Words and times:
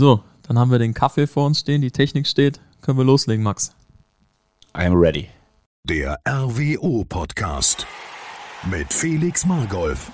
So, 0.00 0.22
dann 0.48 0.58
haben 0.58 0.70
wir 0.70 0.78
den 0.78 0.94
Kaffee 0.94 1.26
vor 1.26 1.44
uns 1.44 1.60
stehen, 1.60 1.82
die 1.82 1.90
Technik 1.90 2.26
steht. 2.26 2.58
Können 2.80 2.96
wir 2.96 3.04
loslegen, 3.04 3.44
Max? 3.44 3.74
I'm 4.72 4.98
ready. 4.98 5.28
Der 5.84 6.18
RWO 6.26 7.04
Podcast 7.04 7.86
mit 8.70 8.94
Felix 8.94 9.44
Margolf. 9.44 10.10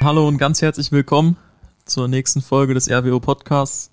Hallo 0.00 0.26
und 0.26 0.38
ganz 0.38 0.62
herzlich 0.62 0.92
willkommen 0.92 1.36
zur 1.84 2.08
nächsten 2.08 2.40
Folge 2.40 2.72
des 2.72 2.90
RWO 2.90 3.20
Podcasts. 3.20 3.90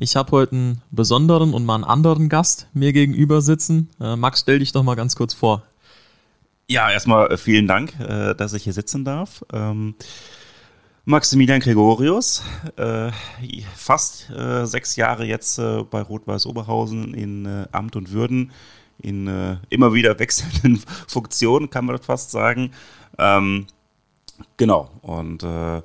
Ich 0.00 0.16
habe 0.16 0.32
heute 0.32 0.56
einen 0.56 0.82
besonderen 0.90 1.54
und 1.54 1.64
mal 1.64 1.76
einen 1.76 1.84
anderen 1.84 2.28
Gast 2.28 2.66
mir 2.72 2.92
gegenüber 2.92 3.40
sitzen. 3.40 3.88
Äh, 4.00 4.16
Max, 4.16 4.40
stell 4.40 4.58
dich 4.58 4.72
doch 4.72 4.82
mal 4.82 4.96
ganz 4.96 5.14
kurz 5.14 5.32
vor. 5.32 5.62
Ja, 6.68 6.90
erstmal 6.90 7.30
äh, 7.30 7.36
vielen 7.36 7.68
Dank, 7.68 7.94
äh, 8.00 8.34
dass 8.34 8.52
ich 8.52 8.64
hier 8.64 8.72
sitzen 8.72 9.04
darf. 9.04 9.44
Maximilian 11.08 11.60
Gregorius, 11.60 12.42
äh, 12.76 13.10
fast 13.74 14.28
äh, 14.28 14.66
sechs 14.66 14.94
Jahre 14.96 15.24
jetzt 15.24 15.58
äh, 15.58 15.82
bei 15.82 16.02
Rot-Weiß 16.02 16.44
Oberhausen 16.44 17.14
in 17.14 17.46
äh, 17.46 17.66
Amt 17.72 17.96
und 17.96 18.12
Würden, 18.12 18.52
in 18.98 19.26
äh, 19.26 19.56
immer 19.70 19.94
wieder 19.94 20.18
wechselnden 20.18 20.76
Funktionen, 21.08 21.70
kann 21.70 21.86
man 21.86 21.96
fast 21.96 22.30
sagen. 22.30 22.72
Ähm, 23.16 23.68
genau, 24.58 24.90
und 25.00 25.42
äh, 25.44 25.80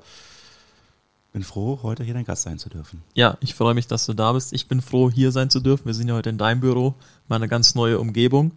bin 1.31 1.43
froh, 1.43 1.79
heute 1.83 2.03
hier 2.03 2.15
dein 2.15 2.25
Gast 2.25 2.43
sein 2.43 2.59
zu 2.59 2.67
dürfen. 2.67 3.01
Ja, 3.13 3.37
ich 3.39 3.55
freue 3.55 3.75
mich, 3.75 3.87
dass 3.87 4.05
du 4.05 4.13
da 4.13 4.33
bist. 4.33 4.51
Ich 4.51 4.67
bin 4.67 4.81
froh, 4.81 5.09
hier 5.09 5.31
sein 5.31 5.49
zu 5.49 5.61
dürfen. 5.61 5.85
Wir 5.85 5.93
sind 5.93 6.09
ja 6.09 6.15
heute 6.15 6.31
in 6.31 6.37
deinem 6.37 6.59
Büro, 6.59 6.95
meine 7.29 7.47
ganz 7.47 7.75
neue 7.75 7.97
Umgebung. 7.97 8.51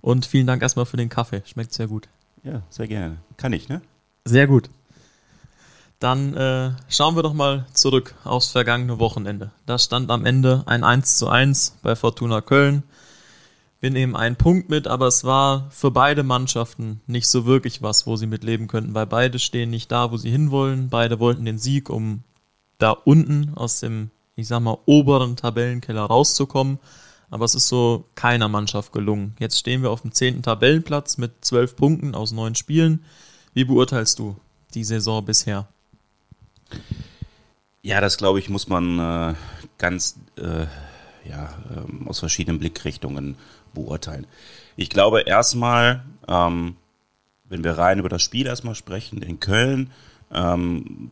Und 0.00 0.24
vielen 0.24 0.46
Dank 0.46 0.62
erstmal 0.62 0.86
für 0.86 0.96
den 0.96 1.10
Kaffee. 1.10 1.42
Schmeckt 1.44 1.74
sehr 1.74 1.88
gut. 1.88 2.08
Ja, 2.42 2.62
sehr 2.70 2.88
gerne. 2.88 3.18
Kann 3.36 3.52
ich, 3.52 3.68
ne? 3.68 3.82
Sehr 4.24 4.46
gut. 4.46 4.70
Dann 6.02 6.34
äh, 6.34 6.72
schauen 6.88 7.14
wir 7.14 7.22
doch 7.22 7.32
mal 7.32 7.64
zurück 7.74 8.16
aufs 8.24 8.48
vergangene 8.48 8.98
Wochenende. 8.98 9.52
Da 9.66 9.78
stand 9.78 10.10
am 10.10 10.26
Ende 10.26 10.64
ein 10.66 10.82
1 10.82 11.16
zu 11.16 11.28
1 11.28 11.78
bei 11.80 11.94
Fortuna 11.94 12.40
Köln. 12.40 12.82
Wir 13.78 13.92
nehmen 13.92 14.16
einen 14.16 14.34
Punkt 14.34 14.68
mit, 14.68 14.88
aber 14.88 15.06
es 15.06 15.22
war 15.22 15.70
für 15.70 15.92
beide 15.92 16.24
Mannschaften 16.24 17.00
nicht 17.06 17.28
so 17.28 17.46
wirklich 17.46 17.82
was, 17.82 18.04
wo 18.04 18.16
sie 18.16 18.26
mit 18.26 18.42
leben 18.42 18.66
könnten, 18.66 18.94
weil 18.94 19.06
beide 19.06 19.38
stehen 19.38 19.70
nicht 19.70 19.92
da, 19.92 20.10
wo 20.10 20.16
sie 20.16 20.30
hinwollen. 20.32 20.88
Beide 20.88 21.20
wollten 21.20 21.44
den 21.44 21.58
Sieg, 21.58 21.88
um 21.88 22.24
da 22.78 22.90
unten 22.90 23.52
aus 23.54 23.78
dem, 23.78 24.10
ich 24.34 24.48
sag 24.48 24.58
mal, 24.58 24.78
oberen 24.86 25.36
Tabellenkeller 25.36 26.02
rauszukommen. 26.02 26.80
Aber 27.30 27.44
es 27.44 27.54
ist 27.54 27.68
so 27.68 28.06
keiner 28.16 28.48
Mannschaft 28.48 28.92
gelungen. 28.92 29.36
Jetzt 29.38 29.56
stehen 29.56 29.82
wir 29.82 29.92
auf 29.92 30.02
dem 30.02 30.10
zehnten 30.10 30.42
Tabellenplatz 30.42 31.16
mit 31.16 31.44
zwölf 31.44 31.76
Punkten 31.76 32.16
aus 32.16 32.32
neun 32.32 32.56
Spielen. 32.56 33.04
Wie 33.54 33.64
beurteilst 33.64 34.18
du 34.18 34.34
die 34.74 34.82
Saison 34.82 35.24
bisher? 35.24 35.68
Ja, 37.84 38.00
das 38.00 38.16
glaube 38.16 38.38
ich, 38.38 38.48
muss 38.48 38.68
man 38.68 38.98
äh, 38.98 39.34
ganz 39.76 40.16
äh, 40.36 40.66
ja, 41.28 41.52
ähm, 41.76 42.06
aus 42.06 42.20
verschiedenen 42.20 42.60
Blickrichtungen 42.60 43.36
beurteilen. 43.74 44.28
Ich 44.76 44.88
glaube 44.88 45.22
erstmal, 45.22 46.04
ähm, 46.28 46.76
wenn 47.48 47.64
wir 47.64 47.72
rein 47.72 47.98
über 47.98 48.08
das 48.08 48.22
Spiel 48.22 48.46
erstmal 48.46 48.76
sprechen 48.76 49.20
in 49.20 49.40
Köln, 49.40 49.90
ähm, 50.32 51.10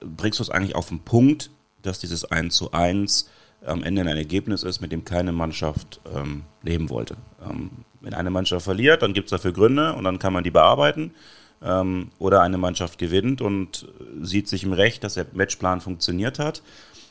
bringst 0.00 0.38
du 0.38 0.42
es 0.42 0.50
eigentlich 0.50 0.76
auf 0.76 0.88
den 0.88 1.00
Punkt, 1.00 1.50
dass 1.80 2.00
dieses 2.00 2.26
1 2.26 2.54
zu 2.54 2.72
1 2.72 3.30
am 3.64 3.82
Ende 3.82 4.02
ein 4.02 4.08
Ergebnis 4.08 4.62
ist, 4.62 4.82
mit 4.82 4.92
dem 4.92 5.06
keine 5.06 5.32
Mannschaft 5.32 6.00
ähm, 6.14 6.44
leben 6.62 6.90
wollte. 6.90 7.16
Ähm, 7.42 7.70
wenn 8.02 8.12
eine 8.12 8.30
Mannschaft 8.30 8.64
verliert, 8.64 9.02
dann 9.02 9.14
gibt 9.14 9.26
es 9.26 9.30
dafür 9.30 9.52
Gründe 9.52 9.94
und 9.94 10.04
dann 10.04 10.18
kann 10.18 10.34
man 10.34 10.44
die 10.44 10.50
bearbeiten 10.50 11.14
ähm, 11.62 12.10
oder 12.18 12.42
eine 12.42 12.58
Mannschaft 12.58 12.98
gewinnt 12.98 13.40
und 13.42 13.88
sieht 14.22 14.48
sich 14.48 14.64
im 14.64 14.72
Recht, 14.72 15.04
dass 15.04 15.14
der 15.14 15.26
Matchplan 15.32 15.80
funktioniert 15.80 16.38
hat. 16.38 16.62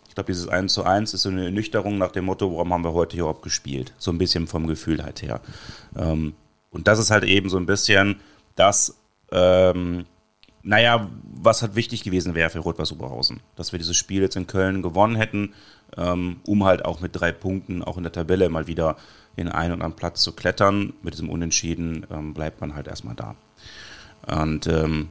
Ich 0.08 0.16
glaube, 0.16 0.32
dieses 0.32 0.48
1 0.48 0.74
zu 0.74 0.84
1 0.84 1.14
ist 1.14 1.22
so 1.22 1.30
eine 1.30 1.46
Ernüchterung 1.46 1.98
nach 1.98 2.12
dem 2.12 2.26
Motto, 2.26 2.52
warum 2.52 2.74
haben 2.74 2.84
wir 2.84 2.94
heute 2.94 3.14
hier 3.14 3.22
überhaupt 3.22 3.44
gespielt? 3.44 3.94
So 3.98 4.12
ein 4.12 4.18
bisschen 4.18 4.48
vom 4.48 4.68
Gefühl 4.68 5.04
halt 5.04 5.22
her. 5.22 5.40
Ähm, 5.96 6.34
und 6.72 6.88
das 6.88 7.00
ist 7.00 7.12
halt 7.12 7.24
eben 7.24 7.50
so 7.50 7.58
ein 7.58 7.66
bisschen 7.66 8.18
das, 8.56 8.98
ähm, 9.32 10.06
naja, 10.64 11.10
was 11.24 11.62
halt 11.62 11.76
wichtig 11.76 12.04
gewesen 12.04 12.36
wäre 12.36 12.50
für 12.50 12.60
Rot-Weiß 12.60 12.92
Oberhausen. 12.92 13.40
Dass 13.56 13.72
wir 13.72 13.80
dieses 13.80 13.96
Spiel 13.96 14.22
jetzt 14.22 14.36
in 14.36 14.48
Köln 14.48 14.82
gewonnen 14.82 15.16
hätten, 15.16 15.54
ähm, 15.96 16.38
um 16.46 16.66
halt 16.66 16.86
auch 16.86 17.02
mit 17.02 17.16
drei 17.16 17.32
Punkten 17.32 17.84
auch 17.84 17.98
in 17.98 18.04
der 18.04 18.12
Tabelle 18.12 18.50
mal 18.50 18.68
wieder 18.68 18.98
in 19.36 19.48
einen 19.48 19.74
und 19.74 19.82
anderen 19.82 19.96
Platz 19.96 20.22
zu 20.22 20.34
klettern. 20.34 20.94
Mit 21.02 21.14
diesem 21.14 21.30
Unentschieden 21.30 22.06
ähm, 22.12 22.34
bleibt 22.34 22.62
man 22.62 22.76
halt 22.76 22.88
erstmal 22.88 23.16
da. 23.16 23.36
Und 24.28 24.68
ähm, 24.68 25.10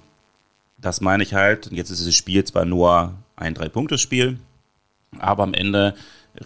das 0.78 1.00
meine 1.00 1.22
ich 1.22 1.34
halt. 1.34 1.68
Und 1.68 1.76
jetzt 1.76 1.90
ist 1.90 1.98
dieses 1.98 2.14
Spiel 2.14 2.44
zwar 2.44 2.64
nur 2.64 3.14
ein 3.36 3.54
Drei-Punkte-Spiel, 3.54 4.38
aber 5.18 5.42
am 5.42 5.54
Ende 5.54 5.94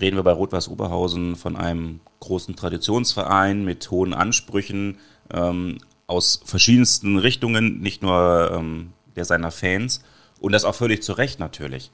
reden 0.00 0.16
wir 0.16 0.22
bei 0.22 0.32
Rot-Weiß 0.32 0.68
Oberhausen 0.68 1.36
von 1.36 1.56
einem 1.56 2.00
großen 2.20 2.56
Traditionsverein 2.56 3.64
mit 3.64 3.90
hohen 3.90 4.14
Ansprüchen 4.14 4.98
ähm, 5.32 5.78
aus 6.06 6.40
verschiedensten 6.44 7.18
Richtungen, 7.18 7.80
nicht 7.80 8.02
nur 8.02 8.52
ähm, 8.54 8.92
der 9.16 9.24
seiner 9.24 9.50
Fans. 9.50 10.02
Und 10.40 10.52
das 10.52 10.64
auch 10.64 10.74
völlig 10.74 11.02
zu 11.02 11.12
Recht 11.12 11.38
natürlich. 11.38 11.90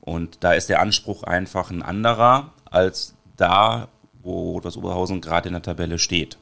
Und 0.00 0.38
da 0.40 0.52
ist 0.52 0.68
der 0.68 0.80
Anspruch 0.80 1.22
einfach 1.24 1.70
ein 1.70 1.82
anderer 1.82 2.52
als 2.64 3.14
da, 3.36 3.88
wo 4.22 4.52
Rot-Weiß 4.52 4.76
Oberhausen 4.76 5.20
gerade 5.20 5.48
in 5.48 5.54
der 5.54 5.62
Tabelle 5.62 5.98
steht. 5.98 6.38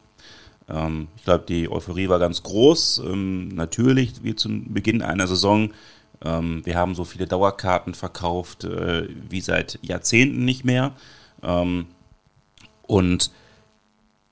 Ähm, 0.68 1.08
ich 1.16 1.24
glaube, 1.24 1.44
die 1.48 1.70
Euphorie 1.70 2.08
war 2.08 2.18
ganz 2.18 2.42
groß. 2.42 3.02
Ähm, 3.06 3.48
natürlich, 3.48 4.22
wie 4.22 4.34
zum 4.34 4.72
Beginn 4.72 5.02
einer 5.02 5.26
Saison. 5.26 5.72
Ähm, 6.24 6.64
wir 6.64 6.76
haben 6.76 6.94
so 6.94 7.04
viele 7.04 7.26
Dauerkarten 7.26 7.94
verkauft 7.94 8.64
äh, 8.64 9.08
wie 9.28 9.40
seit 9.40 9.78
Jahrzehnten 9.82 10.44
nicht 10.44 10.64
mehr. 10.64 10.92
Ähm, 11.42 11.86
und 12.82 13.30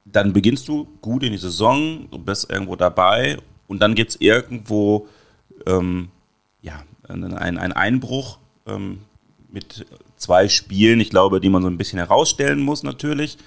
dann 0.04 0.32
beginnst 0.32 0.68
du 0.68 0.86
gut 1.00 1.22
in 1.22 1.32
die 1.32 1.38
Saison, 1.38 2.08
du 2.10 2.18
bist 2.18 2.50
irgendwo 2.50 2.76
dabei 2.76 3.38
und 3.66 3.80
dann 3.80 3.94
gibt 3.94 4.10
es 4.10 4.20
irgendwo 4.20 5.08
ähm, 5.66 6.10
ja, 6.62 6.82
einen, 7.08 7.34
einen 7.34 7.72
Einbruch 7.72 8.38
ähm, 8.66 9.00
mit 9.50 9.84
zwei 10.16 10.48
Spielen, 10.48 11.00
ich 11.00 11.10
glaube, 11.10 11.40
die 11.40 11.48
man 11.48 11.62
so 11.62 11.68
ein 11.68 11.78
bisschen 11.78 11.98
herausstellen 11.98 12.60
muss 12.60 12.82
natürlich, 12.82 13.38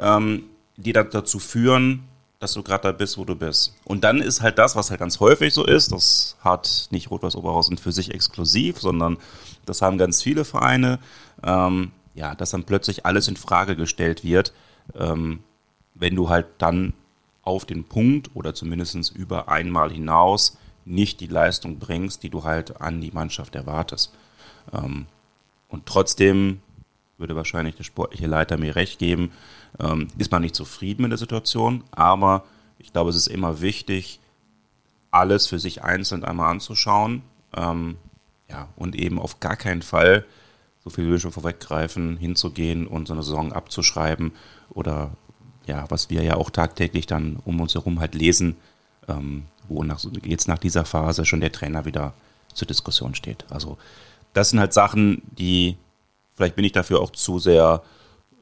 die 0.00 0.92
dann 0.92 1.10
dazu 1.10 1.38
führen, 1.40 2.04
dass 2.38 2.52
du 2.52 2.62
gerade 2.62 2.82
da 2.84 2.92
bist, 2.92 3.18
wo 3.18 3.24
du 3.24 3.34
bist. 3.34 3.74
Und 3.84 4.04
dann 4.04 4.20
ist 4.20 4.42
halt 4.42 4.58
das, 4.58 4.76
was 4.76 4.90
halt 4.90 5.00
ganz 5.00 5.18
häufig 5.18 5.52
so 5.52 5.64
ist, 5.64 5.90
das 5.90 6.36
hat 6.40 6.88
nicht 6.90 7.10
Rot-Weiß 7.10 7.34
Oberhausen 7.36 7.78
für 7.78 7.92
sich 7.92 8.14
exklusiv, 8.14 8.78
sondern 8.80 9.18
das 9.66 9.82
haben 9.82 9.98
ganz 9.98 10.22
viele 10.22 10.44
Vereine, 10.44 11.00
ähm, 11.42 11.90
ja, 12.14 12.34
dass 12.34 12.50
dann 12.50 12.64
plötzlich 12.64 13.04
alles 13.06 13.28
in 13.28 13.36
Frage 13.36 13.76
gestellt 13.76 14.22
wird, 14.22 14.52
ähm, 14.94 15.40
wenn 15.94 16.14
du 16.14 16.28
halt 16.28 16.46
dann 16.58 16.94
auf 17.42 17.64
den 17.64 17.84
Punkt 17.84 18.30
oder 18.34 18.54
zumindest 18.54 19.14
über 19.16 19.48
einmal 19.48 19.90
hinaus 19.90 20.58
nicht 20.84 21.20
die 21.20 21.26
Leistung 21.26 21.78
bringst, 21.78 22.22
die 22.22 22.30
du 22.30 22.44
halt 22.44 22.80
an 22.80 23.00
die 23.00 23.10
Mannschaft 23.10 23.54
erwartest. 23.56 24.12
Ähm, 24.72 25.06
und 25.68 25.86
trotzdem 25.86 26.60
würde 27.18 27.36
wahrscheinlich 27.36 27.74
der 27.74 27.84
sportliche 27.84 28.26
Leiter 28.26 28.56
mir 28.56 28.76
recht 28.76 28.98
geben, 28.98 29.32
ähm, 29.78 30.08
ist 30.16 30.32
man 30.32 30.42
nicht 30.42 30.54
zufrieden 30.54 31.02
mit 31.02 31.10
der 31.10 31.18
Situation, 31.18 31.84
aber 31.90 32.44
ich 32.78 32.92
glaube, 32.92 33.10
es 33.10 33.16
ist 33.16 33.26
immer 33.26 33.60
wichtig, 33.60 34.20
alles 35.10 35.46
für 35.46 35.58
sich 35.58 35.82
einzeln 35.82 36.24
einmal 36.24 36.50
anzuschauen 36.50 37.22
ähm, 37.56 37.96
ja, 38.48 38.68
und 38.76 38.94
eben 38.94 39.18
auf 39.18 39.40
gar 39.40 39.56
keinen 39.56 39.82
Fall, 39.82 40.24
so 40.84 40.90
viel 40.90 41.06
will 41.08 41.16
ich 41.16 41.22
schon 41.22 41.32
vorweggreifen, 41.32 42.16
hinzugehen 42.16 42.86
und 42.86 43.08
so 43.08 43.14
eine 43.14 43.22
Saison 43.22 43.52
abzuschreiben 43.52 44.32
oder 44.70 45.10
ja, 45.66 45.84
was 45.90 46.08
wir 46.08 46.22
ja 46.22 46.36
auch 46.36 46.50
tagtäglich 46.50 47.06
dann 47.06 47.36
um 47.44 47.60
uns 47.60 47.74
herum 47.74 48.00
halt 48.00 48.14
lesen, 48.14 48.56
ähm, 49.08 49.44
wo 49.68 49.82
nach, 49.82 50.00
jetzt 50.24 50.48
nach 50.48 50.58
dieser 50.58 50.84
Phase 50.84 51.26
schon 51.26 51.40
der 51.40 51.52
Trainer 51.52 51.84
wieder 51.84 52.14
zur 52.54 52.66
Diskussion 52.66 53.14
steht. 53.14 53.44
Also 53.50 53.76
das 54.32 54.50
sind 54.50 54.60
halt 54.60 54.72
Sachen, 54.72 55.22
die 55.32 55.76
Vielleicht 56.38 56.54
bin 56.54 56.64
ich 56.64 56.70
dafür 56.70 57.00
auch 57.00 57.10
zu 57.10 57.40
sehr 57.40 57.82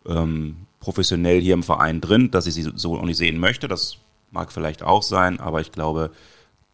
ähm, 0.07 0.67
professionell 0.81 1.41
hier 1.41 1.55
im 1.55 1.63
Verein 1.63 2.03
drin, 2.03 2.31
dass 2.31 2.47
ich 2.47 2.53
sie 2.53 2.71
so 2.75 2.99
auch 2.99 3.07
nicht 3.07 3.17
sehen 3.17 3.39
möchte. 3.39 3.69
Das 3.69 3.97
mag 4.31 4.53
vielleicht 4.53 4.83
auch 4.83 5.03
sein, 5.03 5.41
aber 5.41 5.63
ich 5.63 5.73
glaube, 5.73 6.11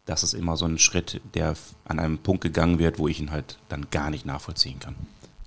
das 0.05 0.23
ist 0.23 0.33
immer 0.33 0.57
so 0.57 0.65
ein 0.65 0.79
Schritt, 0.79 1.21
der 1.33 1.53
an 1.85 1.99
einem 1.99 2.17
Punkt 2.17 2.43
gegangen 2.43 2.77
wird, 2.77 2.99
wo 2.99 3.07
ich 3.07 3.21
ihn 3.21 3.31
halt 3.31 3.57
dann 3.69 3.87
gar 3.89 4.09
nicht 4.09 4.25
nachvollziehen 4.25 4.81
kann. 4.81 4.95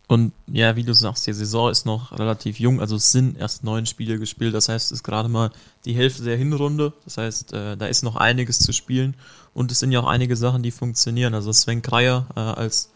Und 0.09 0.33
ja, 0.47 0.77
wie 0.77 0.83
du 0.83 0.95
sagst, 0.95 1.27
die 1.27 1.35
Saison 1.35 1.71
ist 1.71 1.85
noch 1.85 2.19
relativ 2.19 2.59
jung, 2.59 2.81
also 2.81 2.97
es 2.97 3.13
sind 3.13 3.37
erst 3.37 3.63
neun 3.63 3.85
Spiele 3.85 4.19
gespielt, 4.19 4.55
das 4.55 4.71
heißt, 4.71 4.87
es 4.87 4.93
ist 4.93 5.03
gerade 5.03 5.29
mal 5.29 5.51
die 5.85 5.93
Hälfte 5.93 6.23
der 6.23 6.39
Hinrunde, 6.39 6.95
das 7.05 7.19
heißt, 7.19 7.53
äh, 7.53 7.77
da 7.77 7.85
ist 7.85 8.03
noch 8.03 8.17
einiges 8.17 8.61
zu 8.61 8.73
spielen 8.73 9.15
und 9.53 9.71
es 9.71 9.81
sind 9.81 9.93
ja 9.93 10.01
auch 10.01 10.07
einige 10.07 10.37
Sachen, 10.37 10.63
die 10.63 10.71
funktionieren. 10.71 11.35
Also 11.35 11.53
Sven 11.53 11.83
Kreier 11.83 12.27
äh, 12.35 12.41
als 12.41 12.91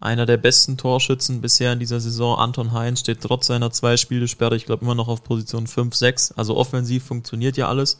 einer 0.00 0.26
der 0.26 0.36
besten 0.36 0.76
Torschützen 0.76 1.40
bisher 1.40 1.72
in 1.72 1.78
dieser 1.78 2.00
Saison. 2.00 2.38
Anton 2.38 2.72
Heinz 2.72 3.00
steht 3.00 3.22
trotz 3.22 3.46
seiner 3.46 3.70
zwei 3.70 3.96
Spielesperre, 3.96 4.56
ich 4.56 4.66
glaube, 4.66 4.84
immer 4.84 4.94
noch 4.94 5.08
auf 5.08 5.24
Position 5.24 5.66
5, 5.66 5.94
6. 5.94 6.32
Also 6.32 6.56
offensiv 6.56 7.04
funktioniert 7.04 7.56
ja 7.56 7.68
alles. 7.68 7.98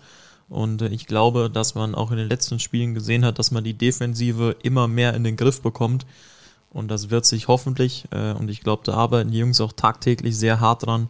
Und 0.48 0.82
äh, 0.82 0.88
ich 0.88 1.06
glaube, 1.06 1.50
dass 1.50 1.74
man 1.74 1.94
auch 1.94 2.10
in 2.10 2.18
den 2.18 2.28
letzten 2.28 2.58
Spielen 2.58 2.94
gesehen 2.94 3.24
hat, 3.24 3.38
dass 3.38 3.50
man 3.50 3.64
die 3.64 3.74
Defensive 3.74 4.56
immer 4.62 4.88
mehr 4.88 5.14
in 5.14 5.24
den 5.24 5.36
Griff 5.36 5.62
bekommt. 5.62 6.06
Und 6.70 6.88
das 6.88 7.10
wird 7.10 7.24
sich 7.24 7.48
hoffentlich, 7.48 8.04
äh, 8.10 8.32
und 8.32 8.50
ich 8.50 8.60
glaube, 8.60 8.82
da 8.84 8.94
arbeiten 8.94 9.30
die 9.30 9.38
Jungs 9.38 9.60
auch 9.60 9.72
tagtäglich 9.72 10.36
sehr 10.36 10.60
hart 10.60 10.86
dran, 10.86 11.08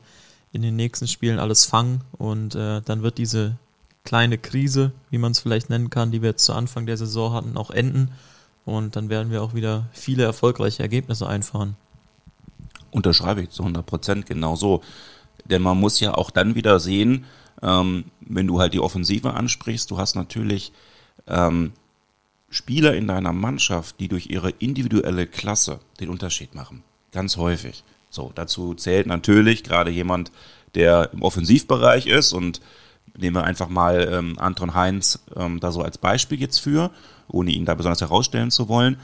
in 0.53 0.63
den 0.63 0.77
nächsten 0.77 1.09
Spielen 1.09 1.39
alles 1.39 1.65
fangen. 1.65 2.03
Und 2.13 2.55
äh, 2.55 2.81
dann 2.83 3.03
wird 3.03 3.19
diese 3.19 3.57
kleine 4.05 4.39
Krise, 4.39 4.93
wie 5.11 5.19
man 5.19 5.33
es 5.33 5.41
vielleicht 5.41 5.69
nennen 5.69 5.91
kann, 5.91 6.13
die 6.13 6.23
wir 6.23 6.31
jetzt 6.31 6.45
zu 6.45 6.53
Anfang 6.53 6.87
der 6.87 6.97
Saison 6.97 7.33
hatten, 7.33 7.57
auch 7.57 7.71
enden. 7.71 8.13
Und 8.67 8.97
dann 8.97 9.09
werden 9.09 9.31
wir 9.31 9.43
auch 9.43 9.55
wieder 9.55 9.87
viele 9.93 10.25
erfolgreiche 10.25 10.83
Ergebnisse 10.83 11.27
einfahren. 11.27 11.77
Unterschreibe 12.91 13.41
ich 13.43 13.51
zu 13.51 13.63
100 13.63 13.87
Prozent 13.87 14.27
genau 14.27 14.57
so. 14.57 14.83
Denn 15.45 15.63
man 15.63 15.79
muss 15.79 16.01
ja 16.01 16.15
auch 16.15 16.31
dann 16.31 16.57
wieder 16.57 16.81
sehen, 16.81 17.25
ähm, 17.63 18.07
wenn 18.21 18.49
du 18.49 18.61
halt 18.61 18.75
die 18.75 18.81
Offensive 18.81 19.33
ansprichst, 19.33 19.91
du 19.91 19.99
hast 19.99 20.17
natürlich 20.17 20.73
ähm, 21.29 21.73
Spieler 22.51 22.95
in 22.95 23.07
deiner 23.07 23.33
Mannschaft, 23.33 24.01
die 24.01 24.09
durch 24.09 24.27
ihre 24.27 24.51
individuelle 24.51 25.27
Klasse 25.27 25.79
den 26.01 26.09
Unterschied 26.09 26.55
machen. 26.55 26.83
Ganz 27.13 27.37
häufig. 27.37 27.85
So, 28.11 28.33
dazu 28.35 28.75
zählt 28.75 29.07
natürlich 29.07 29.63
gerade 29.63 29.93
jemand, 29.93 30.33
der 30.75 31.13
im 31.13 31.23
Offensivbereich 31.23 32.07
ist 32.07 32.33
und 32.33 32.61
nehmen 33.17 33.37
wir 33.37 33.45
einfach 33.45 33.69
mal 33.69 34.09
ähm, 34.13 34.39
Anton 34.39 34.75
Heinz 34.75 35.21
ähm, 35.37 35.61
da 35.61 35.71
so 35.71 35.83
als 35.83 35.99
Beispiel 35.99 36.41
jetzt 36.41 36.59
für, 36.59 36.91
ohne 37.29 37.51
ihn 37.51 37.65
da 37.65 37.75
besonders 37.75 38.01
herausstellen 38.01 38.51
zu 38.51 38.69
wollen, 38.69 38.99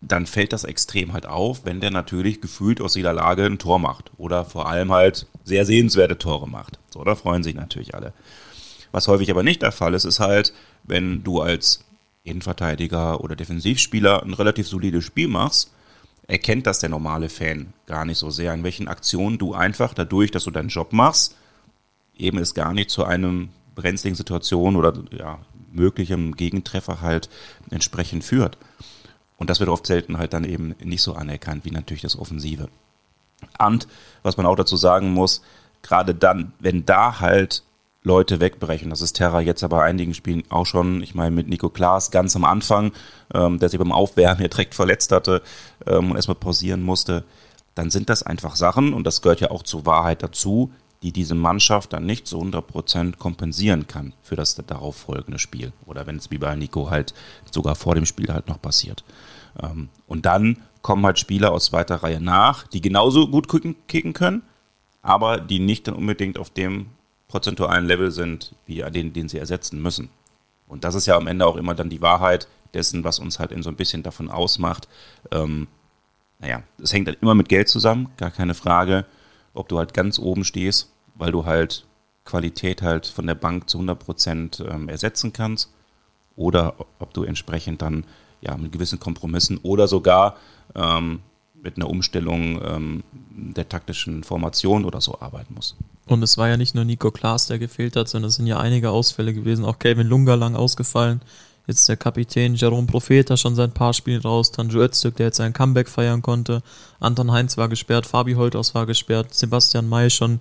dann 0.00 0.26
fällt 0.26 0.52
das 0.52 0.64
extrem 0.64 1.12
halt 1.12 1.26
auf, 1.26 1.64
wenn 1.64 1.80
der 1.80 1.90
natürlich 1.90 2.40
gefühlt 2.40 2.80
aus 2.80 2.94
jeder 2.94 3.12
Lage 3.12 3.44
ein 3.44 3.58
Tor 3.58 3.78
macht 3.78 4.10
oder 4.16 4.44
vor 4.44 4.68
allem 4.68 4.92
halt 4.92 5.26
sehr 5.44 5.66
sehenswerte 5.66 6.16
Tore 6.16 6.48
macht. 6.48 6.78
So, 6.90 7.04
da 7.04 7.14
freuen 7.14 7.42
sich 7.42 7.54
natürlich 7.54 7.94
alle. 7.94 8.12
Was 8.92 9.08
häufig 9.08 9.30
aber 9.30 9.42
nicht 9.42 9.62
der 9.62 9.72
Fall 9.72 9.94
ist, 9.94 10.04
ist 10.04 10.20
halt, 10.20 10.52
wenn 10.84 11.22
du 11.22 11.40
als 11.40 11.84
Innenverteidiger 12.24 13.20
oder 13.20 13.36
Defensivspieler 13.36 14.22
ein 14.22 14.34
relativ 14.34 14.66
solides 14.66 15.04
Spiel 15.04 15.28
machst, 15.28 15.70
erkennt 16.26 16.66
das 16.66 16.78
der 16.78 16.88
normale 16.88 17.28
Fan 17.28 17.72
gar 17.86 18.04
nicht 18.04 18.18
so 18.18 18.30
sehr, 18.30 18.54
in 18.54 18.64
welchen 18.64 18.88
Aktionen 18.88 19.38
du 19.38 19.52
einfach 19.54 19.94
dadurch, 19.94 20.30
dass 20.30 20.44
du 20.44 20.50
deinen 20.50 20.68
Job 20.68 20.92
machst, 20.92 21.36
eben 22.16 22.38
es 22.38 22.54
gar 22.54 22.72
nicht 22.72 22.90
zu 22.90 23.04
einem 23.04 23.50
brenzligen 23.74 24.16
Situation 24.16 24.76
oder 24.76 24.92
ja, 25.10 25.38
möglichem 25.72 26.36
Gegentreffer 26.36 27.00
halt 27.00 27.28
entsprechend 27.70 28.24
führt. 28.24 28.58
Und 29.36 29.50
das 29.50 29.60
wird 29.60 29.70
oft 29.70 29.86
selten 29.86 30.18
halt 30.18 30.32
dann 30.32 30.44
eben 30.44 30.74
nicht 30.82 31.02
so 31.02 31.14
anerkannt 31.14 31.64
wie 31.64 31.70
natürlich 31.70 32.02
das 32.02 32.18
Offensive. 32.18 32.68
Und 33.58 33.88
was 34.22 34.36
man 34.36 34.46
auch 34.46 34.56
dazu 34.56 34.76
sagen 34.76 35.12
muss, 35.12 35.42
gerade 35.82 36.14
dann, 36.14 36.52
wenn 36.58 36.84
da 36.84 37.20
halt 37.20 37.62
Leute 38.02 38.40
wegbrechen. 38.40 38.90
Das 38.90 39.02
ist 39.02 39.14
Terra 39.14 39.40
jetzt 39.40 39.62
aber 39.62 39.82
einigen 39.82 40.14
Spielen 40.14 40.44
auch 40.48 40.64
schon. 40.64 41.02
Ich 41.02 41.14
meine, 41.14 41.30
mit 41.30 41.48
Nico 41.48 41.68
Klaas 41.68 42.10
ganz 42.10 42.34
am 42.34 42.44
Anfang, 42.44 42.92
ähm, 43.34 43.58
der 43.58 43.68
sich 43.68 43.78
beim 43.78 43.92
Aufwärmen 43.92 44.48
direkt 44.48 44.74
verletzt 44.74 45.12
hatte 45.12 45.42
ähm, 45.86 46.10
und 46.10 46.16
erstmal 46.16 46.36
pausieren 46.36 46.82
musste. 46.82 47.24
Dann 47.74 47.90
sind 47.90 48.08
das 48.08 48.22
einfach 48.22 48.56
Sachen, 48.56 48.94
und 48.94 49.04
das 49.06 49.22
gehört 49.22 49.40
ja 49.40 49.50
auch 49.50 49.62
zur 49.62 49.86
Wahrheit 49.86 50.22
dazu, 50.22 50.72
die 51.02 51.12
diese 51.12 51.34
Mannschaft 51.34 51.92
dann 51.92 52.04
nicht 52.04 52.26
zu 52.26 52.40
100% 52.40 53.16
kompensieren 53.16 53.86
kann 53.86 54.12
für 54.22 54.36
das 54.36 54.54
darauf 54.54 54.96
folgende 54.96 55.38
Spiel. 55.38 55.72
Oder 55.86 56.06
wenn 56.06 56.16
es 56.16 56.30
wie 56.30 56.38
bei 56.38 56.54
Nico 56.54 56.90
halt 56.90 57.14
sogar 57.50 57.74
vor 57.74 57.94
dem 57.94 58.06
Spiel 58.06 58.32
halt 58.32 58.48
noch 58.48 58.60
passiert. 58.60 59.04
Ähm, 59.62 59.88
und 60.06 60.26
dann 60.26 60.58
kommen 60.82 61.04
halt 61.06 61.18
Spieler 61.18 61.52
aus 61.52 61.66
zweiter 61.66 61.96
Reihe 61.96 62.20
nach, 62.20 62.66
die 62.66 62.80
genauso 62.80 63.28
gut 63.28 63.48
kicken 63.88 64.12
können, 64.12 64.42
aber 65.02 65.38
die 65.40 65.58
nicht 65.58 65.88
dann 65.88 65.94
unbedingt 65.94 66.38
auf 66.38 66.50
dem 66.50 66.86
prozentualen 67.28 67.86
Level 67.86 68.10
sind, 68.10 68.54
wie 68.66 68.82
den, 68.90 69.12
den 69.12 69.28
sie 69.28 69.38
ersetzen 69.38 69.80
müssen. 69.80 70.10
Und 70.66 70.84
das 70.84 70.94
ist 70.94 71.06
ja 71.06 71.16
am 71.16 71.26
Ende 71.26 71.46
auch 71.46 71.56
immer 71.56 71.74
dann 71.74 71.90
die 71.90 72.02
Wahrheit 72.02 72.48
dessen, 72.74 73.04
was 73.04 73.18
uns 73.18 73.38
halt 73.38 73.52
in 73.52 73.62
so 73.62 73.70
ein 73.70 73.76
bisschen 73.76 74.02
davon 74.02 74.30
ausmacht. 74.30 74.88
Ähm, 75.30 75.66
naja, 76.38 76.62
es 76.82 76.92
hängt 76.92 77.06
halt 77.06 77.18
immer 77.20 77.34
mit 77.34 77.48
Geld 77.48 77.68
zusammen, 77.68 78.10
gar 78.16 78.30
keine 78.30 78.54
Frage, 78.54 79.04
ob 79.54 79.68
du 79.68 79.78
halt 79.78 79.94
ganz 79.94 80.18
oben 80.18 80.44
stehst, 80.44 80.90
weil 81.14 81.32
du 81.32 81.44
halt 81.44 81.86
Qualität 82.24 82.82
halt 82.82 83.06
von 83.06 83.26
der 83.26 83.34
Bank 83.34 83.68
zu 83.68 83.78
100 83.78 83.98
Prozent 83.98 84.64
ähm, 84.68 84.88
ersetzen 84.88 85.32
kannst 85.32 85.70
oder 86.36 86.74
ob 86.98 87.12
du 87.12 87.24
entsprechend 87.24 87.82
dann 87.82 88.04
ja 88.40 88.56
mit 88.56 88.72
gewissen 88.72 89.00
Kompromissen 89.00 89.58
oder 89.58 89.88
sogar 89.88 90.36
ähm, 90.74 91.20
mit 91.62 91.76
einer 91.76 91.90
Umstellung 91.90 92.60
ähm, 92.64 93.02
der 93.30 93.68
taktischen 93.68 94.24
Formation 94.24 94.84
oder 94.84 95.00
so 95.00 95.20
arbeiten 95.20 95.54
musst. 95.54 95.76
Und 96.06 96.22
es 96.22 96.38
war 96.38 96.48
ja 96.48 96.56
nicht 96.56 96.74
nur 96.74 96.84
Nico 96.84 97.10
Klaas, 97.10 97.46
der 97.46 97.58
gefehlt 97.58 97.96
hat, 97.96 98.08
sondern 98.08 98.28
es 98.28 98.36
sind 98.36 98.46
ja 98.46 98.58
einige 98.58 98.90
Ausfälle 98.90 99.34
gewesen. 99.34 99.64
Auch 99.64 99.78
Kevin 99.78 100.06
Lunga 100.06 100.34
lang 100.34 100.56
ausgefallen. 100.56 101.20
Jetzt 101.70 101.88
der 101.88 101.96
Kapitän 101.96 102.56
Jerome 102.56 102.88
Profeta 102.88 103.36
schon 103.36 103.54
seit 103.54 103.70
ein 103.70 103.74
paar 103.74 103.94
Spielen 103.94 104.22
raus. 104.22 104.50
Tanju 104.50 104.80
Öztürk, 104.80 105.14
der 105.14 105.26
jetzt 105.26 105.36
sein 105.36 105.52
Comeback 105.52 105.88
feiern 105.88 106.20
konnte. 106.20 106.64
Anton 106.98 107.30
Heinz 107.30 107.56
war 107.58 107.68
gesperrt. 107.68 108.06
Fabi 108.06 108.34
Holthaus 108.34 108.74
war 108.74 108.86
gesperrt. 108.86 109.32
Sebastian 109.32 109.88
May 109.88 110.10
schon 110.10 110.40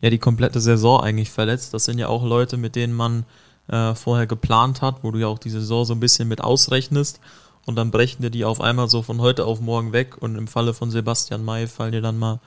ja 0.00 0.08
die 0.08 0.16
komplette 0.16 0.58
Saison 0.58 1.02
eigentlich 1.02 1.28
verletzt. 1.28 1.74
Das 1.74 1.84
sind 1.84 1.98
ja 1.98 2.08
auch 2.08 2.24
Leute, 2.24 2.56
mit 2.56 2.76
denen 2.76 2.94
man 2.94 3.26
äh, 3.68 3.94
vorher 3.94 4.26
geplant 4.26 4.80
hat, 4.80 5.04
wo 5.04 5.10
du 5.10 5.18
ja 5.18 5.26
auch 5.26 5.38
die 5.38 5.50
Saison 5.50 5.84
so 5.84 5.92
ein 5.92 6.00
bisschen 6.00 6.28
mit 6.28 6.40
ausrechnest. 6.40 7.20
Und 7.66 7.76
dann 7.76 7.90
brechen 7.90 8.22
dir 8.22 8.30
die 8.30 8.46
auf 8.46 8.62
einmal 8.62 8.88
so 8.88 9.02
von 9.02 9.20
heute 9.20 9.44
auf 9.44 9.60
morgen 9.60 9.92
weg. 9.92 10.16
Und 10.22 10.36
im 10.36 10.48
Falle 10.48 10.72
von 10.72 10.90
Sebastian 10.90 11.44
May 11.44 11.66
fallen 11.66 11.92
dir 11.92 12.00
dann 12.00 12.18
mal 12.18 12.40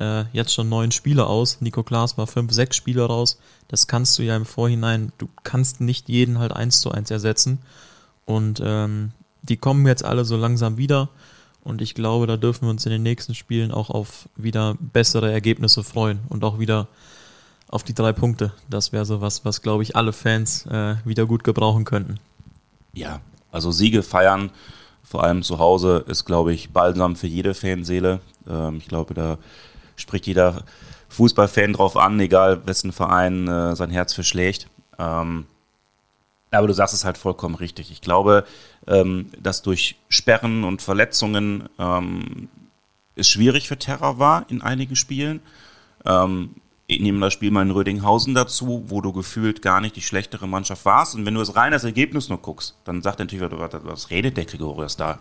äh, 0.00 0.24
jetzt 0.32 0.54
schon 0.54 0.68
neun 0.68 0.90
Spieler 0.90 1.28
aus. 1.28 1.60
Nico 1.60 1.82
Klaas 1.82 2.18
war 2.18 2.26
fünf, 2.26 2.52
sechs 2.52 2.76
Spieler 2.76 3.06
raus. 3.06 3.38
Das 3.68 3.86
kannst 3.86 4.18
du 4.18 4.22
ja 4.22 4.36
im 4.36 4.46
Vorhinein, 4.46 5.12
du 5.18 5.28
kannst 5.44 5.80
nicht 5.80 6.08
jeden 6.08 6.38
halt 6.38 6.52
eins 6.52 6.80
zu 6.80 6.90
eins 6.90 7.10
ersetzen. 7.10 7.58
Und 8.24 8.60
ähm, 8.64 9.12
die 9.42 9.56
kommen 9.56 9.86
jetzt 9.86 10.04
alle 10.04 10.24
so 10.24 10.36
langsam 10.36 10.76
wieder. 10.76 11.08
Und 11.62 11.82
ich 11.82 11.94
glaube, 11.94 12.26
da 12.26 12.36
dürfen 12.36 12.66
wir 12.66 12.70
uns 12.70 12.86
in 12.86 12.92
den 12.92 13.02
nächsten 13.02 13.34
Spielen 13.34 13.70
auch 13.70 13.90
auf 13.90 14.28
wieder 14.36 14.76
bessere 14.80 15.30
Ergebnisse 15.30 15.84
freuen 15.84 16.20
und 16.28 16.42
auch 16.42 16.58
wieder 16.58 16.88
auf 17.68 17.84
die 17.84 17.94
drei 17.94 18.12
Punkte. 18.12 18.52
Das 18.68 18.92
wäre 18.92 19.04
so 19.04 19.20
was, 19.20 19.44
was 19.44 19.62
glaube 19.62 19.82
ich 19.82 19.94
alle 19.94 20.12
Fans 20.12 20.66
äh, 20.66 20.96
wieder 21.04 21.26
gut 21.26 21.44
gebrauchen 21.44 21.84
könnten. 21.84 22.18
Ja, 22.92 23.20
also 23.52 23.70
Siege 23.70 24.02
feiern, 24.02 24.50
vor 25.02 25.22
allem 25.22 25.42
zu 25.42 25.58
Hause, 25.58 26.04
ist 26.08 26.24
glaube 26.24 26.52
ich 26.52 26.70
balsam 26.70 27.14
für 27.14 27.26
jede 27.26 27.54
Fanseele. 27.54 28.20
Ähm, 28.48 28.78
ich 28.78 28.88
glaube, 28.88 29.14
da 29.14 29.38
spricht 30.00 30.26
jeder 30.26 30.64
Fußballfan 31.08 31.74
drauf 31.74 31.96
an, 31.96 32.18
egal 32.20 32.66
wessen 32.66 32.92
Verein 32.92 33.48
äh, 33.48 33.76
sein 33.76 33.90
Herz 33.90 34.12
verschlägt. 34.12 34.68
Ähm, 34.98 35.46
aber 36.50 36.66
du 36.66 36.72
sagst 36.72 36.94
es 36.94 37.04
halt 37.04 37.18
vollkommen 37.18 37.54
richtig. 37.54 37.90
Ich 37.90 38.00
glaube, 38.00 38.44
ähm, 38.86 39.30
dass 39.40 39.62
durch 39.62 39.96
Sperren 40.08 40.64
und 40.64 40.82
Verletzungen 40.82 41.68
ähm, 41.78 42.48
es 43.14 43.28
schwierig 43.28 43.68
für 43.68 43.78
Terra 43.78 44.18
war 44.18 44.46
in 44.48 44.62
einigen 44.62 44.96
Spielen. 44.96 45.40
Ähm, 46.04 46.56
ich 46.86 47.00
nehme 47.00 47.20
das 47.20 47.32
Spiel 47.32 47.52
mal 47.52 47.62
in 47.62 47.70
Rödinghausen 47.70 48.34
dazu, 48.34 48.84
wo 48.88 49.00
du 49.00 49.12
gefühlt 49.12 49.62
gar 49.62 49.80
nicht 49.80 49.94
die 49.94 50.02
schlechtere 50.02 50.48
Mannschaft 50.48 50.84
warst. 50.84 51.14
Und 51.14 51.24
wenn 51.24 51.34
du 51.34 51.40
das 51.40 51.54
rein 51.54 51.70
das 51.70 51.84
Ergebnis 51.84 52.28
nur 52.28 52.38
guckst, 52.38 52.76
dann 52.84 53.00
sagt 53.00 53.20
natürlich, 53.20 53.48
was 53.48 54.10
redet 54.10 54.36
der 54.36 54.44
Gregorius 54.44 54.96
da? 54.96 55.20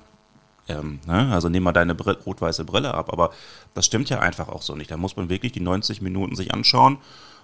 Ähm, 0.69 0.99
ne? 1.05 1.31
Also 1.33 1.49
nimm 1.49 1.63
mal 1.63 1.73
deine 1.73 1.97
rot-weiße 1.99 2.63
Brille 2.63 2.93
ab. 2.93 3.11
Aber 3.11 3.31
das 3.73 3.85
stimmt 3.85 4.09
ja 4.09 4.19
einfach 4.19 4.47
auch 4.47 4.61
so 4.61 4.75
nicht. 4.75 4.91
Da 4.91 4.97
muss 4.97 5.17
man 5.17 5.29
wirklich 5.29 5.51
die 5.51 5.59
90 5.59 6.01
Minuten 6.01 6.35
sich 6.35 6.53
anschauen 6.53 6.99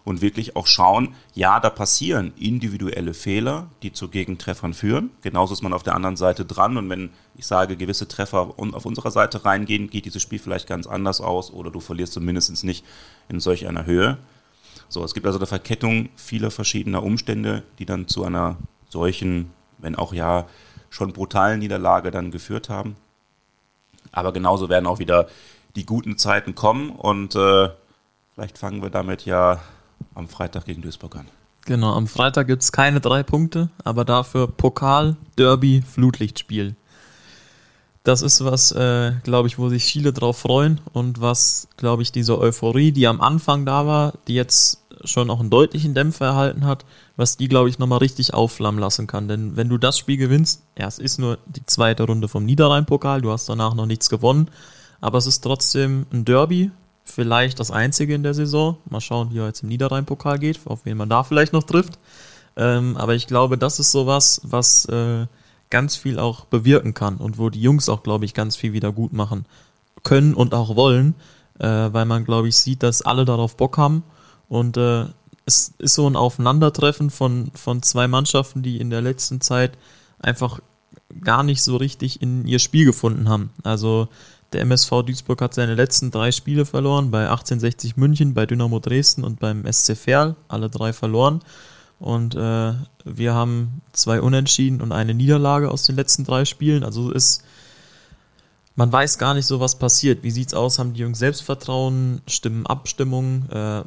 und 0.06 0.22
wirklich 0.22 0.56
auch 0.56 0.68
schauen, 0.68 1.16
ja, 1.34 1.60
da 1.60 1.72
passieren 1.72 2.32
individuelle 2.38 3.16
Fehler, 3.16 3.68
die 3.82 3.92
zu 3.92 4.08
Gegentreffern 4.08 4.76
führen. 4.76 5.10
Genauso 5.24 5.54
ist 5.54 5.64
man 5.64 5.74
auf 5.74 5.82
der 5.82 5.96
anderen 5.96 6.16
Seite 6.16 6.46
dran. 6.46 6.78
Und 6.78 6.90
wenn 6.90 7.10
ich 7.36 7.48
sage, 7.48 7.76
gewisse 7.76 8.08
Treffer 8.08 8.54
auf 8.58 8.86
unserer 8.86 9.12
Seite 9.12 9.44
reingehen, 9.44 9.90
geht 9.90 10.06
dieses 10.06 10.22
Spiel 10.22 10.40
vielleicht 10.40 10.68
ganz 10.68 10.86
anders 10.86 11.20
aus 11.20 11.52
oder 11.52 11.72
du 11.72 11.80
verlierst 11.80 12.14
zumindest 12.14 12.64
nicht 12.64 12.86
in 13.28 13.40
solch 13.40 13.68
einer 13.68 13.88
Höhe. 13.88 14.20
So, 14.88 15.04
es 15.04 15.16
gibt 15.16 15.26
also 15.26 15.40
eine 15.40 15.48
Verkettung 15.48 16.10
vieler 16.16 16.52
verschiedener 16.52 17.02
Umstände, 17.02 17.64
die 17.80 17.88
dann 17.88 18.08
zu 18.08 18.24
einer 18.24 18.58
solchen, 18.90 19.52
wenn 19.80 19.96
auch 19.96 20.14
ja 20.14 20.46
schon 20.92 21.14
brutalen 21.14 21.60
Niederlage 21.60 22.12
dann 22.12 22.30
geführt 22.30 22.70
haben. 22.70 22.96
Aber 24.12 24.32
genauso 24.34 24.70
werden 24.70 24.88
auch 24.88 25.00
wieder 25.00 25.28
die 25.76 25.86
guten 25.86 26.18
Zeiten 26.18 26.56
kommen 26.56 26.90
und 26.90 27.36
äh, 27.36 27.70
vielleicht 28.34 28.58
fangen 28.58 28.82
wir 28.82 28.90
damit 28.90 29.26
ja 29.26 29.60
am 30.14 30.28
Freitag 30.28 30.66
gegen 30.66 30.82
Duisburg 30.82 31.16
an. 31.16 31.28
Genau, 31.66 31.94
am 31.94 32.08
Freitag 32.08 32.48
gibt 32.48 32.62
es 32.62 32.72
keine 32.72 33.02
drei 33.02 33.24
Punkte, 33.24 33.70
aber 33.84 34.06
dafür 34.06 34.48
Pokal, 34.48 35.18
Derby, 35.38 35.82
Flutlichtspiel. 35.82 36.76
Das 38.04 38.22
ist 38.22 38.46
was, 38.46 38.72
äh, 38.72 39.14
glaube 39.24 39.48
ich, 39.48 39.58
wo 39.58 39.68
sich 39.70 39.84
viele 39.84 40.14
drauf 40.14 40.38
freuen 40.38 40.80
und 40.94 41.22
was, 41.22 41.68
glaube 41.76 42.04
ich, 42.04 42.12
diese 42.12 42.38
Euphorie, 42.38 42.92
die 42.92 43.08
am 43.08 43.20
Anfang 43.20 43.66
da 43.66 43.88
war, 43.88 44.14
die 44.28 44.36
jetzt 44.36 44.84
schon 45.04 45.32
auch 45.32 45.40
einen 45.40 45.50
deutlichen 45.50 45.96
Dämpfer 45.96 46.26
erhalten 46.26 46.68
hat, 46.68 46.86
was 47.18 47.38
die, 47.38 47.48
glaube 47.48 47.70
ich, 47.70 47.80
nochmal 47.80 48.00
richtig 48.00 48.34
aufflammen 48.34 48.80
lassen 48.80 49.08
kann. 49.08 49.28
Denn 49.28 49.56
wenn 49.56 49.70
du 49.70 49.78
das 49.78 49.98
Spiel 49.98 50.18
gewinnst, 50.18 50.64
ja, 50.78 50.88
es 50.88 51.00
ist 51.00 51.18
nur 51.18 51.38
die 51.46 51.66
zweite 51.66 52.04
Runde 52.04 52.28
vom 52.28 52.46
Niederrhein-Pokal, 52.46 53.22
du 53.22 53.32
hast 53.32 53.48
danach 53.48 53.74
noch 53.74 53.86
nichts 53.86 54.10
gewonnen, 54.10 54.50
aber 55.02 55.18
es 55.18 55.28
ist 55.28 55.42
trotzdem 55.42 56.06
ein 56.12 56.26
Derby, 56.26 56.72
vielleicht 57.04 57.60
das 57.60 57.72
einzige 57.72 58.16
in 58.16 58.24
der 58.24 58.34
Saison. 58.34 58.78
Mal 58.90 59.02
schauen, 59.02 59.32
wie 59.32 59.40
er 59.40 59.48
jetzt 59.48 59.64
im 59.64 59.70
Niederrhein-Pokal 59.70 60.40
geht, 60.40 60.60
auf 60.66 60.86
wen 60.86 60.98
man 60.98 61.10
da 61.10 61.24
vielleicht 61.24 61.54
noch 61.54 61.64
trifft. 61.64 62.00
Ähm, 62.58 62.98
aber 62.98 63.16
ich 63.16 63.28
glaube, 63.28 63.58
das 63.58 63.80
ist 63.80 63.92
sowas, 63.92 64.42
was 64.44 64.86
äh, 64.86 65.28
ganz 65.70 65.96
viel 65.96 66.20
auch 66.20 66.46
bewirken 66.46 66.94
kann 66.94 67.18
und 67.18 67.38
wo 67.38 67.50
die 67.50 67.62
Jungs 67.62 67.90
auch, 67.90 68.04
glaube 68.04 68.26
ich, 68.26 68.34
ganz 68.34 68.56
viel 68.56 68.74
wieder 68.74 68.92
gut 68.92 69.14
machen 69.14 69.46
können 70.04 70.34
und 70.34 70.54
auch 70.54 70.76
wollen, 70.76 71.16
äh, 71.60 71.68
weil 71.68 72.06
man, 72.06 72.26
glaube 72.26 72.48
ich, 72.48 72.58
sieht, 72.58 72.84
dass 72.84 73.02
alle 73.02 73.26
darauf 73.26 73.58
Bock 73.58 73.78
haben 73.78 74.04
und 74.48 74.78
äh, 74.78 75.06
es 75.46 75.74
ist 75.78 75.94
so 75.94 76.08
ein 76.10 76.16
Aufeinandertreffen 76.16 77.10
von, 77.10 77.52
von 77.54 77.84
zwei 77.84 78.08
Mannschaften, 78.08 78.64
die 78.64 78.80
in 78.80 78.90
der 78.90 79.02
letzten 79.02 79.42
Zeit 79.42 79.78
einfach 80.20 80.60
gar 81.22 81.44
nicht 81.44 81.62
so 81.62 81.78
richtig 81.78 82.22
in 82.22 82.48
ihr 82.48 82.60
Spiel 82.60 82.86
gefunden 82.86 83.30
haben. 83.30 83.52
Also 83.64 84.08
der 84.54 84.62
MSV 84.62 85.04
Duisburg 85.04 85.42
hat 85.42 85.54
seine 85.54 85.76
letzten 85.76 86.12
drei 86.12 86.32
Spiele 86.32 86.66
verloren, 86.66 87.12
bei 87.12 87.30
1860 87.30 87.98
München, 87.98 88.34
bei 88.34 88.46
Dynamo 88.46 88.80
Dresden 88.80 89.24
und 89.24 89.40
beim 89.40 89.72
SC 89.72 89.96
Verl, 89.96 90.36
alle 90.48 90.70
drei 90.70 90.94
verloren. 90.94 91.42
Und 92.00 92.36
äh, 92.36 92.74
wir 93.06 93.34
haben 93.34 93.82
zwei 93.94 94.22
Unentschieden 94.22 94.82
und 94.82 94.92
eine 94.92 95.14
Niederlage 95.14 95.70
aus 95.70 95.86
den 95.86 95.96
letzten 95.96 96.26
drei 96.26 96.46
Spielen. 96.46 96.84
Also 96.84 97.12
ist, 97.12 97.44
man 98.76 98.92
weiß 98.92 99.18
gar 99.18 99.34
nicht 99.34 99.46
so, 99.46 99.60
was 99.60 99.78
passiert. 99.78 100.24
Wie 100.24 100.32
sieht's 100.32 100.54
aus? 100.54 100.80
Haben 100.80 100.94
die 100.94 101.02
Jungs 101.02 101.20
Selbstvertrauen? 101.20 102.22
Stimmen 102.28 102.66
Abstimmung? 102.66 103.50
Äh, 103.50 103.84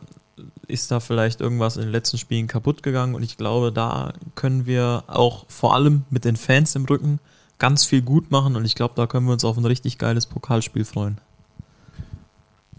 ist 0.67 0.91
da 0.91 1.01
vielleicht 1.01 1.41
irgendwas 1.41 1.77
in 1.77 1.83
den 1.83 1.93
letzten 1.93 2.19
Spielen 2.19 2.47
kaputt 2.47 2.83
gegangen? 2.83 3.15
Und 3.15 3.23
ich 3.23 3.37
glaube, 3.37 3.73
da 3.73 4.13
können 4.35 4.67
wir 4.67 5.05
auch 5.07 5.47
vor 5.49 5.75
allem 5.75 6.05
mit 6.11 6.25
den 6.25 6.37
Fans 6.37 6.75
im 6.75 6.85
Rücken 6.85 7.19
ganz 7.59 7.85
viel 7.85 8.03
gut 8.03 8.31
machen. 8.31 8.57
Und 8.57 8.65
ich 8.65 8.75
glaube, 8.75 8.95
da 8.97 9.07
können 9.07 9.27
wir 9.27 9.33
uns 9.33 9.45
auf 9.45 9.57
ein 9.57 9.65
richtig 9.65 9.99
geiles 9.99 10.27
Pokalspiel 10.27 10.85
freuen. 10.85 11.21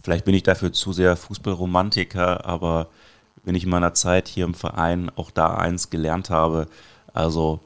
Vielleicht 0.01 0.25
bin 0.25 0.36
ich 0.36 0.44
dafür 0.44 0.72
zu 0.72 0.94
sehr 0.94 1.18
Fußballromantiker, 1.18 2.46
aber 2.46 2.88
wenn 3.44 3.56
ich 3.56 3.63
in 3.63 3.70
meiner 3.70 3.94
Zeit 3.94 4.28
hier 4.28 4.46
im 4.46 4.54
Verein 4.54 5.12
auch 5.16 5.32
da 5.32 5.56
eins 5.56 5.89
gelernt 5.89 6.30
habe. 6.30 6.68
Also 7.13 7.60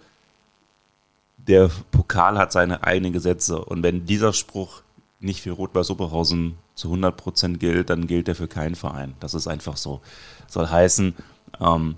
der 1.38 1.69
Pokal 1.91 2.38
hat 2.38 2.51
seine 2.51 2.83
eigenen 2.83 3.13
Gesetze 3.13 3.63
und 3.63 3.83
wenn 3.83 4.05
dieser 4.05 4.33
Spruch 4.33 4.81
nicht 5.19 5.41
für 5.41 5.51
Rot-Weiß 5.51 5.89
Oberhausen 5.91 6.57
zu 6.75 6.93
100% 6.93 7.57
gilt, 7.57 7.89
dann 7.89 8.07
gilt 8.07 8.27
er 8.27 8.35
für 8.35 8.47
keinen 8.47 8.75
Verein. 8.75 9.13
Das 9.19 9.33
ist 9.33 9.47
einfach 9.47 9.77
so. 9.77 10.01
Soll 10.47 10.67
heißen, 10.67 11.15
ähm, 11.59 11.95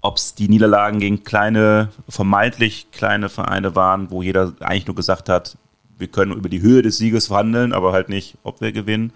ob 0.00 0.18
es 0.18 0.34
die 0.34 0.48
Niederlagen 0.48 1.00
gegen 1.00 1.24
kleine, 1.24 1.90
vermeintlich 2.08 2.90
kleine 2.92 3.28
Vereine 3.28 3.74
waren, 3.74 4.10
wo 4.10 4.22
jeder 4.22 4.54
eigentlich 4.60 4.86
nur 4.86 4.96
gesagt 4.96 5.28
hat, 5.28 5.58
wir 5.98 6.08
können 6.08 6.32
über 6.32 6.48
die 6.48 6.60
Höhe 6.60 6.82
des 6.82 6.98
Sieges 6.98 7.28
verhandeln, 7.28 7.72
aber 7.72 7.92
halt 7.92 8.08
nicht, 8.08 8.36
ob 8.42 8.60
wir 8.60 8.72
gewinnen. 8.72 9.12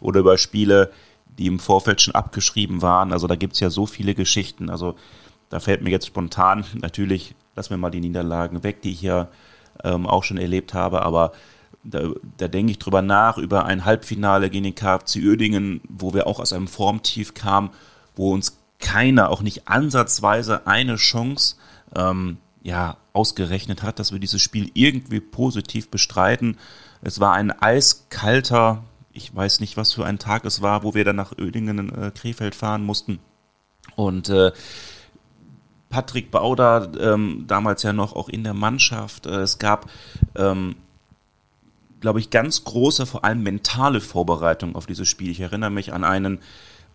Oder 0.00 0.20
über 0.20 0.36
Spiele, 0.36 0.90
die 1.38 1.46
im 1.46 1.58
Vorfeld 1.58 2.02
schon 2.02 2.14
abgeschrieben 2.14 2.82
waren. 2.82 3.12
Also 3.12 3.26
da 3.26 3.36
gibt 3.36 3.54
es 3.54 3.60
ja 3.60 3.70
so 3.70 3.86
viele 3.86 4.14
Geschichten. 4.14 4.68
Also 4.68 4.96
da 5.48 5.60
fällt 5.60 5.82
mir 5.82 5.90
jetzt 5.90 6.06
spontan 6.06 6.64
natürlich, 6.74 7.34
lassen 7.54 7.70
wir 7.70 7.76
mal 7.76 7.90
die 7.90 8.00
Niederlagen 8.00 8.62
weg, 8.62 8.82
die 8.82 8.90
ich 8.90 9.02
ja 9.02 9.28
ähm, 9.84 10.06
auch 10.06 10.24
schon 10.24 10.38
erlebt 10.38 10.74
habe, 10.74 11.02
aber 11.02 11.32
da, 11.88 12.10
da 12.36 12.48
denke 12.48 12.72
ich 12.72 12.78
drüber 12.78 13.02
nach, 13.02 13.38
über 13.38 13.64
ein 13.64 13.84
Halbfinale 13.84 14.50
gegen 14.50 14.64
den 14.64 14.74
KFC 14.74 15.16
Uerdingen, 15.24 15.80
wo 15.88 16.14
wir 16.14 16.26
auch 16.26 16.40
aus 16.40 16.52
einem 16.52 16.68
Formtief 16.68 17.34
kamen, 17.34 17.70
wo 18.14 18.32
uns 18.32 18.58
keiner, 18.78 19.30
auch 19.30 19.42
nicht 19.42 19.68
ansatzweise 19.68 20.66
eine 20.66 20.96
Chance 20.96 21.56
ähm, 21.94 22.38
ja, 22.62 22.96
ausgerechnet 23.12 23.82
hat, 23.82 23.98
dass 23.98 24.12
wir 24.12 24.18
dieses 24.18 24.42
Spiel 24.42 24.70
irgendwie 24.74 25.20
positiv 25.20 25.90
bestreiten. 25.90 26.58
Es 27.00 27.20
war 27.20 27.32
ein 27.32 27.50
eiskalter, 27.50 28.82
ich 29.12 29.34
weiß 29.34 29.60
nicht, 29.60 29.76
was 29.76 29.92
für 29.92 30.04
ein 30.04 30.18
Tag 30.18 30.44
es 30.44 30.62
war, 30.62 30.82
wo 30.82 30.94
wir 30.94 31.04
dann 31.04 31.16
nach 31.16 31.32
Oedingen, 31.38 31.94
äh, 31.94 32.10
Krefeld 32.10 32.54
fahren 32.54 32.84
mussten. 32.84 33.20
Und 33.94 34.28
äh, 34.28 34.52
Patrick 35.88 36.30
Bauder, 36.30 36.90
ähm, 37.00 37.44
damals 37.46 37.82
ja 37.82 37.92
noch 37.92 38.14
auch 38.14 38.28
in 38.28 38.44
der 38.44 38.54
Mannschaft. 38.54 39.26
Äh, 39.26 39.36
es 39.36 39.58
gab, 39.58 39.88
ähm, 40.34 40.76
glaube 42.00 42.20
ich, 42.20 42.30
ganz 42.30 42.64
große, 42.64 43.06
vor 43.06 43.24
allem 43.24 43.42
mentale 43.42 44.00
Vorbereitung 44.00 44.74
auf 44.76 44.86
dieses 44.86 45.08
Spiel. 45.08 45.30
Ich 45.30 45.40
erinnere 45.40 45.70
mich 45.70 45.92
an 45.92 46.04
einen, 46.04 46.40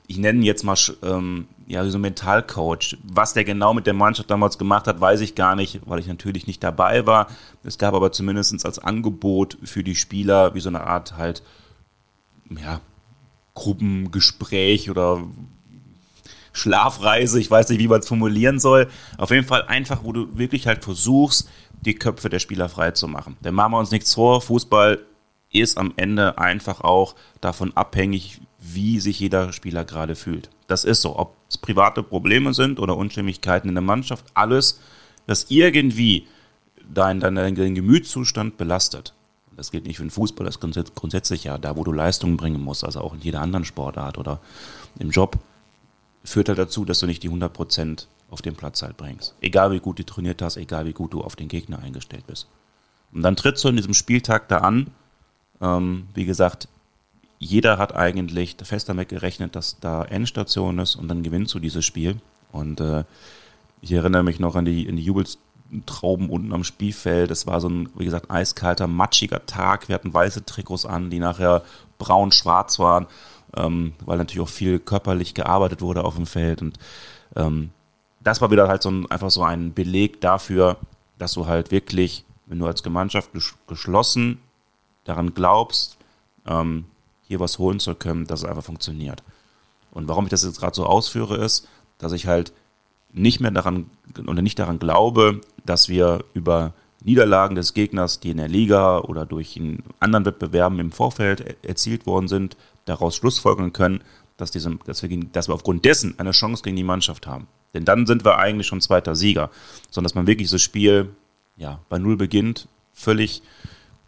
ich 0.07 0.17
nenne 0.17 0.39
ihn 0.39 0.45
jetzt 0.45 0.63
mal 0.63 0.77
ähm, 1.03 1.47
ja, 1.67 1.83
so 1.85 1.97
Mentalcoach. 1.97 2.97
Was 3.03 3.33
der 3.33 3.43
genau 3.43 3.73
mit 3.73 3.87
der 3.87 3.93
Mannschaft 3.93 4.29
damals 4.29 4.57
gemacht 4.57 4.87
hat, 4.87 4.99
weiß 4.99 5.21
ich 5.21 5.35
gar 5.35 5.55
nicht, 5.55 5.81
weil 5.85 5.99
ich 5.99 6.07
natürlich 6.07 6.47
nicht 6.47 6.63
dabei 6.63 7.05
war. 7.05 7.27
Es 7.63 7.77
gab 7.77 7.93
aber 7.93 8.11
zumindest 8.11 8.65
als 8.65 8.79
Angebot 8.79 9.57
für 9.63 9.83
die 9.83 9.95
Spieler 9.95 10.53
wie 10.53 10.59
so 10.59 10.69
eine 10.69 10.81
Art 10.81 11.17
halt 11.17 11.41
ja, 12.49 12.81
Gruppengespräch 13.53 14.89
oder 14.89 15.23
Schlafreise, 16.53 17.39
ich 17.39 17.49
weiß 17.49 17.69
nicht, 17.69 17.79
wie 17.79 17.87
man 17.87 18.01
es 18.01 18.07
formulieren 18.07 18.59
soll. 18.59 18.89
Auf 19.17 19.31
jeden 19.31 19.47
Fall 19.47 19.63
einfach, 19.63 20.03
wo 20.03 20.11
du 20.11 20.37
wirklich 20.37 20.67
halt 20.67 20.83
versuchst, 20.83 21.49
die 21.81 21.95
Köpfe 21.95 22.29
der 22.29 22.39
Spieler 22.39 22.69
frei 22.69 22.91
zu 22.91 23.07
machen. 23.07 23.37
Denn 23.41 23.55
machen 23.55 23.73
wir 23.73 23.79
uns 23.79 23.91
nichts 23.91 24.13
vor, 24.13 24.41
Fußball 24.41 24.99
ist 25.51 25.77
am 25.77 25.93
Ende 25.97 26.37
einfach 26.37 26.81
auch 26.81 27.15
davon 27.41 27.75
abhängig, 27.75 28.39
wie 28.59 28.99
sich 28.99 29.19
jeder 29.19 29.51
Spieler 29.51 29.83
gerade 29.83 30.15
fühlt. 30.15 30.49
Das 30.67 30.85
ist 30.85 31.01
so. 31.01 31.17
Ob 31.17 31.35
es 31.49 31.57
private 31.57 32.03
Probleme 32.03 32.53
sind 32.53 32.79
oder 32.79 32.95
Unstimmigkeiten 32.95 33.67
in 33.67 33.75
der 33.75 33.81
Mannschaft, 33.81 34.25
alles, 34.33 34.79
das 35.27 35.47
irgendwie 35.49 36.27
deinen 36.93 37.19
dein, 37.19 37.35
dein 37.35 37.75
Gemütszustand 37.75 38.57
belastet, 38.57 39.13
das 39.57 39.71
gilt 39.71 39.85
nicht 39.85 39.97
für 39.97 40.03
den 40.03 40.11
Fußball, 40.11 40.45
das 40.45 40.55
ist 40.55 40.95
grundsätzlich 40.95 41.43
ja 41.43 41.57
da, 41.57 41.75
wo 41.75 41.83
du 41.83 41.91
Leistungen 41.91 42.37
bringen 42.37 42.61
musst, 42.61 42.83
also 42.83 43.01
auch 43.01 43.13
in 43.13 43.21
jeder 43.21 43.41
anderen 43.41 43.65
Sportart 43.65 44.17
oder 44.17 44.39
im 44.97 45.09
Job, 45.09 45.37
führt 46.23 46.49
halt 46.49 46.59
dazu, 46.59 46.85
dass 46.85 46.99
du 46.99 47.07
nicht 47.07 47.23
die 47.23 47.29
100% 47.29 48.05
auf 48.31 48.41
den 48.41 48.55
Platz 48.55 48.81
halt 48.81 48.97
bringst. 48.97 49.35
Egal 49.41 49.71
wie 49.71 49.79
gut 49.79 49.99
du 49.99 50.05
trainiert 50.05 50.41
hast, 50.41 50.57
egal 50.57 50.85
wie 50.85 50.93
gut 50.93 51.13
du 51.13 51.21
auf 51.21 51.35
den 51.35 51.47
Gegner 51.47 51.79
eingestellt 51.79 52.25
bist. 52.25 52.47
Und 53.13 53.21
dann 53.21 53.35
trittst 53.35 53.63
du 53.63 53.67
in 53.67 53.75
diesem 53.75 53.93
Spieltag 53.93 54.47
da 54.47 54.59
an. 54.59 54.87
Ähm, 55.61 56.07
wie 56.13 56.25
gesagt, 56.25 56.67
jeder 57.37 57.77
hat 57.77 57.95
eigentlich 57.95 58.55
fest 58.63 58.89
damit 58.89 59.09
gerechnet, 59.09 59.55
dass 59.55 59.79
da 59.79 60.03
Endstation 60.03 60.79
ist 60.79 60.95
und 60.95 61.07
dann 61.07 61.23
gewinnst 61.23 61.53
du 61.53 61.59
dieses 61.59 61.85
Spiel. 61.85 62.21
Und 62.51 62.79
äh, 62.79 63.03
ich 63.81 63.91
erinnere 63.91 64.23
mich 64.23 64.39
noch 64.39 64.55
an 64.55 64.65
die, 64.65 64.87
an 64.87 64.95
die 64.95 65.03
Jubels 65.03 65.37
Trauben 65.85 66.29
unten 66.29 66.51
am 66.51 66.65
Spielfeld. 66.65 67.31
Es 67.31 67.47
war 67.47 67.61
so 67.61 67.69
ein, 67.69 67.89
wie 67.95 68.03
gesagt, 68.03 68.29
eiskalter, 68.29 68.87
matschiger 68.87 69.45
Tag. 69.45 69.87
Wir 69.87 69.95
hatten 69.95 70.13
weiße 70.13 70.43
Trikots 70.43 70.85
an, 70.85 71.09
die 71.09 71.19
nachher 71.19 71.63
braun-schwarz 71.97 72.77
waren, 72.79 73.07
ähm, 73.55 73.93
weil 74.05 74.17
natürlich 74.17 74.41
auch 74.41 74.49
viel 74.49 74.79
körperlich 74.79 75.33
gearbeitet 75.33 75.81
wurde 75.81 76.03
auf 76.03 76.15
dem 76.15 76.25
Feld. 76.25 76.61
Und 76.61 76.77
ähm, 77.37 77.69
das 78.23 78.41
war 78.41 78.51
wieder 78.51 78.67
halt 78.67 78.81
so 78.81 78.89
ein, 78.89 79.09
einfach 79.09 79.31
so 79.31 79.43
ein 79.43 79.73
Beleg 79.73 80.21
dafür, 80.21 80.77
dass 81.17 81.33
du 81.33 81.45
halt 81.45 81.71
wirklich, 81.71 82.25
wenn 82.45 82.59
du 82.59 82.65
als 82.65 82.83
Gemeinschaft 82.83 83.31
geschlossen 83.67 84.39
daran 85.03 85.33
glaubst, 85.33 85.97
ähm, 86.45 86.85
hier 87.27 87.39
was 87.39 87.59
holen 87.59 87.79
zu 87.79 87.95
können, 87.95 88.25
dass 88.25 88.41
es 88.41 88.45
einfach 88.45 88.63
funktioniert. 88.63 89.23
Und 89.91 90.07
warum 90.07 90.25
ich 90.25 90.29
das 90.31 90.43
jetzt 90.43 90.59
gerade 90.59 90.75
so 90.75 90.85
ausführe, 90.85 91.37
ist, 91.37 91.67
dass 91.97 92.11
ich 92.11 92.27
halt 92.27 92.53
nicht 93.13 93.41
mehr 93.41 93.51
daran 93.51 93.89
oder 94.25 94.41
nicht 94.41 94.59
daran 94.59 94.79
glaube, 94.79 95.41
dass 95.65 95.89
wir 95.89 96.23
über 96.33 96.73
Niederlagen 97.03 97.55
des 97.55 97.73
Gegners, 97.73 98.19
die 98.19 98.31
in 98.31 98.37
der 98.37 98.47
Liga 98.47 98.99
oder 98.99 99.25
durch 99.25 99.57
in 99.57 99.83
anderen 99.99 100.25
Wettbewerben 100.25 100.79
im 100.79 100.91
Vorfeld 100.91 101.57
erzielt 101.65 102.05
worden 102.05 102.27
sind, 102.27 102.57
daraus 102.85 103.15
schlussfolgern 103.15 103.73
können, 103.73 104.03
dass, 104.37 104.51
diese, 104.51 104.77
dass, 104.85 105.03
wir, 105.03 105.19
dass 105.25 105.47
wir 105.47 105.55
aufgrund 105.55 105.83
dessen 105.83 106.17
eine 106.19 106.31
Chance 106.31 106.63
gegen 106.63 106.75
die 106.75 106.83
Mannschaft 106.83 107.27
haben. 107.27 107.47
Denn 107.73 107.85
dann 107.85 108.05
sind 108.05 108.25
wir 108.25 108.37
eigentlich 108.37 108.67
schon 108.67 108.81
zweiter 108.81 109.15
Sieger. 109.15 109.49
Sondern 109.89 110.09
dass 110.09 110.15
man 110.15 110.27
wirklich 110.27 110.49
das 110.49 110.61
Spiel 110.61 111.09
ja, 111.57 111.79
bei 111.89 111.99
Null 111.99 112.17
beginnt, 112.17 112.67
völlig 112.93 113.41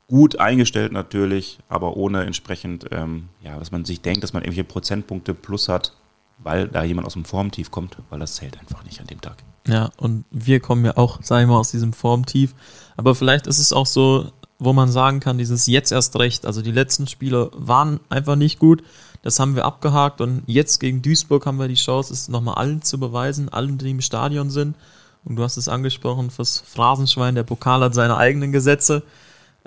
gut 0.08 0.40
eingestellt 0.40 0.92
natürlich, 0.92 1.60
aber 1.70 1.96
ohne 1.98 2.26
entsprechend, 2.26 2.86
ähm, 2.92 3.30
ja, 3.42 3.58
dass 3.58 3.72
man 3.72 3.86
sich 3.86 4.02
denkt, 4.02 4.24
dass 4.24 4.34
man 4.34 4.44
irgendwelche 4.44 4.66
Prozentpunkte 4.66 5.34
plus 5.34 5.70
hat, 5.70 5.94
weil 6.40 6.68
da 6.68 6.84
jemand 6.84 7.08
aus 7.08 7.14
dem 7.14 7.26
Formtief 7.26 7.72
kommt, 7.72 7.98
weil 8.10 8.20
das 8.20 8.36
zählt 8.36 8.60
einfach 8.60 8.84
nicht 8.84 9.00
an 9.00 9.08
dem 9.08 9.22
Tag. 9.22 9.38
Ja, 9.68 9.92
und 9.98 10.26
wir 10.30 10.60
kommen 10.60 10.84
ja 10.84 10.98
auch, 10.98 11.22
sagen 11.24 11.48
wir 11.48 11.54
mal, 11.54 11.60
aus 11.60 11.72
diesem 11.72 11.94
Formtief. 11.94 12.54
Aber 12.98 13.16
vielleicht 13.16 13.48
ist 13.48 13.60
es 13.60 13.72
auch 13.72 13.86
so, 13.86 14.32
wo 14.60 14.74
man 14.74 14.92
sagen 14.92 15.20
kann, 15.20 15.38
dieses 15.38 15.68
jetzt 15.68 15.92
erst 15.92 16.18
recht. 16.20 16.46
Also 16.46 16.62
die 16.62 16.72
letzten 16.72 17.08
Spiele 17.08 17.50
waren 17.54 18.00
einfach 18.10 18.36
nicht 18.36 18.60
gut. 18.60 18.84
Das 19.24 19.40
haben 19.40 19.56
wir 19.56 19.66
abgehakt 19.66 20.22
und 20.22 20.44
jetzt 20.48 20.80
gegen 20.80 21.02
Duisburg 21.02 21.46
haben 21.46 21.58
wir 21.58 21.70
die 21.70 21.76
Chance, 21.76 22.14
es 22.14 22.28
nochmal 22.28 22.56
allen 22.56 22.82
zu 22.82 23.00
beweisen, 23.00 23.50
allen, 23.50 23.78
die 23.78 23.90
im 23.90 24.02
Stadion 24.02 24.52
sind. 24.52 24.76
Und 25.24 25.38
du 25.38 25.44
hast 25.44 25.56
es 25.56 25.70
angesprochen, 25.70 26.30
fürs 26.30 26.60
Phrasenschwein, 26.60 27.34
der 27.34 27.44
Pokal 27.44 27.82
hat 27.82 27.94
seine 27.94 28.18
eigenen 28.18 28.52
Gesetze. 28.52 29.02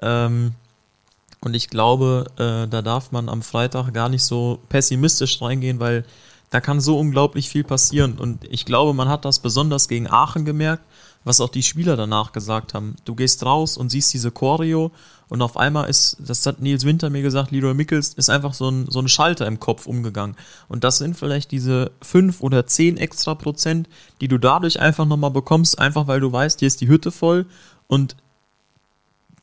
Ähm, 0.03 0.53
und 1.41 1.55
ich 1.55 1.71
glaube, 1.71 2.27
äh, 2.37 2.69
da 2.69 2.83
darf 2.83 3.13
man 3.13 3.31
am 3.31 3.41
Freitag 3.41 3.93
gar 3.95 4.11
nicht 4.11 4.25
so 4.25 4.59
pessimistisch 4.69 5.41
reingehen, 5.41 5.81
weil 5.81 6.05
da 6.51 6.61
kann 6.61 6.81
so 6.81 6.99
unglaublich 6.99 7.49
viel 7.49 7.65
passieren. 7.65 8.19
Und 8.19 8.45
ich 8.45 8.67
glaube, 8.67 8.93
man 8.93 9.09
hat 9.09 9.25
das 9.25 9.39
besonders 9.39 9.89
gegen 9.89 10.07
Aachen 10.07 10.45
gemerkt, 10.45 10.85
was 11.27 11.41
auch 11.41 11.49
die 11.49 11.65
Spieler 11.65 11.97
danach 11.97 12.31
gesagt 12.31 12.73
haben. 12.73 12.95
Du 13.05 13.17
gehst 13.17 13.45
raus 13.45 13.77
und 13.77 13.91
siehst 13.91 14.15
diese 14.15 14.31
Choreo 14.31 14.93
und 15.29 15.43
auf 15.43 15.57
einmal 15.57 15.91
ist, 15.91 16.19
das 16.21 16.47
hat 16.47 16.61
Nils 16.61 16.85
Winter 16.85 17.11
mir 17.11 17.23
gesagt, 17.23 17.51
Leroy 17.51 17.75
Mickels 17.75 18.15
ist 18.15 18.31
einfach 18.31 18.55
so 18.55 18.71
ein, 18.71 18.87
so 18.89 19.01
ein 19.01 19.09
Schalter 19.09 19.45
im 19.49 19.59
Kopf 19.59 19.87
umgegangen. 19.87 20.37
Und 20.69 20.85
das 20.85 20.99
sind 20.99 21.17
vielleicht 21.17 21.51
diese 21.51 21.91
fünf 22.01 22.43
oder 22.43 22.67
zehn 22.67 22.97
extra 22.97 23.35
Prozent, 23.35 23.89
die 24.21 24.29
du 24.29 24.39
dadurch 24.39 24.79
einfach 24.79 25.05
nochmal 25.05 25.33
bekommst, 25.33 25.81
einfach 25.81 26.07
weil 26.07 26.21
du 26.21 26.31
weißt, 26.31 26.61
hier 26.61 26.69
ist 26.69 26.81
die 26.81 26.89
Hütte 26.89 27.11
voll 27.11 27.47
Und 27.89 28.15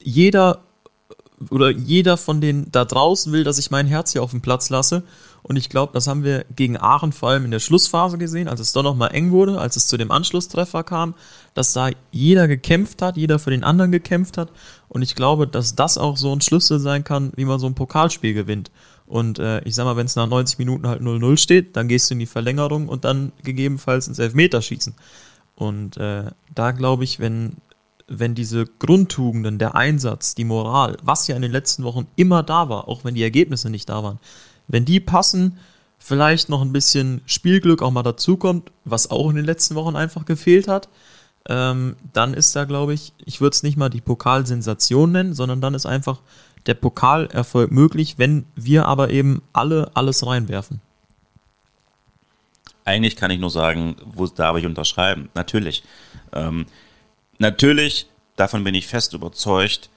jeder 0.02 0.64
oder 1.50 1.70
jeder 1.70 2.18
von 2.18 2.42
den 2.42 2.72
da 2.72 2.86
draußen 2.86 3.32
will, 3.32 3.44
dass 3.44 3.58
ich 3.58 3.72
mein 3.72 3.88
Herz 3.88 4.12
hier 4.12 4.24
auf 4.24 4.32
den 4.32 4.42
Platz 4.42 4.70
lasse. 4.70 5.04
Und 5.44 5.58
ich 5.58 5.70
glaube, 5.70 5.92
das 5.94 6.08
haben 6.08 6.24
wir 6.24 6.46
gegen 6.56 6.78
Aachen 6.78 7.12
vor 7.12 7.30
allem 7.30 7.44
in 7.44 7.52
der 7.52 7.60
Schlussphase 7.60 8.18
gesehen, 8.18 8.48
als 8.48 8.62
es 8.62 8.72
doch 8.72 8.84
nochmal 8.84 9.14
eng 9.14 9.32
wurde, 9.32 9.60
als 9.60 9.76
es 9.76 9.88
zu 9.88 9.98
dem 9.98 10.10
Anschlusstreffer 10.10 10.84
kam, 10.84 11.16
dass 11.54 11.74
da 11.74 11.90
jeder 12.12 12.48
gekämpft 12.48 13.02
hat, 13.02 13.18
jeder 13.18 13.40
für 13.40 13.52
den 13.52 13.64
anderen 13.64 13.92
gekämpft 13.92 14.38
hat. 14.38 14.50
Und 14.88 15.02
ich 15.02 15.16
glaube, 15.16 15.46
dass 15.46 15.76
das 15.76 15.98
auch 15.98 16.16
so 16.16 16.34
ein 16.34 16.40
Schlüssel 16.40 16.80
sein 16.80 17.04
kann, 17.04 17.34
wie 17.36 17.46
man 17.46 17.60
so 17.60 17.68
ein 17.68 17.76
Pokalspiel 17.76 18.34
gewinnt. 18.34 18.72
Und 19.06 19.38
äh, 19.38 19.62
ich 19.64 19.76
sag 19.76 19.84
mal, 19.84 19.98
wenn 19.98 20.06
es 20.06 20.16
nach 20.16 20.28
90 20.28 20.60
Minuten 20.60 20.88
halt 20.88 21.02
0-0 21.02 21.38
steht, 21.38 21.76
dann 21.76 21.90
gehst 21.90 22.10
du 22.10 22.14
in 22.14 22.20
die 22.20 22.26
Verlängerung 22.26 22.88
und 22.88 23.04
dann 23.04 23.34
gegebenenfalls 23.44 24.08
ins 24.08 24.20
Elfmeterschießen. 24.20 24.96
Und 25.56 25.98
äh, 25.98 26.32
da 26.56 26.72
glaube 26.72 27.04
ich, 27.04 27.20
wenn 27.20 27.58
wenn 28.08 28.36
diese 28.36 28.66
Grundtugenden, 28.66 29.60
der 29.60 29.76
Einsatz, 29.76 30.36
die 30.36 30.44
Moral, 30.44 30.98
was 31.04 31.28
ja 31.28 31.36
in 31.36 31.42
den 31.42 31.52
letzten 31.52 31.84
Wochen 31.84 32.08
immer 32.16 32.44
da 32.44 32.70
war, 32.70 32.88
auch 32.88 33.04
wenn 33.04 33.16
die 33.16 33.24
Ergebnisse 33.24 33.70
nicht 33.70 33.90
da 33.90 34.04
waren, 34.04 34.20
wenn 34.68 34.86
die 34.86 35.00
passen, 35.00 35.58
vielleicht 36.00 36.50
noch 36.50 36.62
ein 36.62 36.74
bisschen 36.74 37.22
Spielglück 37.26 37.82
auch 37.82 37.92
mal 37.92 38.04
dazukommt, 38.04 38.72
was 38.84 39.10
auch 39.10 39.30
in 39.30 39.38
den 39.38 39.46
letzten 39.46 39.76
Wochen 39.76 39.96
einfach 39.96 40.26
gefehlt 40.26 40.68
hat, 40.68 40.90
ähm, 41.48 41.96
dann 42.14 42.34
ist 42.34 42.56
da, 42.56 42.66
glaube 42.66 42.94
ich, 42.94 43.14
ich 43.26 43.42
würde 43.42 43.54
es 43.54 43.64
nicht 43.64 43.78
mal 43.78 43.90
die 43.90 44.02
Pokalsensation 44.02 45.12
nennen, 45.12 45.34
sondern 45.34 45.62
dann 45.62 45.74
ist 45.74 45.86
einfach 45.86 46.20
der 46.66 46.74
Pokalerfolg 46.74 47.72
möglich, 47.72 48.16
wenn 48.18 48.46
wir 48.56 48.86
aber 48.86 49.10
eben 49.10 49.42
alle 49.52 49.92
alles 49.94 50.26
reinwerfen. 50.26 50.82
Eigentlich 52.86 53.16
kann 53.16 53.32
ich 53.32 53.40
nur 53.40 53.50
sagen, 53.50 53.96
wo 54.06 54.28
darf 54.28 54.58
ich 54.58 54.66
unterschreiben? 54.66 55.30
Natürlich. 55.36 55.84
Ähm, 56.34 56.66
Natürlich, 57.44 58.08
davon 58.38 58.64
bin 58.64 58.74
ich 58.74 58.88
fest 58.88 59.12
überzeugt, 59.12 59.90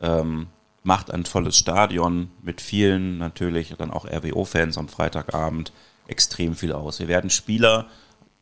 ähm, 0.00 0.46
macht 0.84 1.10
ein 1.10 1.26
volles 1.26 1.54
Stadion 1.54 2.30
mit 2.40 2.62
vielen 2.62 3.18
natürlich 3.18 3.74
dann 3.76 3.90
auch 3.90 4.06
RWO-Fans 4.06 4.78
am 4.78 4.88
Freitagabend 4.88 5.70
extrem 6.08 6.56
viel 6.56 6.72
aus. 6.72 7.00
Wir 7.00 7.08
werden 7.08 7.28
Spieler, 7.28 7.88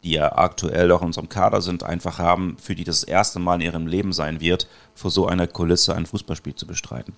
die 0.04 0.12
ja 0.12 0.36
aktuell 0.36 0.92
auch 0.92 1.00
in 1.00 1.08
unserem 1.08 1.28
Kader 1.28 1.60
sind, 1.60 1.82
einfach 1.82 2.20
haben, 2.20 2.56
für 2.56 2.76
die 2.76 2.84
das 2.84 3.02
erste 3.02 3.40
Mal 3.40 3.56
in 3.56 3.62
ihrem 3.62 3.88
Leben 3.88 4.12
sein 4.12 4.40
wird, 4.40 4.68
vor 4.94 5.10
so 5.10 5.26
einer 5.26 5.48
Kulisse 5.48 5.96
ein 5.96 6.06
Fußballspiel 6.06 6.54
zu 6.54 6.68
bestreiten. 6.68 7.16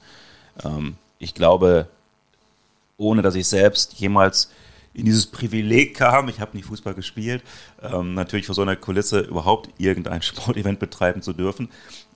Ähm, 0.65 0.97
ich 1.19 1.35
glaube, 1.35 1.89
ohne 2.97 3.21
dass 3.21 3.35
ich 3.35 3.47
selbst 3.47 3.93
jemals 4.01 4.51
in 4.95 5.05
dieses 5.05 5.27
Privileg 5.27 5.97
kam, 5.97 6.29
ich 6.29 6.41
habe 6.41 6.57
nicht 6.57 6.67
Fußball 6.67 6.95
gespielt, 6.95 7.43
ähm, 7.83 8.15
natürlich 8.15 8.47
vor 8.47 8.55
so 8.55 8.63
einer 8.63 8.77
Kulisse 8.77 9.21
überhaupt 9.21 9.69
irgendein 9.77 10.23
Sportevent 10.23 10.79
betreiben 10.79 11.21
zu 11.21 11.33
dürfen, 11.33 11.69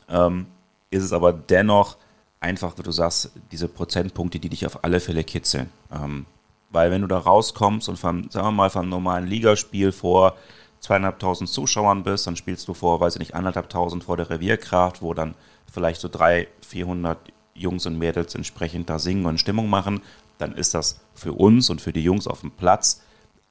ähm, 0.09 0.47
ist 0.91 1.03
es 1.03 1.13
aber 1.13 1.33
dennoch 1.33 1.97
einfach, 2.41 2.79
wie 2.79 2.83
du 2.83 2.93
sagst, 2.93 3.33
diese 3.51 3.69
Prozentpunkte, 3.69 4.39
die 4.39 4.49
dich 4.49 4.65
auf 4.65 4.85
alle 4.85 5.01
Fälle 5.01 5.25
kitzeln. 5.25 5.71
Ähm, 5.93 6.25
weil 6.71 6.91
wenn 6.91 7.01
du 7.01 7.09
da 7.09 7.19
rauskommst 7.19 7.89
und 7.89 7.99
von, 7.99 8.31
sagen 8.31 8.47
wir 8.47 8.53
mal, 8.53 8.71
von 8.71 8.83
einem 8.83 8.91
normalen 8.91 9.27
Ligaspiel 9.27 9.91
vor 9.91 10.37
zweieinhalbtausend 10.81 11.51
Zuschauern 11.51 12.05
bist, 12.05 12.27
dann 12.27 12.37
spielst 12.37 12.69
du 12.69 12.75
vor, 12.75 13.01
weiß 13.01 13.15
ich 13.15 13.21
nicht, 13.21 13.35
anderthalbtausend 13.35 14.05
vor 14.05 14.17
der 14.17 14.31
Revierkraft, 14.31 15.03
wo 15.03 15.15
dann 15.15 15.35
vielleicht 15.73 16.01
so 16.01 16.09
drei, 16.09 16.47
vierhundert 16.61 17.19
Jungs 17.55 17.87
und 17.87 17.99
Mädels 17.99 18.37
entsprechend 18.37 18.89
da 18.89 19.01
singen 19.01 19.27
und 19.27 19.41
Stimmung 19.41 19.69
machen 19.69 20.01
dann 20.39 20.55
ist 20.55 20.75
das 20.75 21.01
für 21.15 21.33
uns 21.33 21.71
und 21.71 21.81
für 21.81 21.93
die 21.93 22.03
Jungs 22.03 22.27
auf 22.27 22.41
dem 22.41 22.51
Platz 22.51 23.03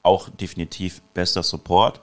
auch 0.03 0.29
definitiv 0.29 1.01
bester 1.13 1.43
Support. 1.43 2.01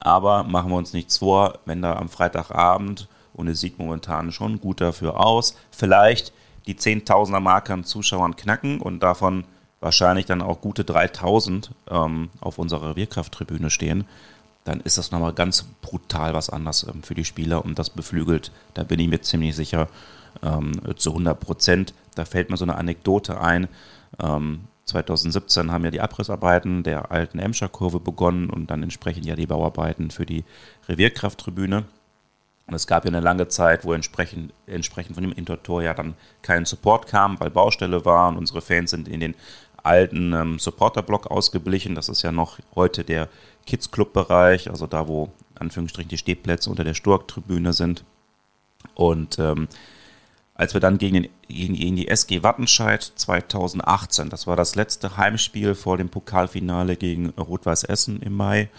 Aber 0.00 0.42
machen 0.44 0.70
wir 0.70 0.76
uns 0.76 0.92
nichts 0.92 1.18
vor, 1.18 1.58
wenn 1.64 1.82
da 1.82 1.96
am 1.96 2.08
Freitagabend, 2.08 3.08
und 3.32 3.48
es 3.48 3.60
sieht 3.60 3.78
momentan 3.78 4.32
schon 4.32 4.60
gut 4.60 4.80
dafür 4.80 5.18
aus, 5.18 5.56
vielleicht 5.70 6.32
die 6.66 6.76
10.000er 6.76 7.40
Marke 7.40 7.72
an 7.72 7.84
Zuschauern 7.84 8.36
knacken 8.36 8.80
und 8.80 9.00
davon 9.00 9.44
wahrscheinlich 9.80 10.24
dann 10.24 10.40
auch 10.40 10.60
gute 10.60 10.84
3.000 10.84 11.70
ähm, 11.90 12.30
auf 12.40 12.58
unserer 12.58 12.90
Revierkrafttribüne 12.90 13.70
stehen, 13.70 14.04
dann 14.62 14.80
ist 14.80 14.96
das 14.96 15.10
nochmal 15.10 15.34
ganz 15.34 15.66
brutal 15.82 16.32
was 16.32 16.48
anders 16.48 16.86
ähm, 16.88 17.02
für 17.02 17.14
die 17.14 17.24
Spieler 17.24 17.64
und 17.64 17.78
das 17.78 17.90
beflügelt, 17.90 18.52
da 18.72 18.82
bin 18.84 19.00
ich 19.00 19.08
mir 19.08 19.20
ziemlich 19.20 19.54
sicher, 19.56 19.88
ähm, 20.42 20.72
zu 20.96 21.10
100 21.10 21.38
Prozent. 21.38 21.94
Da 22.14 22.24
fällt 22.24 22.50
mir 22.50 22.56
so 22.56 22.64
eine 22.64 22.76
Anekdote 22.76 23.40
ein. 23.40 23.68
Ähm, 24.22 24.64
2017 24.86 25.72
haben 25.72 25.84
ja 25.84 25.90
die 25.90 26.00
Abrissarbeiten 26.00 26.82
der 26.82 27.10
alten 27.10 27.38
Emscher 27.38 27.68
Kurve 27.68 28.00
begonnen 28.00 28.50
und 28.50 28.70
dann 28.70 28.82
entsprechend 28.82 29.24
ja 29.24 29.34
die 29.34 29.46
Bauarbeiten 29.46 30.10
für 30.10 30.26
die 30.26 30.44
Revierkrafttribüne. 30.88 31.84
Und 32.66 32.74
es 32.74 32.86
gab 32.86 33.04
ja 33.04 33.10
eine 33.10 33.20
lange 33.20 33.48
Zeit, 33.48 33.84
wo 33.84 33.92
entsprechend, 33.92 34.52
entsprechend 34.66 35.16
von 35.16 35.24
dem 35.24 35.32
Intertor 35.32 35.82
ja 35.82 35.94
dann 35.94 36.14
kein 36.42 36.64
Support 36.64 37.06
kam, 37.06 37.38
weil 37.40 37.50
Baustelle 37.50 38.04
war 38.04 38.28
und 38.28 38.38
unsere 38.38 38.62
Fans 38.62 38.90
sind 38.90 39.08
in 39.08 39.20
den 39.20 39.34
alten 39.82 40.32
ähm, 40.32 40.58
Supporterblock 40.58 41.30
ausgeblichen. 41.30 41.94
Das 41.94 42.08
ist 42.08 42.22
ja 42.22 42.32
noch 42.32 42.58
heute 42.74 43.04
der 43.04 43.28
Kids 43.66 43.90
Club 43.90 44.12
Bereich, 44.12 44.70
also 44.70 44.86
da, 44.86 45.08
wo 45.08 45.30
Anführungsstrichen 45.56 46.08
die 46.08 46.18
Stehplätze 46.18 46.70
unter 46.70 46.84
der 46.84 46.94
Sturk-Tribüne 46.94 47.72
sind. 47.72 48.04
Und 48.94 49.38
ähm, 49.38 49.68
als 50.54 50.72
wir 50.72 50.80
dann 50.80 50.98
gegen, 50.98 51.22
den, 51.22 51.28
gegen 51.48 51.96
die 51.96 52.08
SG 52.08 52.42
Wattenscheid 52.42 53.02
2018, 53.02 54.28
das 54.28 54.46
war 54.46 54.56
das 54.56 54.74
letzte 54.74 55.16
Heimspiel 55.16 55.74
vor 55.74 55.96
dem 55.96 56.08
Pokalfinale 56.08 56.96
gegen 56.96 57.30
Rot-Weiß 57.30 57.84
Essen 57.84 58.20
im 58.22 58.34
Mai, 58.34 58.70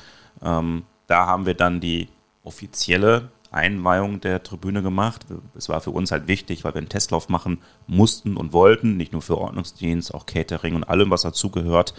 ähm, 0.41 0.83
da 1.07 1.25
haben 1.27 1.45
wir 1.45 1.53
dann 1.53 1.81
die 1.81 2.07
offizielle 2.43 3.29
Einweihung 3.51 4.19
der 4.19 4.43
Tribüne 4.43 4.81
gemacht. 4.81 5.25
Es 5.55 5.69
war 5.69 5.79
für 5.79 5.91
uns 5.91 6.11
halt 6.11 6.27
wichtig, 6.27 6.63
weil 6.63 6.73
wir 6.73 6.79
einen 6.79 6.89
Testlauf 6.89 7.29
machen 7.29 7.59
mussten 7.87 8.35
und 8.35 8.53
wollten, 8.53 8.97
nicht 8.97 9.13
nur 9.13 9.21
für 9.21 9.37
Ordnungsdienst, 9.37 10.13
auch 10.13 10.25
Catering 10.25 10.75
und 10.75 10.83
allem, 10.83 11.09
was 11.09 11.21
dazugehört, 11.21 11.93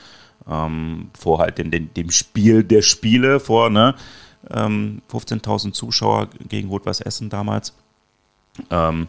ähm, 0.48 1.10
vor 1.18 1.38
halt 1.38 1.58
dem, 1.58 1.70
dem, 1.70 1.92
dem, 1.94 2.10
Spiel 2.10 2.62
der 2.62 2.82
Spiele, 2.82 3.40
vor 3.40 3.70
ne, 3.70 3.94
ähm, 4.50 5.00
15.000 5.10 5.72
Zuschauer 5.72 6.28
gegen 6.48 6.68
Rot-Weiß 6.68 7.00
Essen 7.00 7.30
damals. 7.30 7.74
Ähm, 8.70 9.08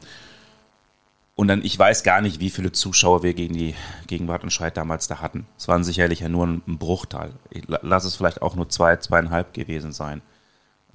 und 1.37 1.47
dann, 1.49 1.63
ich 1.63 1.77
weiß 1.77 2.01
gar 2.01 2.19
nicht, 2.21 2.39
wie 2.39 2.49
viele 2.49 2.71
Zuschauer 2.71 3.21
wir 3.21 3.35
gegen 3.35 3.53
die 3.53 3.75
Gegenwart 4.07 4.41
und 4.41 4.51
Schreit 4.51 4.75
damals 4.75 5.07
da 5.07 5.21
hatten. 5.21 5.45
Es 5.55 5.67
waren 5.67 5.83
sicherlich 5.83 6.21
ja 6.21 6.29
nur 6.29 6.47
ein 6.47 6.63
Bruchteil. 6.65 7.31
Ich 7.51 7.61
lass 7.67 8.05
es 8.05 8.15
vielleicht 8.15 8.41
auch 8.41 8.55
nur 8.55 8.69
zwei, 8.69 8.97
zweieinhalb 8.97 9.53
gewesen 9.53 9.91
sein. 9.91 10.23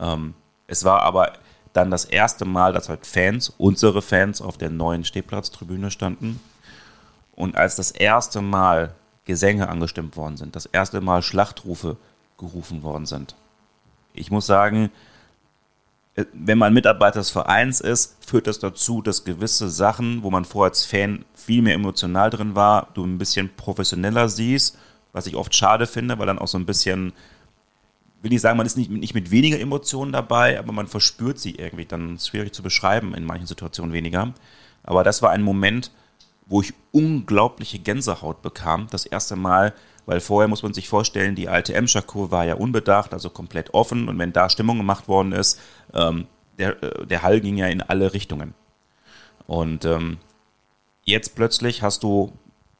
Ähm, 0.01 0.35
es 0.67 0.83
war 0.83 1.03
aber 1.03 1.35
dann 1.73 1.93
das 1.93 2.05
erste 2.05 2.45
Mal, 2.45 2.73
dass 2.73 2.89
halt 2.89 3.07
Fans, 3.07 3.55
unsere 3.57 4.03
Fans, 4.03 4.43
auf 4.43 4.59
der 4.59 4.71
neuen 4.71 5.05
Stehplatztribüne 5.05 5.93
standen. 5.93 6.41
Und 7.37 7.57
als 7.57 7.77
das 7.77 7.93
erste 7.93 8.41
Mal 8.41 8.97
Gesänge 9.25 9.69
angestimmt 9.69 10.17
worden 10.17 10.37
sind, 10.37 10.57
das 10.57 10.67
erste 10.67 11.01
Mal 11.01 11.23
Schlachtrufe 11.23 11.99
gerufen 12.37 12.83
worden 12.83 13.07
sind. 13.07 13.37
Ich 14.13 14.33
muss 14.33 14.47
sagen, 14.47 14.91
wenn 16.15 16.59
man 16.59 16.75
Mitarbeiter 16.75 17.21
des 17.21 17.31
Vereins 17.31 17.81
ist, 17.81 18.17
führt 18.27 18.47
das 18.47 18.59
dazu, 18.59 19.01
dass 19.01 19.25
gewisse 19.25 19.71
Sachen, 19.71 20.23
wo 20.23 20.31
man 20.31 20.45
vorher 20.45 20.71
als 20.71 20.85
Fan 20.85 21.25
viel 21.35 21.63
mehr 21.63 21.75
emotional 21.75 22.29
drin 22.29 22.55
war, 22.55 22.89
du 22.95 23.05
ein 23.05 23.19
bisschen 23.19 23.51
professioneller 23.57 24.29
siehst, 24.29 24.77
was 25.13 25.27
ich 25.27 25.37
oft 25.37 25.55
schade 25.55 25.87
finde, 25.87 26.19
weil 26.19 26.27
dann 26.27 26.39
auch 26.39 26.49
so 26.49 26.59
ein 26.59 26.67
bisschen, 26.67 27.13
will 28.21 28.33
ich 28.33 28.41
sagen, 28.43 28.59
man 28.59 28.67
ist 28.67 28.77
nicht, 28.77 28.91
nicht 28.91 29.15
mit 29.15 29.31
weniger 29.31 29.59
Emotionen 29.59 30.13
dabei, 30.13 30.59
aber 30.59 30.73
man 30.73 30.87
verspürt 30.87 31.39
sie 31.39 31.55
irgendwie. 31.55 31.87
Dann 31.87 32.17
ist 32.17 32.29
schwierig 32.29 32.55
zu 32.55 32.63
beschreiben, 32.63 33.15
in 33.15 33.25
manchen 33.25 33.47
Situationen 33.47 33.95
weniger. 33.95 34.35
Aber 34.83 35.05
das 35.05 35.23
war 35.23 35.31
ein 35.31 35.43
Moment, 35.43 35.93
wo 36.47 36.61
ich 36.61 36.75
unglaubliche 36.91 37.79
Gänsehaut 37.79 38.43
bekam. 38.43 38.87
Das 38.91 39.07
erste 39.07 39.37
Mal, 39.37 39.73
weil 40.07 40.21
vorher 40.21 40.49
muss 40.49 40.63
man 40.63 40.75
sich 40.75 40.89
vorstellen, 40.89 41.35
die 41.35 41.49
alte 41.49 41.75
Emscher-Kur 41.75 42.31
war 42.31 42.45
ja 42.45 42.55
unbedacht, 42.55 43.13
also 43.13 43.31
komplett 43.31 43.73
offen. 43.75 44.09
Und 44.09 44.19
wenn 44.19 44.33
da 44.33 44.51
Stimmung 44.51 44.79
gemacht 44.79 45.09
worden 45.09 45.33
ist, 45.33 45.61
ähm, 45.95 46.27
der, 46.59 46.83
äh, 46.83 47.07
der 47.07 47.23
Hall 47.23 47.41
ging 47.41 47.57
ja 47.57 47.67
in 47.67 47.83
alle 47.83 48.13
Richtungen. 48.13 48.55
Und 49.47 49.85
ähm, 49.85 50.19
jetzt 51.05 51.35
plötzlich 51.35 51.83
hast 51.83 52.03
du 52.03 52.33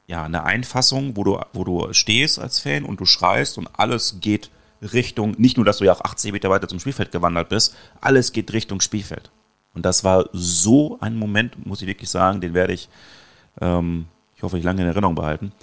ja 0.07 0.23
eine 0.23 0.43
Einfassung, 0.43 1.15
wo 1.15 1.23
du, 1.23 1.39
wo 1.53 1.63
du 1.63 1.93
stehst 1.93 2.39
als 2.39 2.59
Fan 2.59 2.83
und 2.85 2.99
du 2.99 3.05
schreist 3.05 3.57
und 3.57 3.69
alles 3.77 4.17
geht 4.21 4.49
Richtung, 4.81 5.35
nicht 5.37 5.57
nur, 5.57 5.65
dass 5.65 5.77
du 5.77 5.85
ja 5.85 5.93
auch 5.93 6.01
80 6.01 6.33
Meter 6.33 6.49
weiter 6.49 6.67
zum 6.67 6.79
Spielfeld 6.79 7.11
gewandert 7.11 7.49
bist, 7.49 7.75
alles 8.01 8.33
geht 8.33 8.51
Richtung 8.51 8.81
Spielfeld. 8.81 9.31
Und 9.73 9.85
das 9.85 10.03
war 10.03 10.29
so 10.33 10.97
ein 10.99 11.15
Moment, 11.15 11.65
muss 11.65 11.81
ich 11.81 11.87
wirklich 11.87 12.09
sagen, 12.09 12.41
den 12.41 12.53
werde 12.53 12.73
ich, 12.73 12.89
ähm, 13.61 14.07
ich 14.35 14.43
hoffe, 14.43 14.57
ich 14.57 14.63
lange 14.63 14.81
in 14.81 14.87
Erinnerung 14.87 15.15
behalten 15.15 15.53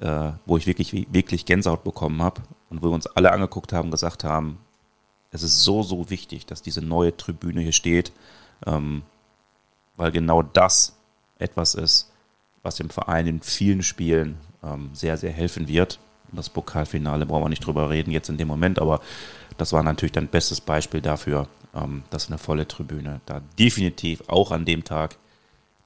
äh, 0.00 0.32
wo 0.44 0.56
ich 0.56 0.66
wirklich, 0.66 1.06
wirklich 1.12 1.46
Gänsehaut 1.46 1.84
bekommen 1.84 2.22
habe 2.22 2.42
und 2.70 2.82
wo 2.82 2.86
wir 2.86 2.94
uns 2.94 3.06
alle 3.06 3.32
angeguckt 3.32 3.72
haben 3.72 3.86
und 3.86 3.92
gesagt 3.92 4.24
haben, 4.24 4.58
es 5.30 5.42
ist 5.42 5.62
so, 5.62 5.82
so 5.82 6.10
wichtig, 6.10 6.46
dass 6.46 6.62
diese 6.62 6.82
neue 6.82 7.16
Tribüne 7.16 7.60
hier 7.60 7.72
steht, 7.72 8.12
ähm, 8.66 9.02
weil 9.96 10.12
genau 10.12 10.42
das 10.42 10.96
etwas 11.38 11.74
ist, 11.74 12.10
was 12.62 12.76
dem 12.76 12.90
Verein 12.90 13.26
in 13.26 13.40
vielen 13.40 13.82
Spielen 13.82 14.38
ähm, 14.62 14.90
sehr, 14.92 15.16
sehr 15.16 15.32
helfen 15.32 15.68
wird. 15.68 15.98
Das 16.32 16.50
Pokalfinale 16.50 17.26
brauchen 17.26 17.44
wir 17.44 17.48
nicht 17.48 17.64
drüber 17.64 17.90
reden 17.90 18.10
jetzt 18.10 18.28
in 18.28 18.36
dem 18.36 18.48
Moment, 18.48 18.78
aber 18.78 19.00
das 19.56 19.72
war 19.72 19.82
natürlich 19.82 20.12
dein 20.12 20.28
bestes 20.28 20.60
Beispiel 20.60 21.00
dafür, 21.00 21.48
ähm, 21.74 22.02
dass 22.10 22.28
eine 22.28 22.38
volle 22.38 22.66
Tribüne 22.66 23.20
da 23.26 23.40
definitiv 23.58 24.22
auch 24.28 24.50
an 24.50 24.64
dem 24.64 24.84
Tag 24.84 25.16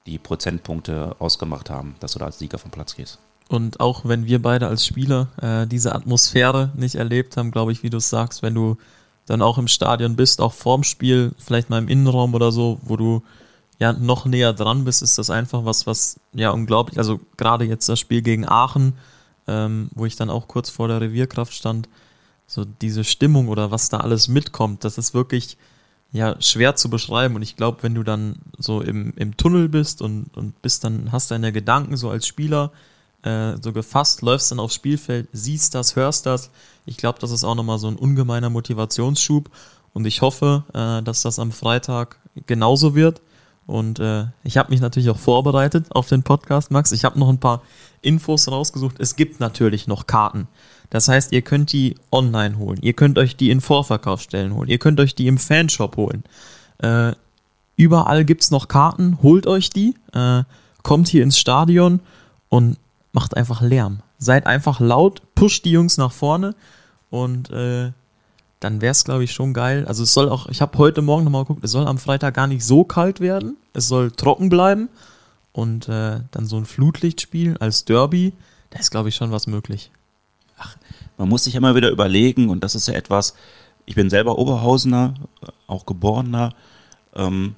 die 0.07 0.19
Prozentpunkte 0.19 1.17
ausgemacht 1.19 1.71
haben, 1.71 1.95
dass 2.01 2.13
du 2.13 2.19
da 2.19 2.27
als 2.27 2.39
Sieger 2.39 2.59
vom 2.59 2.71
Platz 2.71 2.97
gehst. 2.97 3.19
Und 3.49 3.81
auch 3.81 4.05
wenn 4.05 4.27
wir 4.27 4.41
beide 4.41 4.69
als 4.69 4.87
Spieler 4.87 5.29
äh, 5.43 5.67
diese 5.67 5.95
Atmosphäre 5.95 6.71
nicht 6.77 6.95
erlebt 6.95 7.37
haben, 7.37 7.51
glaube 7.51 7.73
ich, 7.73 7.83
wie 7.83 7.91
du 7.91 7.99
es 7.99 8.09
sagst, 8.09 8.43
wenn 8.43 8.55
du 8.55 8.77
dann 9.31 9.43
auch 9.43 9.59
im 9.59 9.69
Stadion 9.69 10.17
bist, 10.17 10.41
auch 10.41 10.53
vorm 10.53 10.83
Spiel, 10.83 11.33
vielleicht 11.39 11.71
mal 11.71 11.79
im 11.79 11.87
Innenraum 11.87 12.35
oder 12.35 12.51
so, 12.51 12.81
wo 12.83 12.97
du 12.97 13.23
ja 13.79 13.93
noch 13.93 14.27
näher 14.27 14.53
dran 14.53 14.85
bist, 14.85 15.03
ist 15.03 15.19
das 15.19 15.31
einfach 15.31 15.65
was, 15.65 15.87
was 15.87 16.19
ja 16.33 16.51
unglaublich, 16.51 16.99
also 16.99 17.21
gerade 17.37 17.65
jetzt 17.65 17.89
das 17.89 18.01
Spiel 18.01 18.23
gegen 18.23 18.45
Aachen, 18.49 18.95
ähm, 19.47 19.89
wo 19.95 20.05
ich 20.05 20.17
dann 20.17 20.31
auch 20.31 20.49
kurz 20.49 20.69
vor 20.69 20.89
der 20.89 21.01
Revierkraft 21.01 21.55
stand, 21.55 21.89
so 22.49 22.65
diese 22.65 23.05
Stimmung 23.05 23.47
oder 23.47 23.71
was 23.71 23.89
da 23.89 23.99
alles 23.99 24.27
mitkommt, 24.27 24.83
das 24.83 24.99
ist 24.99 25.15
wirklich 25.15 25.57
ja 26.11 26.35
schwer 26.43 26.75
zu 26.75 26.91
beschreiben. 26.91 27.37
Und 27.37 27.43
ich 27.43 27.55
glaube, 27.55 27.85
wenn 27.85 27.95
du 27.95 28.03
dann 28.03 28.35
so 28.59 28.81
im, 28.81 29.13
im 29.15 29.37
Tunnel 29.37 29.69
bist 29.69 30.03
und, 30.03 30.37
und 30.37 30.61
bist 30.61 30.83
dann, 30.83 31.13
hast 31.13 31.31
deine 31.31 31.53
Gedanken 31.53 31.97
so 31.97 32.11
als 32.11 32.27
Spieler 32.27 32.73
äh, 33.23 33.57
so 33.61 33.73
gefasst, 33.73 34.23
läufst 34.23 34.51
dann 34.51 34.61
aufs 34.61 34.75
Spielfeld, 34.75 35.29
siehst 35.33 35.75
das, 35.75 35.97
hörst 35.97 36.27
das. 36.27 36.51
Ich 36.87 36.97
glaube, 36.97 37.19
das 37.19 37.31
ist 37.31 37.45
auch 37.45 37.55
nochmal 37.55 37.79
so 37.79 37.89
ein 37.89 37.97
ungemeiner 37.97 38.51
Motivationsschub. 38.51 39.51
Und 39.93 40.07
ich 40.07 40.23
hoffe, 40.23 40.65
äh, 40.73 41.03
dass 41.03 41.23
das 41.23 41.39
am 41.39 41.53
Freitag 41.53 42.19
genauso 42.47 42.95
wird. 42.95 43.21
Und 43.67 44.01
äh, 44.01 44.27
ich 44.43 44.57
habe 44.57 44.71
mich 44.71 44.81
natürlich 44.81 45.11
auch 45.11 45.19
vorbereitet 45.19 45.87
auf 45.91 46.09
den 46.09 46.23
Podcast, 46.23 46.71
Max. 46.71 46.93
Ich 46.93 47.05
habe 47.05 47.19
noch 47.19 47.29
ein 47.29 47.39
paar 47.39 47.63
Infos 48.03 48.49
rausgesucht. 48.51 48.97
Es 48.99 49.17
gibt 49.17 49.41
natürlich 49.41 49.87
noch 49.87 50.07
Karten. 50.07 50.49
Das 50.91 51.07
heißt, 51.07 51.33
ihr 51.33 51.43
könnt 51.43 51.73
die 51.73 51.95
online 52.11 52.59
holen. 52.59 52.79
Ihr 52.83 52.95
könnt 52.95 53.19
euch 53.19 53.37
die 53.37 53.51
in 53.51 53.61
Vorverkaufsstellen 53.61 54.55
holen. 54.55 54.69
Ihr 54.69 54.79
könnt 54.79 54.99
euch 54.99 55.15
die 55.15 55.29
im 55.29 55.39
Fanshop 55.39 55.97
holen. 55.97 56.25
Äh, 56.79 57.13
überall 57.77 58.25
gibt's 58.25 58.51
noch 58.51 58.67
Karten. 58.67 59.19
Holt 59.23 59.47
euch 59.47 59.71
die. 59.71 59.95
Äh, 60.13 60.43
kommt 60.83 61.09
hier 61.09 61.23
ins 61.23 61.39
Stadion 61.39 62.01
und 62.49 62.77
macht 63.13 63.37
einfach 63.37 63.61
Lärm. 63.61 64.01
Seid 64.19 64.47
einfach 64.47 64.81
laut, 64.81 65.23
pusht 65.35 65.65
die 65.65 65.73
Jungs 65.73 65.97
nach 65.97 66.13
vorne 66.13 66.55
und 67.11 67.51
äh, 67.51 67.93
dann 68.61 68.81
wäre 68.83 68.93
es, 68.93 69.05
glaube 69.05 69.25
ich, 69.25 69.33
schon 69.33 69.55
geil. 69.55 69.87
Also 69.87 70.03
es 70.03 70.13
soll 70.13 70.29
auch, 70.29 70.49
ich 70.49 70.61
habe 70.61 70.77
heute 70.77 71.01
Morgen 71.01 71.25
nochmal 71.25 71.45
geguckt, 71.45 71.65
es 71.65 71.71
soll 71.71 71.87
am 71.87 71.99
Freitag 71.99 72.35
gar 72.35 72.47
nicht 72.47 72.65
so 72.65 72.85
kalt 72.85 73.21
werden. 73.21 73.57
Es 73.73 73.89
soll 73.89 74.11
trocken 74.11 74.51
bleiben 74.51 74.91
und 75.53 75.89
äh, 75.89 76.21
dann 76.31 76.47
so 76.47 76.59
ein 76.59 76.67
Flutlichtspiel 76.67 77.57
als 77.59 77.85
Derby, 77.87 78.35
da 78.69 78.79
ist, 78.79 78.91
glaube 78.91 79.09
ich, 79.09 79.17
schon 79.17 79.33
was 79.33 79.47
möglich. 79.47 79.91
Ach, 80.59 80.77
man 81.17 81.29
muss 81.29 81.45
sich 81.45 81.55
immer 81.55 81.75
wieder 81.75 81.91
überlegen 81.91 82.51
und 82.51 82.63
das 82.63 82.75
ist 82.75 82.87
ja 82.87 82.95
etwas, 82.95 83.35
ich 83.87 83.95
bin 83.95 84.11
selber 84.11 84.39
Oberhausener, 84.39 85.15
auch 85.67 85.87
geborener, 85.87 86.55
ähm, 87.15 87.57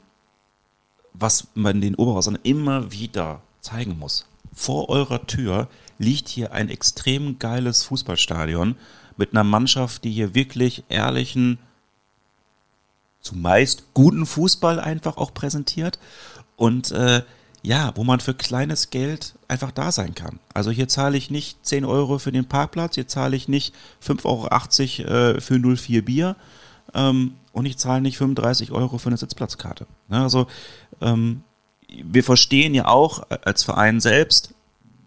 was 1.12 1.48
man 1.54 1.80
den 1.80 1.96
Oberhausern 1.96 2.38
immer 2.42 2.92
wieder 2.92 3.42
zeigen 3.60 3.98
muss. 3.98 4.24
Vor 4.52 4.88
eurer 4.88 5.26
Tür 5.26 5.68
liegt 5.98 6.28
hier 6.28 6.52
ein 6.52 6.68
extrem 6.68 7.38
geiles 7.38 7.84
Fußballstadion 7.84 8.76
mit 9.16 9.32
einer 9.32 9.44
Mannschaft, 9.44 10.04
die 10.04 10.10
hier 10.10 10.34
wirklich 10.34 10.84
ehrlichen, 10.88 11.58
zumeist 13.20 13.94
guten 13.94 14.26
Fußball 14.26 14.80
einfach 14.80 15.16
auch 15.16 15.32
präsentiert 15.32 15.98
und 16.56 16.90
äh, 16.90 17.22
ja, 17.62 17.92
wo 17.94 18.02
man 18.02 18.18
für 18.18 18.34
kleines 18.34 18.90
Geld 18.90 19.34
einfach 19.46 19.70
da 19.70 19.92
sein 19.92 20.16
kann. 20.16 20.40
Also 20.52 20.72
hier 20.72 20.88
zahle 20.88 21.16
ich 21.16 21.30
nicht 21.30 21.64
10 21.64 21.84
Euro 21.84 22.18
für 22.18 22.32
den 22.32 22.46
Parkplatz, 22.46 22.96
hier 22.96 23.06
zahle 23.06 23.36
ich 23.36 23.46
nicht 23.46 23.72
5,80 24.04 25.06
Euro 25.06 25.36
äh, 25.36 25.40
für 25.40 25.58
04 25.76 26.04
Bier 26.04 26.36
ähm, 26.92 27.34
und 27.52 27.66
ich 27.66 27.78
zahle 27.78 28.00
nicht 28.00 28.18
35 28.18 28.72
Euro 28.72 28.98
für 28.98 29.08
eine 29.08 29.16
Sitzplatzkarte. 29.16 29.86
Ne, 30.08 30.20
also 30.20 30.48
ähm, 31.00 31.44
wir 32.04 32.24
verstehen 32.24 32.74
ja 32.74 32.86
auch 32.86 33.22
als 33.44 33.62
Verein 33.62 34.00
selbst, 34.00 34.54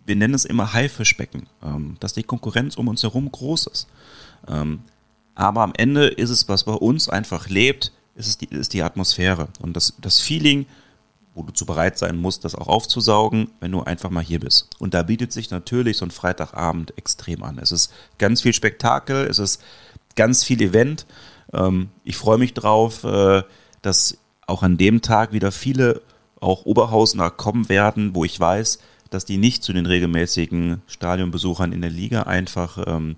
wir 0.06 0.16
nennen 0.16 0.34
es 0.34 0.46
immer 0.46 0.74
Haifischbecken, 0.74 1.48
ähm, 1.64 1.98
dass 2.00 2.14
die 2.14 2.24
Konkurrenz 2.24 2.78
um 2.78 2.88
uns 2.88 3.04
herum 3.04 3.32
groß 3.32 3.68
ist. 3.68 3.88
Ähm, 4.48 4.82
aber 5.34 5.62
am 5.62 5.74
Ende 5.76 6.08
ist 6.08 6.30
es, 6.30 6.48
was 6.48 6.64
bei 6.64 6.74
uns 6.74 7.10
einfach 7.10 7.50
lebt, 7.50 7.92
ist, 8.16 8.28
es 8.28 8.38
die, 8.38 8.48
ist 8.48 8.74
die 8.74 8.84
Atmosphäre 8.84 9.50
und 9.60 9.76
das, 9.76 9.94
das 10.00 10.22
Feeling, 10.22 10.66
wo 11.34 11.44
du 11.44 11.52
zu 11.52 11.66
bereit 11.66 11.98
sein 11.98 12.18
musst, 12.18 12.46
das 12.46 12.56
auch 12.56 12.68
aufzusaugen, 12.68 13.50
wenn 13.60 13.72
du 13.72 13.82
einfach 13.82 14.10
mal 14.10 14.24
hier 14.24 14.40
bist. 14.40 14.70
Und 14.80 14.94
da 14.94 15.04
bietet 15.04 15.34
sich 15.34 15.52
natürlich 15.52 15.98
so 15.98 16.06
ein 16.06 16.12
Freitagabend 16.12 16.98
extrem 16.98 17.44
an. 17.44 17.60
Es 17.60 17.74
ist 17.74 17.92
ganz 18.18 18.42
viel 18.42 18.54
Spektakel, 18.54 19.26
es 19.26 19.40
ist 19.40 19.62
ganz 20.16 20.46
viel 20.46 20.62
Event. 20.62 21.06
Ähm, 21.52 21.90
ich 22.06 22.16
freue 22.16 22.38
mich 22.38 22.54
drauf, 22.54 23.04
äh, 23.04 23.44
dass 23.82 24.18
auch 24.48 24.64
an 24.64 24.78
dem 24.78 25.02
Tag 25.02 25.34
wieder 25.34 25.52
viele 25.52 26.02
auch 26.40 26.66
Oberhausener 26.66 27.30
kommen 27.30 27.70
werden, 27.70 28.16
wo 28.16 28.26
ich 28.26 28.40
weiß, 28.40 28.80
dass 29.10 29.26
die 29.26 29.38
nicht 29.38 29.64
zu 29.64 29.74
den 29.74 29.86
regelmäßigen 29.86 30.82
Stadionbesuchern 30.88 31.72
in 31.72 31.82
der 31.82 31.92
Liga 31.92 32.24
einfach 32.24 32.84
ähm, 32.86 33.16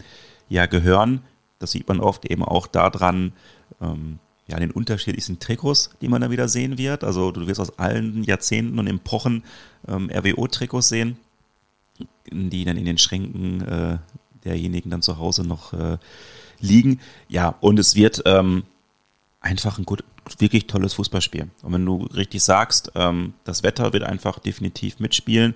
ja 0.50 0.66
gehören. 0.66 1.22
Das 1.60 1.72
sieht 1.72 1.88
man 1.88 2.00
oft 2.00 2.26
eben 2.26 2.44
auch 2.44 2.68
daran, 2.68 3.34
ähm, 3.82 4.20
ja, 4.48 4.60
den 4.60 4.72
unterschiedlichsten 4.72 5.40
Trikots, 5.40 5.90
die 6.02 6.08
man 6.08 6.22
da 6.22 6.32
wieder 6.32 6.48
sehen 6.48 6.78
wird. 6.78 7.04
Also 7.04 7.32
du 7.32 7.48
wirst 7.48 7.60
aus 7.60 7.78
allen 7.80 8.24
Jahrzehnten 8.24 8.80
und 8.80 8.88
Epochen 8.88 9.44
ähm, 9.88 10.10
RWO-Trikots 10.10 10.88
sehen, 10.88 11.18
die 12.32 12.64
dann 12.64 12.78
in 12.78 12.86
den 12.86 12.98
Schränken 12.98 13.62
äh, 13.62 13.98
derjenigen 14.46 14.90
dann 14.90 15.02
zu 15.02 15.18
Hause 15.18 15.46
noch 15.46 15.74
äh, 15.74 15.98
liegen. 16.60 17.00
Ja, 17.28 17.56
und 17.60 17.80
es 17.80 17.96
wird 17.96 18.22
ähm, 18.26 18.64
einfach 19.42 19.78
ein 19.78 19.86
gut, 19.86 20.04
wirklich 20.40 20.68
tolles 20.68 20.94
Fußballspiel. 20.94 21.50
Und 21.62 21.74
wenn 21.74 21.86
du 21.86 22.06
richtig 22.14 22.44
sagst, 22.44 22.92
ähm, 22.96 23.34
das 23.44 23.64
Wetter 23.64 23.94
wird 23.94 24.04
einfach 24.04 24.40
definitiv 24.40 25.00
mitspielen, 25.00 25.56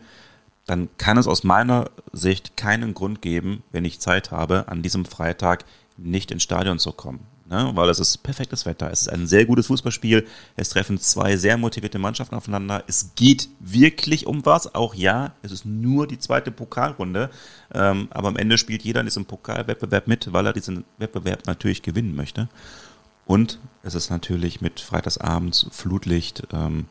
dann 0.66 0.90
kann 0.98 1.18
es 1.18 1.28
aus 1.28 1.44
meiner 1.44 1.90
Sicht 2.14 2.56
keinen 2.56 2.94
Grund 2.94 3.22
geben, 3.22 3.64
wenn 3.72 3.86
ich 3.86 4.00
Zeit 4.00 4.32
habe, 4.32 4.68
an 4.68 4.82
diesem 4.82 5.06
Freitag 5.06 5.66
nicht 5.98 6.32
ins 6.32 6.44
Stadion 6.44 6.80
zu 6.80 6.92
kommen. 6.92 7.26
Ne? 7.52 7.70
Weil 7.74 7.90
es 7.90 8.00
ist 8.00 8.24
perfektes 8.24 8.66
Wetter, 8.66 8.90
es 8.92 9.02
ist 9.02 9.08
ein 9.10 9.28
sehr 9.28 9.46
gutes 9.46 9.68
Fußballspiel, 9.68 10.26
es 10.56 10.70
treffen 10.70 10.98
zwei 11.00 11.36
sehr 11.36 11.58
motivierte 11.58 12.00
Mannschaften 12.00 12.36
aufeinander, 12.36 12.86
es 12.88 13.12
geht 13.16 13.50
wirklich 13.60 14.26
um 14.26 14.46
was, 14.46 14.74
auch 14.74 14.96
ja, 14.96 15.34
es 15.42 15.52
ist 15.52 15.66
nur 15.66 16.08
die 16.08 16.18
zweite 16.18 16.52
Pokalrunde, 16.52 17.30
ähm, 17.74 18.08
aber 18.12 18.30
am 18.30 18.38
Ende 18.38 18.58
spielt 18.58 18.84
jeder 18.84 19.02
in 19.02 19.08
diesem 19.08 19.26
Pokalwettbewerb 19.26 20.08
mit, 20.08 20.32
weil 20.32 20.46
er 20.46 20.54
diesen 20.54 20.86
Wettbewerb 20.98 21.46
natürlich 21.46 21.82
gewinnen 21.82 22.16
möchte. 22.16 22.48
Und 23.32 23.60
es 23.82 23.96
ist 23.96 24.10
natürlich 24.10 24.60
mit 24.60 24.82
Freitagsabends 24.82 25.68
Flutlicht, 25.72 26.44
ähm, 26.52 26.88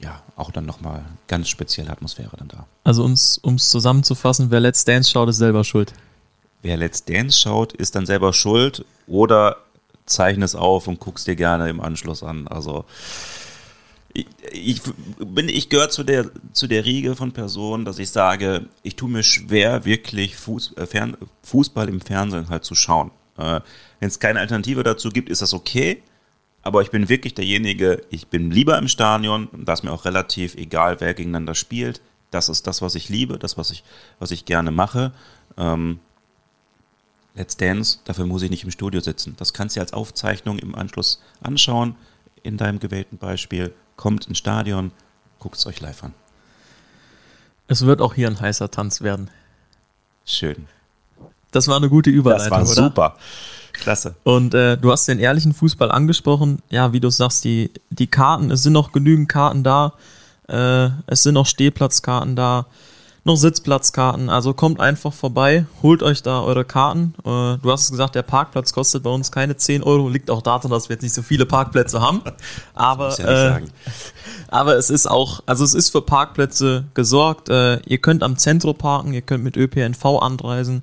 ja, 0.00 0.20
auch 0.34 0.50
dann 0.50 0.66
nochmal 0.66 1.04
ganz 1.28 1.48
spezielle 1.48 1.90
Atmosphäre 1.92 2.36
dann 2.36 2.48
da. 2.48 2.66
Also 2.82 3.04
uns, 3.04 3.38
um 3.38 3.54
es 3.54 3.70
zusammenzufassen, 3.70 4.50
wer 4.50 4.58
Let's 4.58 4.84
Dance 4.84 5.08
schaut, 5.08 5.28
ist 5.28 5.36
selber 5.36 5.62
schuld. 5.62 5.92
Wer 6.62 6.78
Let's 6.78 7.04
Dance 7.04 7.38
schaut, 7.38 7.74
ist 7.74 7.94
dann 7.94 8.06
selber 8.06 8.32
schuld 8.32 8.84
oder 9.06 9.58
zeichne 10.04 10.44
es 10.44 10.56
auf 10.56 10.88
und 10.88 10.98
guck's 10.98 11.22
dir 11.22 11.36
gerne 11.36 11.68
im 11.68 11.80
Anschluss 11.80 12.24
an. 12.24 12.48
Also 12.48 12.84
ich, 14.12 14.26
ich 14.50 14.82
bin, 15.24 15.48
ich 15.48 15.68
gehöre 15.68 15.90
zu 15.90 16.02
der, 16.02 16.28
zu 16.54 16.66
der 16.66 16.86
Riege 16.86 17.14
von 17.14 17.30
Personen, 17.30 17.84
dass 17.84 18.00
ich 18.00 18.10
sage, 18.10 18.66
ich 18.82 18.96
tue 18.96 19.08
mir 19.08 19.22
schwer, 19.22 19.84
wirklich 19.84 20.34
Fuß, 20.34 20.76
äh, 20.76 20.86
Fern, 20.86 21.16
Fußball 21.44 21.88
im 21.88 22.00
Fernsehen 22.00 22.48
halt 22.48 22.64
zu 22.64 22.74
schauen. 22.74 23.12
Äh, 23.36 23.60
Wenn 24.00 24.08
es 24.08 24.18
keine 24.18 24.40
Alternative 24.40 24.82
dazu 24.82 25.10
gibt, 25.10 25.28
ist 25.28 25.42
das 25.42 25.54
okay. 25.54 26.02
Aber 26.62 26.82
ich 26.82 26.90
bin 26.90 27.08
wirklich 27.08 27.34
derjenige, 27.34 28.02
ich 28.10 28.28
bin 28.28 28.50
lieber 28.50 28.78
im 28.78 28.88
Stadion, 28.88 29.48
da 29.52 29.72
ist 29.72 29.84
mir 29.84 29.92
auch 29.92 30.04
relativ 30.04 30.54
egal, 30.54 31.00
wer 31.00 31.14
gegeneinander 31.14 31.54
spielt. 31.54 32.00
Das 32.30 32.48
ist 32.48 32.66
das, 32.66 32.82
was 32.82 32.94
ich 32.94 33.08
liebe, 33.08 33.38
das, 33.38 33.56
was 33.56 33.70
ich, 33.70 33.84
was 34.18 34.30
ich 34.30 34.44
gerne 34.44 34.70
mache. 34.70 35.12
Ähm, 35.56 36.00
Let's 37.34 37.56
Dance, 37.56 38.00
dafür 38.04 38.26
muss 38.26 38.42
ich 38.42 38.50
nicht 38.50 38.64
im 38.64 38.70
Studio 38.72 39.00
sitzen. 39.00 39.36
Das 39.38 39.52
kannst 39.52 39.76
du 39.76 39.80
als 39.80 39.92
Aufzeichnung 39.92 40.58
im 40.58 40.74
Anschluss 40.74 41.22
anschauen, 41.40 41.94
in 42.42 42.56
deinem 42.56 42.80
gewählten 42.80 43.16
Beispiel. 43.16 43.72
Kommt 43.96 44.26
ins 44.26 44.38
Stadion, 44.38 44.90
guckt 45.38 45.56
es 45.56 45.66
euch 45.66 45.80
live 45.80 46.02
an. 46.02 46.14
Es 47.68 47.86
wird 47.86 48.00
auch 48.00 48.14
hier 48.14 48.26
ein 48.26 48.40
heißer 48.40 48.70
Tanz 48.70 49.02
werden. 49.02 49.30
Schön. 50.24 50.66
Das 51.52 51.68
war 51.68 51.76
eine 51.76 51.88
gute 51.88 52.10
Überleitung, 52.10 52.58
Das 52.58 52.76
war 52.76 52.86
oder? 52.86 53.16
Klasse. 53.80 54.14
Und 54.24 54.54
äh, 54.54 54.76
du 54.76 54.90
hast 54.90 55.06
den 55.06 55.18
ehrlichen 55.18 55.54
Fußball 55.54 55.90
angesprochen. 55.90 56.62
Ja, 56.70 56.92
wie 56.92 57.00
du 57.00 57.10
sagst, 57.10 57.44
die, 57.44 57.70
die 57.90 58.06
Karten, 58.06 58.50
es 58.50 58.62
sind 58.62 58.72
noch 58.72 58.92
genügend 58.92 59.28
Karten 59.28 59.62
da. 59.62 59.94
Äh, 60.48 60.90
es 61.06 61.22
sind 61.22 61.34
noch 61.34 61.46
Stehplatzkarten 61.46 62.34
da, 62.34 62.66
noch 63.24 63.36
Sitzplatzkarten. 63.36 64.30
Also 64.30 64.54
kommt 64.54 64.80
einfach 64.80 65.12
vorbei, 65.12 65.66
holt 65.82 66.02
euch 66.02 66.22
da 66.22 66.40
eure 66.40 66.64
Karten. 66.64 67.14
Äh, 67.20 67.58
du 67.58 67.70
hast 67.70 67.82
es 67.84 67.90
gesagt, 67.90 68.14
der 68.14 68.22
Parkplatz 68.22 68.72
kostet 68.72 69.02
bei 69.02 69.10
uns 69.10 69.30
keine 69.30 69.56
10 69.56 69.82
Euro. 69.82 70.08
Liegt 70.08 70.30
auch 70.30 70.42
daran, 70.42 70.70
dass 70.70 70.88
wir 70.88 70.94
jetzt 70.94 71.02
nicht 71.02 71.14
so 71.14 71.22
viele 71.22 71.44
Parkplätze 71.46 72.00
haben. 72.00 72.22
Aber, 72.74 73.16
ja 73.18 73.58
äh, 73.58 73.62
aber 74.48 74.76
es 74.76 74.88
ist 74.88 75.08
auch, 75.08 75.42
also 75.46 75.64
es 75.64 75.74
ist 75.74 75.90
für 75.90 76.02
Parkplätze 76.02 76.84
gesorgt. 76.94 77.50
Äh, 77.50 77.80
ihr 77.80 77.98
könnt 77.98 78.22
am 78.22 78.38
Zentrum 78.38 78.76
parken, 78.76 79.12
ihr 79.12 79.22
könnt 79.22 79.44
mit 79.44 79.56
ÖPNV 79.56 80.04
anreisen. 80.20 80.82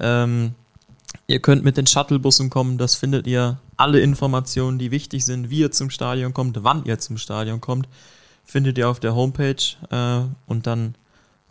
Ähm, 0.00 0.54
ihr 1.26 1.40
könnt 1.40 1.64
mit 1.64 1.76
den 1.76 1.86
Shuttlebussen 1.86 2.50
kommen, 2.50 2.78
das 2.78 2.96
findet 2.96 3.26
ihr 3.26 3.58
alle 3.76 4.00
Informationen, 4.00 4.78
die 4.78 4.90
wichtig 4.90 5.24
sind, 5.24 5.50
wie 5.50 5.60
ihr 5.60 5.70
zum 5.70 5.90
Stadion 5.90 6.34
kommt, 6.34 6.62
wann 6.62 6.84
ihr 6.84 6.98
zum 6.98 7.18
Stadion 7.18 7.60
kommt, 7.60 7.88
findet 8.44 8.78
ihr 8.78 8.88
auf 8.88 9.00
der 9.00 9.14
Homepage 9.14 9.56
äh, 9.90 10.20
und 10.46 10.66
dann 10.66 10.94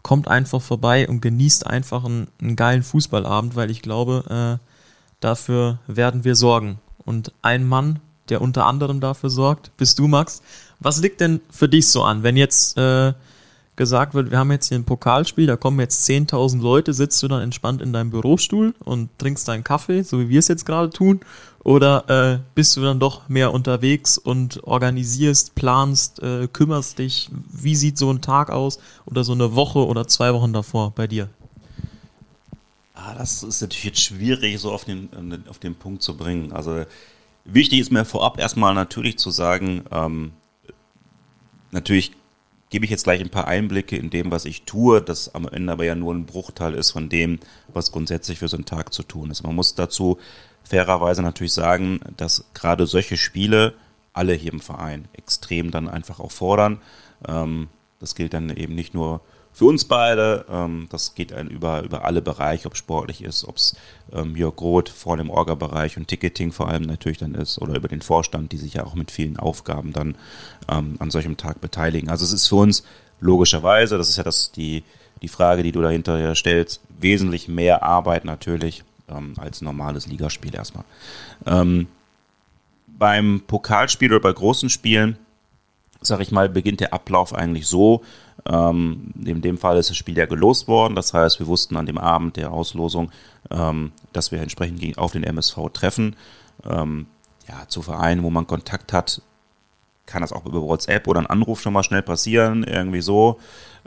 kommt 0.04 0.28
einfach 0.28 0.62
vorbei 0.62 1.08
und 1.08 1.21
genießt 1.21 1.65
einfach 1.65 2.04
einen, 2.04 2.28
einen 2.41 2.56
geilen 2.56 2.84
Fußballabend, 2.84 3.56
weil 3.56 3.71
ich 3.71 3.82
glaube, 3.82 4.60
äh, 4.62 4.67
dafür 5.21 5.80
werden 5.88 6.23
wir 6.23 6.36
sorgen. 6.36 6.80
Und 7.06 7.34
ein 7.41 7.67
Mann, 7.67 7.99
der 8.30 8.41
unter 8.41 8.65
anderem 8.65 8.99
dafür 8.99 9.30
sorgt, 9.30 9.76
bist 9.78 9.99
du, 9.99 10.08
Max. 10.08 10.41
Was 10.80 11.02
liegt 11.02 11.21
denn 11.21 11.41
für 11.49 11.69
dich 11.69 11.88
so 11.88 12.04
an, 12.04 12.23
wenn 12.23 12.38
jetzt 12.38 12.78
äh, 12.78 13.13
gesagt 13.75 14.13
wird, 14.13 14.29
wir 14.29 14.38
haben 14.38 14.51
jetzt 14.51 14.69
hier 14.69 14.77
ein 14.77 14.83
Pokalspiel, 14.83 15.47
da 15.47 15.55
kommen 15.55 15.79
jetzt 15.79 16.07
10.000 16.07 16.62
Leute, 16.62 16.93
sitzt 16.93 17.21
du 17.23 17.27
dann 17.27 17.41
entspannt 17.41 17.81
in 17.81 17.91
deinem 17.91 18.12
Bürostuhl 18.12 18.75
und 18.83 19.09
trinkst 19.17 19.47
deinen 19.47 19.63
Kaffee, 19.63 20.03
so 20.03 20.19
wie 20.19 20.29
wir 20.29 20.39
es 20.39 20.47
jetzt 20.47 20.65
gerade 20.65 20.91
tun, 20.91 21.21
oder 21.63 22.09
äh, 22.09 22.39
bist 22.55 22.75
du 22.75 22.81
dann 22.81 22.99
doch 22.99 23.29
mehr 23.29 23.53
unterwegs 23.53 24.17
und 24.17 24.63
organisierst, 24.63 25.55
planst, 25.55 26.21
äh, 26.21 26.47
kümmerst 26.51 26.99
dich? 26.99 27.29
Wie 27.51 27.75
sieht 27.75 27.97
so 27.97 28.12
ein 28.12 28.21
Tag 28.21 28.49
aus 28.49 28.79
oder 29.05 29.23
so 29.23 29.31
eine 29.31 29.55
Woche 29.55 29.79
oder 29.79 30.07
zwei 30.07 30.33
Wochen 30.33 30.53
davor 30.53 30.91
bei 30.91 31.07
dir? 31.07 31.29
Ah, 32.93 33.15
das 33.17 33.43
ist 33.43 33.62
natürlich 33.62 33.86
jetzt 33.86 34.01
schwierig, 34.01 34.59
so 34.59 34.71
auf 34.71 34.86
den, 34.86 35.09
auf 35.49 35.57
den 35.59 35.75
Punkt 35.75 36.03
zu 36.03 36.15
bringen. 36.15 36.51
Also 36.51 36.83
wichtig 37.45 37.79
ist 37.79 37.91
mir 37.91 38.05
vorab 38.05 38.39
erstmal 38.39 38.73
natürlich 38.73 39.17
zu 39.17 39.31
sagen, 39.31 39.83
ähm, 39.91 40.33
natürlich 41.71 42.12
gebe 42.73 42.86
ich 42.86 42.91
jetzt 42.91 43.03
gleich 43.03 43.21
ein 43.21 43.29
paar 43.29 43.47
Einblicke 43.47 43.95
in 43.95 44.09
dem, 44.09 44.31
was 44.31 44.45
ich 44.45 44.63
tue, 44.63 44.99
das 44.99 45.36
am 45.36 45.47
Ende 45.47 45.71
aber 45.71 45.86
ja 45.86 45.93
nur 45.93 46.12
ein 46.12 46.25
Bruchteil 46.25 46.73
ist 46.73 46.89
von 46.89 47.07
dem, 47.07 47.38
was 47.67 47.91
grundsätzlich 47.91 48.39
für 48.39 48.47
so 48.47 48.57
einen 48.57 48.65
Tag 48.65 48.91
zu 48.91 49.03
tun 49.03 49.29
ist. 49.29 49.43
Man 49.43 49.53
muss 49.53 49.75
dazu 49.75 50.17
fairerweise 50.63 51.21
natürlich 51.21 51.53
sagen, 51.53 51.99
dass 52.17 52.45
gerade 52.55 52.88
solche 52.88 53.15
Spiele 53.15 53.75
alle 54.12 54.33
hier 54.33 54.51
im 54.51 54.59
Verein 54.59 55.07
extrem 55.13 55.69
dann 55.69 55.88
einfach 55.88 56.19
auch 56.19 56.31
fordern. 56.31 56.81
Ähm, 57.27 57.67
das 57.99 58.15
gilt 58.15 58.33
dann 58.33 58.49
eben 58.49 58.73
nicht 58.73 58.95
nur 58.95 59.21
für 59.54 59.66
uns 59.66 59.86
beide, 59.86 60.46
ähm, 60.50 60.88
das 60.89 61.13
geht 61.13 61.32
über, 61.32 61.84
über 61.84 62.06
alle 62.06 62.22
Bereiche, 62.22 62.68
ob 62.68 62.76
sportlich 62.76 63.24
ist, 63.24 63.48
ob 63.48 63.58
es 63.58 63.76
ähm, 64.12 64.36
Jörg 64.36 64.60
Roth 64.60 64.89
vor 64.89 65.16
dem 65.16 65.30
Orga-Bereich 65.30 65.96
und 65.98 66.08
Ticketing 66.08 66.52
vor 66.52 66.70
allem 66.70 66.84
natürlich 66.84 67.20
dann 67.20 67.36
ist 67.36 67.62
oder 67.62 67.76
über 67.76 67.88
den 67.88 68.02
Vorstand, 68.02 68.52
die 68.52 68.58
sich 68.58 68.74
ja 68.74 68.84
auch 68.84 68.96
mit 68.96 69.12
vielen 69.12 69.38
Aufgaben 69.38 69.94
dann 69.94 70.16
ähm, 70.70 70.96
an 70.98 71.12
solchem 71.12 71.38
Tag 71.38 71.62
beteiligen. 71.62 72.10
Also 72.10 72.26
es 72.26 72.34
ist 72.34 72.48
für 72.48 72.56
uns 72.56 72.84
logischerweise, 73.20 73.98
das 73.98 74.10
ist 74.10 74.18
ja 74.18 74.24
das, 74.24 74.52
die, 74.52 74.84
die 75.22 75.28
Frage, 75.28 75.62
die 75.62 75.72
du 75.72 75.82
dahinter 75.82 76.34
stellst, 76.36 76.82
wesentlich 77.00 77.48
mehr 77.48 77.84
Arbeit 77.84 78.26
natürlich 78.26 78.84
ähm, 79.08 79.36
als 79.38 79.62
normales 79.62 80.08
Ligaspiel 80.08 80.56
erstmal. 80.56 80.86
Ähm, 81.46 81.88
beim 82.88 83.42
Pokalspiel 83.46 84.12
oder 84.12 84.22
bei 84.22 84.34
großen 84.34 84.70
Spielen, 84.70 85.18
sag 86.08 86.20
ich 86.20 86.32
mal, 86.32 86.50
beginnt 86.50 86.80
der 86.80 86.94
Ablauf 86.94 87.34
eigentlich 87.34 87.68
so. 87.68 88.02
Ähm, 88.46 89.13
in 89.24 89.42
dem 89.42 89.58
Fall 89.58 89.78
ist 89.78 89.89
das 89.89 89.98
Spiel 89.98 90.18
ja 90.18 90.26
gelost 90.26 90.68
worden. 90.68 90.96
Das 90.96 91.13
heißt, 91.13 91.39
wir 91.39 91.48
wussten 91.48 91.78
an 91.78 91.86
dem 91.86 91.98
Abend 91.98 92.38
der 92.38 92.52
Auslosung, 92.52 93.12
ähm, 93.52 93.92
dass 94.12 94.32
wir 94.32 94.42
entsprechend 94.42 94.98
auf 94.98 95.13
den 95.13 95.24
MSV 95.24 95.58
treffen. 95.74 96.16
Ähm, 96.70 97.08
ja, 97.48 97.68
zu 97.68 97.82
Vereinen, 97.82 98.24
wo 98.24 98.30
man 98.30 98.48
Kontakt 98.48 98.94
hat, 98.94 99.22
kann 100.06 100.22
das 100.22 100.34
auch 100.34 100.46
über 100.46 100.62
WhatsApp 100.62 101.08
oder 101.08 101.22
ein 101.22 101.28
Anruf 101.28 101.62
schon 101.62 101.74
mal 101.74 101.84
schnell 101.84 102.02
passieren, 102.02 102.63
irgendwie 102.63 103.02
so. 103.02 103.39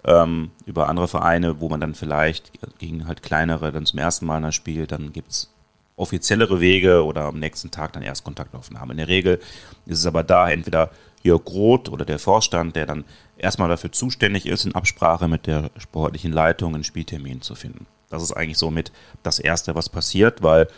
Ähm, 0.05 0.51
über 0.67 0.89
andere 0.89 1.09
Vereine, 1.09 1.61
wo 1.61 1.69
man 1.69 1.81
dann 1.81 1.95
vielleicht 1.95 2.53
gegen 2.79 3.07
halt 3.07 3.23
kleinere 3.23 3.73
dann 3.73 3.87
zum 3.87 3.99
ersten 3.99 4.27
Mal 4.27 4.53
spielt, 4.53 4.93
dann 4.93 5.13
gibt 5.13 5.31
es 5.31 5.51
offiziellere 5.97 6.61
Wege 6.61 7.05
oder 7.05 7.25
am 7.25 7.39
nächsten 7.39 7.71
Tag 7.71 7.95
dann 7.95 8.03
erst 8.03 8.25
Kontaktaufnahme. 8.25 8.93
In 8.93 8.99
der 8.99 9.09
Regel 9.09 9.41
ist 9.87 10.01
es 10.01 10.07
aber 10.07 10.23
da 10.23 10.51
entweder 10.51 10.91
Jörg 11.23 11.47
Roth 11.47 11.89
oder 11.89 12.05
der 12.05 12.19
Vorstand, 12.19 12.77
der 12.77 12.87
dann 12.87 13.05
erstmal 13.37 13.69
dafür 13.69 13.93
zuständig 13.93 14.47
ist, 14.47 14.65
in 14.65 14.75
Absprache 14.75 15.29
mit 15.29 15.47
der 15.47 15.71
sportlichen 15.79 16.33
Leitung 16.33 16.75
einen 16.75 16.85
Spieltermin 16.85 17.43
zu 17.43 17.55
finden. 17.55 17.87
Das 18.09 18.23
ist 18.23 18.33
eigentlich 18.33 18.59
somit 18.59 18.93
das 19.23 19.39
Erste, 19.39 19.75
was 19.75 19.89
passiert, 19.89 20.43
weil 20.43 20.69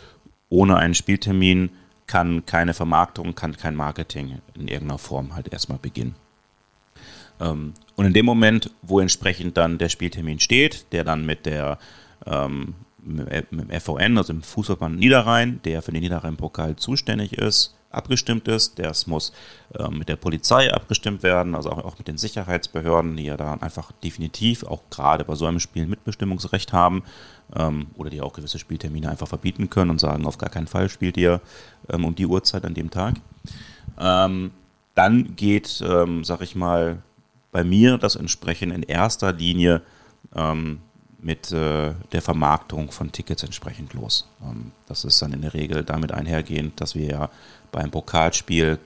ohne 0.49 0.77
einen 0.77 0.95
Spieltermin 0.95 1.69
kann 2.07 2.45
keine 2.45 2.73
Vermarktung, 2.73 3.35
kann 3.35 3.55
kein 3.55 3.75
Marketing 3.75 4.39
in 4.55 4.67
irgendeiner 4.67 4.97
Form 4.97 5.35
halt 5.35 5.53
erstmal 5.53 5.77
beginnen. 5.77 6.15
Ähm, 7.39 7.73
und 7.95 8.05
in 8.05 8.13
dem 8.13 8.25
Moment, 8.25 8.71
wo 8.81 8.99
entsprechend 8.99 9.57
dann 9.57 9.77
der 9.77 9.89
Spieltermin 9.89 10.39
steht, 10.39 10.91
der 10.91 11.03
dann 11.03 11.25
mit 11.25 11.45
der 11.45 11.77
ähm, 12.25 12.73
mit 13.01 13.51
dem 13.51 13.69
FVN, 13.69 14.17
also 14.17 14.33
im 14.33 14.41
Fußballband 14.41 14.99
Niederrhein, 14.99 15.61
der 15.63 15.81
für 15.81 15.91
den 15.91 16.01
Niederrhein-Pokal 16.01 16.75
zuständig 16.75 17.33
ist, 17.33 17.75
abgestimmt 17.91 18.47
ist. 18.47 18.79
Das 18.79 19.07
muss 19.07 19.33
äh, 19.73 19.89
mit 19.89 20.09
der 20.09 20.15
Polizei 20.15 20.71
abgestimmt 20.73 21.23
werden, 21.23 21.55
also 21.55 21.71
auch, 21.71 21.97
mit 21.97 22.07
den 22.07 22.17
Sicherheitsbehörden, 22.17 23.15
die 23.15 23.25
ja 23.25 23.37
da 23.37 23.53
einfach 23.55 23.91
definitiv 23.91 24.63
auch 24.63 24.81
gerade 24.89 25.23
bei 25.23 25.35
so 25.35 25.45
einem 25.45 25.59
Spiel 25.59 25.87
Mitbestimmungsrecht 25.87 26.71
haben 26.71 27.03
ähm, 27.55 27.87
oder 27.95 28.09
die 28.09 28.21
auch 28.21 28.33
gewisse 28.33 28.59
Spieltermine 28.59 29.09
einfach 29.09 29.27
verbieten 29.27 29.69
können 29.69 29.91
und 29.91 29.99
sagen, 29.99 30.25
auf 30.25 30.37
gar 30.37 30.49
keinen 30.49 30.67
Fall 30.67 30.89
spielt 30.89 31.17
ihr 31.17 31.41
ähm, 31.89 32.05
um 32.05 32.15
die 32.15 32.27
Uhrzeit 32.27 32.65
an 32.65 32.75
dem 32.75 32.91
Tag. 32.91 33.15
Ähm, 33.99 34.51
dann 34.95 35.35
geht, 35.37 35.67
sag 35.67 36.41
ich 36.41 36.55
mal, 36.57 37.01
bei 37.53 37.63
mir 37.63 37.97
das 37.97 38.17
entsprechend 38.17 38.73
in 38.73 38.83
erster 38.83 39.31
Linie 39.31 39.81
mit 41.21 41.51
äh, 41.51 41.93
der 42.11 42.21
Vermarktung 42.21 42.91
von 42.91 43.11
Tickets 43.11 43.43
entsprechend 43.43 43.93
los. 43.93 44.27
Das 44.87 45.03
ist 45.03 45.21
dann 45.21 45.33
in 45.33 45.41
der 45.41 45.53
Regel 45.53 45.83
damit 45.83 46.11
einhergehend, 46.11 46.79
dass 46.81 46.95
wir 46.95 47.05
ja 47.05 47.29
beim 47.71 47.91
Pokalspiel 47.91 48.79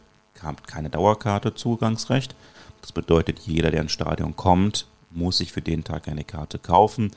keine 0.68 0.90
Dauerkarte 0.90 1.56
Zugangsrecht. 1.56 2.36
Das 2.82 2.92
bedeutet, 2.92 3.40
jeder, 3.40 3.72
der 3.72 3.82
ins 3.82 3.94
Stadion 3.94 4.36
kommt, 4.36 4.88
muss 5.10 5.38
sich 5.38 5.52
für 5.52 5.62
den 5.62 5.84
Tag 5.84 6.08
eine 6.08 6.24
Karte 6.24 6.60
kaufen. 6.60 7.12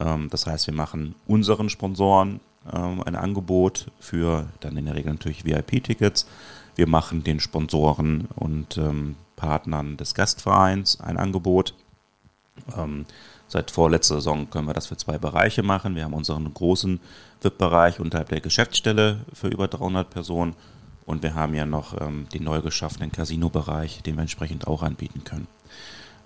Ähm, 0.00 0.30
das 0.30 0.46
heißt, 0.46 0.66
wir 0.66 0.74
machen 0.74 1.14
unseren 1.26 1.68
Sponsoren 1.68 2.40
ähm, 2.72 3.02
ein 3.02 3.16
Angebot 3.16 3.90
für 4.00 4.48
dann 4.60 4.76
in 4.76 4.86
der 4.86 4.94
Regel 4.94 5.12
natürlich 5.12 5.44
VIP-Tickets. 5.44 6.26
Wir 6.76 6.88
machen 6.88 7.22
den 7.24 7.40
Sponsoren 7.40 8.28
und 8.36 8.78
ähm, 8.78 9.16
Partnern 9.36 9.96
des 9.96 10.14
Gastvereins 10.14 11.00
ein 11.00 11.18
Angebot. 11.18 11.74
Seit 13.48 13.70
vorletzter 13.70 14.16
Saison 14.16 14.48
können 14.48 14.66
wir 14.66 14.74
das 14.74 14.86
für 14.86 14.96
zwei 14.96 15.18
Bereiche 15.18 15.62
machen. 15.62 15.94
Wir 15.94 16.04
haben 16.04 16.14
unseren 16.14 16.52
großen 16.52 17.00
VIP-Bereich 17.40 17.98
unterhalb 17.98 18.28
der 18.28 18.40
Geschäftsstelle 18.40 19.26
für 19.32 19.48
über 19.48 19.68
300 19.68 20.08
Personen 20.08 20.54
und 21.04 21.22
wir 21.22 21.34
haben 21.34 21.54
ja 21.54 21.66
noch 21.66 22.00
ähm, 22.00 22.28
den 22.32 22.44
neu 22.44 22.60
geschaffenen 22.60 23.12
Casino-Bereich, 23.12 24.02
den 24.02 24.16
wir 24.16 24.22
entsprechend 24.22 24.66
auch 24.66 24.82
anbieten 24.82 25.24
können. 25.24 25.46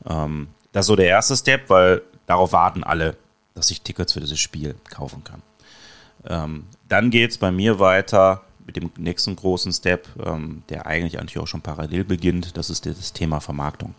Ähm, 0.08 0.48
das 0.72 0.84
ist 0.84 0.88
so 0.88 0.96
der 0.96 1.06
erste 1.06 1.36
Step, 1.36 1.70
weil 1.70 2.02
darauf 2.26 2.52
warten 2.52 2.84
alle, 2.84 3.16
dass 3.54 3.70
ich 3.70 3.82
Tickets 3.82 4.12
für 4.12 4.20
dieses 4.20 4.38
Spiel 4.38 4.74
kaufen 4.90 5.24
kann. 5.24 5.42
Ähm, 6.28 6.64
dann 6.88 7.10
geht 7.10 7.30
es 7.30 7.38
bei 7.38 7.50
mir 7.50 7.78
weiter 7.78 8.42
mit 8.66 8.76
dem 8.76 8.90
nächsten 8.98 9.36
großen 9.36 9.72
Step, 9.72 10.08
ähm, 10.24 10.62
der 10.68 10.86
eigentlich 10.86 11.18
eigentlich 11.18 11.38
auch 11.38 11.46
schon 11.46 11.62
parallel 11.62 12.04
beginnt. 12.04 12.56
Das 12.56 12.68
ist 12.68 12.84
das 12.84 13.12
Thema 13.12 13.40
Vermarktung. 13.40 13.94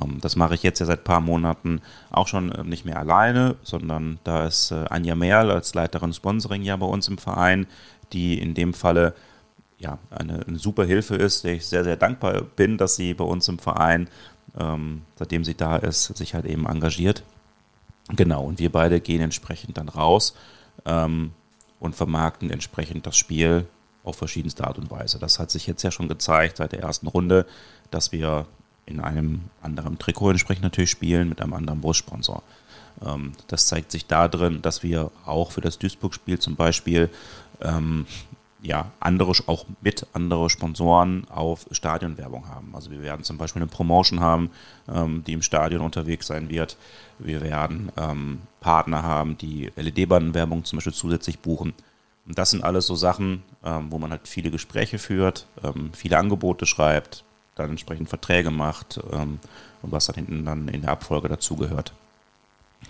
Ähm, 0.00 0.18
das 0.20 0.36
mache 0.36 0.54
ich 0.54 0.62
jetzt 0.62 0.78
ja 0.78 0.86
seit 0.86 1.00
ein 1.00 1.04
paar 1.04 1.20
Monaten 1.20 1.80
auch 2.10 2.28
schon 2.28 2.52
äh, 2.52 2.64
nicht 2.64 2.84
mehr 2.84 2.98
alleine, 2.98 3.56
sondern 3.62 4.18
da 4.24 4.46
ist 4.46 4.70
äh, 4.70 4.84
Anja 4.90 5.14
Merl 5.14 5.50
als 5.50 5.74
Leiterin 5.74 6.12
Sponsoring 6.12 6.62
ja 6.62 6.76
bei 6.76 6.86
uns 6.86 7.08
im 7.08 7.18
Verein, 7.18 7.66
die 8.12 8.38
in 8.38 8.54
dem 8.54 8.74
Falle 8.74 9.14
ja, 9.78 9.98
eine, 10.10 10.46
eine 10.46 10.58
super 10.58 10.84
Hilfe 10.84 11.16
ist, 11.16 11.44
der 11.44 11.54
ich 11.54 11.66
sehr, 11.66 11.84
sehr 11.84 11.96
dankbar 11.96 12.42
bin, 12.42 12.78
dass 12.78 12.96
sie 12.96 13.14
bei 13.14 13.24
uns 13.24 13.48
im 13.48 13.58
Verein, 13.58 14.08
ähm, 14.58 15.02
seitdem 15.16 15.44
sie 15.44 15.54
da 15.54 15.76
ist, 15.76 16.16
sich 16.16 16.34
halt 16.34 16.46
eben 16.46 16.66
engagiert. 16.66 17.22
Genau, 18.08 18.44
und 18.44 18.58
wir 18.58 18.70
beide 18.70 19.00
gehen 19.00 19.20
entsprechend 19.20 19.76
dann 19.78 19.88
raus 19.88 20.34
ähm, 20.84 21.32
und 21.80 21.96
vermarkten 21.96 22.50
entsprechend 22.50 23.06
das 23.06 23.16
Spiel 23.16 23.66
auf 24.04 24.16
verschiedenste 24.16 24.64
Art 24.66 24.78
und 24.78 24.90
Weise. 24.90 25.18
Das 25.18 25.38
hat 25.38 25.50
sich 25.50 25.66
jetzt 25.66 25.82
ja 25.82 25.90
schon 25.90 26.08
gezeigt 26.08 26.58
seit 26.58 26.72
der 26.72 26.80
ersten 26.80 27.06
Runde, 27.06 27.46
dass 27.90 28.12
wir 28.12 28.46
in 28.86 29.00
einem 29.00 29.44
anderen 29.62 29.98
Trikot 29.98 30.30
entsprechend 30.30 30.62
natürlich 30.62 30.90
spielen, 30.90 31.28
mit 31.30 31.40
einem 31.40 31.54
anderen 31.54 31.80
Brustsponsor. 31.80 32.42
Ähm, 33.04 33.32
das 33.48 33.66
zeigt 33.66 33.90
sich 33.90 34.06
darin, 34.06 34.62
dass 34.62 34.82
wir 34.82 35.10
auch 35.24 35.52
für 35.52 35.62
das 35.62 35.78
Duisburg-Spiel 35.78 36.38
zum 36.38 36.56
Beispiel 36.56 37.08
ähm, 37.62 38.06
ja, 38.64 38.90
andere, 38.98 39.32
auch 39.46 39.66
mit 39.82 40.06
andere 40.14 40.48
Sponsoren 40.48 41.26
auf 41.28 41.66
Stadionwerbung 41.70 42.48
haben. 42.48 42.74
Also 42.74 42.90
wir 42.90 43.02
werden 43.02 43.22
zum 43.22 43.36
Beispiel 43.36 43.60
eine 43.60 43.70
Promotion 43.70 44.20
haben, 44.20 44.50
ähm, 44.88 45.22
die 45.26 45.34
im 45.34 45.42
Stadion 45.42 45.82
unterwegs 45.82 46.26
sein 46.26 46.48
wird. 46.48 46.78
Wir 47.18 47.42
werden 47.42 47.92
ähm, 47.98 48.40
Partner 48.60 49.02
haben, 49.02 49.36
die 49.36 49.70
LED-Bandenwerbung 49.76 50.64
zum 50.64 50.78
Beispiel 50.78 50.94
zusätzlich 50.94 51.40
buchen. 51.40 51.74
Und 52.26 52.38
das 52.38 52.50
sind 52.50 52.64
alles 52.64 52.86
so 52.86 52.94
Sachen, 52.94 53.42
ähm, 53.62 53.88
wo 53.90 53.98
man 53.98 54.10
halt 54.10 54.26
viele 54.26 54.50
Gespräche 54.50 54.98
führt, 54.98 55.46
ähm, 55.62 55.90
viele 55.92 56.16
Angebote 56.16 56.64
schreibt, 56.64 57.22
dann 57.56 57.70
entsprechend 57.70 58.08
Verträge 58.08 58.50
macht 58.50 58.98
ähm, 59.12 59.40
und 59.82 59.92
was 59.92 60.06
dann 60.06 60.16
hinten 60.16 60.46
dann 60.46 60.68
in 60.68 60.80
der 60.80 60.90
Abfolge 60.90 61.28
dazugehört. 61.28 61.92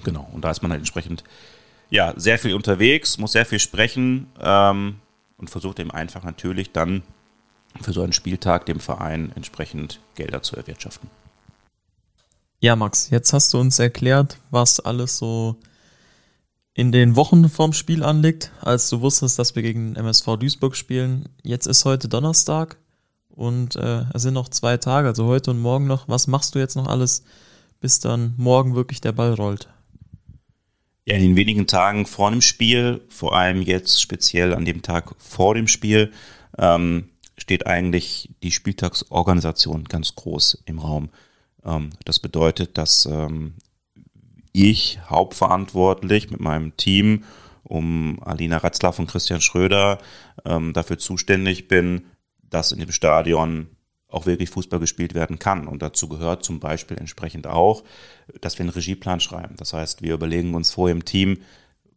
Genau, 0.05 0.29
und 0.33 0.45
da 0.45 0.53
ist 0.53 0.63
man 0.63 0.71
halt 0.71 0.81
entsprechend 0.81 1.25
ja, 1.91 2.15
sehr 2.17 2.39
viel 2.39 2.55
unterwegs, 2.55 3.19
muss 3.19 3.33
sehr 3.33 3.45
viel 3.45 3.59
sprechen 3.59 4.29
ähm, 4.41 5.01
und 5.37 5.51
versucht 5.51 5.79
eben 5.79 5.91
einfach 5.91 6.23
natürlich 6.25 6.73
dann 6.73 7.03
für 7.81 7.93
so 7.93 8.03
einen 8.03 8.13
Spieltag 8.13 8.67
dem 8.67 8.81
Verein 8.81 9.33
entsprechend 9.35 10.01
Gelder 10.15 10.43
zu 10.43 10.57
erwirtschaften. 10.57 11.11
Ja, 12.61 12.77
Max, 12.77 13.11
jetzt 13.11 13.33
hast 13.33 13.53
du 13.53 13.59
uns 13.59 13.79
erklärt, 13.79 14.39
was 14.51 14.81
alles 14.81 15.19
so 15.19 15.57
in 16.73 16.93
den 16.93 17.15
Wochen 17.15 17.49
vorm 17.49 17.73
Spiel 17.73 18.03
anliegt, 18.03 18.51
als 18.61 18.89
du 18.89 19.01
wusstest, 19.01 19.39
dass 19.39 19.55
wir 19.55 19.63
gegen 19.63 19.95
MSV 19.97 20.37
Duisburg 20.39 20.77
spielen. 20.77 21.29
Jetzt 21.43 21.67
ist 21.67 21.85
heute 21.85 22.09
Donnerstag 22.09 22.79
und 23.29 23.77
äh, 23.77 24.05
es 24.13 24.23
sind 24.23 24.35
noch 24.35 24.49
zwei 24.49 24.77
Tage, 24.77 25.09
also 25.09 25.27
heute 25.27 25.51
und 25.51 25.61
morgen 25.61 25.87
noch. 25.87 26.09
Was 26.09 26.27
machst 26.27 26.55
du 26.55 26.59
jetzt 26.59 26.75
noch 26.75 26.89
alles, 26.89 27.23
bis 27.81 28.01
dann 28.01 28.35
morgen 28.37 28.75
wirklich 28.75 29.01
der 29.01 29.13
Ball 29.13 29.35
rollt? 29.35 29.69
Ja, 31.07 31.17
in 31.17 31.23
den 31.23 31.37
wenigen 31.37 31.67
Tagen 31.67 32.07
vor 32.07 32.31
dem 32.31 32.41
Spiel, 32.41 33.03
vor 33.09 33.37
allem 33.37 33.61
jetzt 33.61 34.01
speziell 34.01 34.55
an 34.55 34.65
dem 34.65 34.81
Tag 34.81 35.15
vor 35.19 35.55
dem 35.55 35.69
Spiel, 35.69 36.13
ähm, 36.57 37.11
steht 37.37 37.67
eigentlich 37.67 38.31
die 38.43 38.51
Spieltagsorganisation 38.51 39.85
ganz 39.85 40.15
groß 40.15 40.63
im 40.65 40.79
Raum. 40.79 41.11
Ähm, 41.65 41.91
das 42.05 42.21
bedeutet, 42.21 42.79
dass 42.79 43.07
ähm, 43.07 43.55
ich 44.53 44.99
hauptverantwortlich 45.11 46.31
mit 46.31 46.41
meinem 46.41 46.77
Team 46.77 47.25
um 47.65 48.23
Alina 48.23 48.59
Ratzlaff 48.59 48.99
und 48.99 49.11
Christian 49.11 49.41
Schröder 49.41 49.99
ähm, 50.45 50.73
dafür 50.73 50.99
zuständig 50.99 51.69
bin, 51.69 52.07
dass 52.49 52.73
in 52.73 52.79
dem 52.79 52.93
Stadion 52.93 53.69
auch 54.15 54.27
wirklich 54.27 54.51
Fußball 54.51 54.81
gespielt 54.81 55.15
werden 55.15 55.39
kann. 55.39 55.67
Und 55.67 55.83
dazu 55.83 56.09
gehört 56.09 56.45
zum 56.45 56.61
Beispiel 56.61 56.97
entsprechend 56.97 57.47
auch, 57.47 57.85
dass 58.41 58.59
wir 58.59 58.65
einen 58.65 58.71
Regieplan 58.71 59.21
schreiben. 59.21 59.57
Das 59.57 59.73
heißt, 59.73 60.03
wir 60.03 60.15
überlegen 60.15 60.55
uns 60.55 60.71
vorher 60.71 60.95
im 60.95 61.05
Team, 61.05 61.39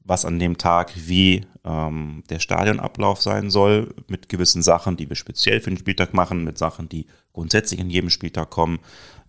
was 0.03 0.25
an 0.25 0.39
dem 0.39 0.57
Tag 0.57 0.93
wie 0.95 1.45
ähm, 1.65 2.23
der 2.29 2.39
Stadionablauf 2.39 3.21
sein 3.21 3.49
soll, 3.49 3.93
mit 4.07 4.29
gewissen 4.29 4.61
Sachen, 4.61 4.97
die 4.97 5.09
wir 5.09 5.17
speziell 5.17 5.59
für 5.59 5.69
den 5.69 5.77
Spieltag 5.77 6.13
machen, 6.13 6.43
mit 6.43 6.57
Sachen, 6.57 6.87
die 6.89 7.07
grundsätzlich 7.33 7.79
in 7.79 7.89
jedem 7.89 8.09
Spieltag 8.09 8.49
kommen. 8.49 8.79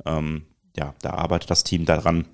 Ähm, 0.06 0.42
ja, 0.76 0.94
da 1.02 1.10
arbeitet 1.10 1.50
das 1.50 1.64
Team 1.64 1.84
daran, 1.84 2.26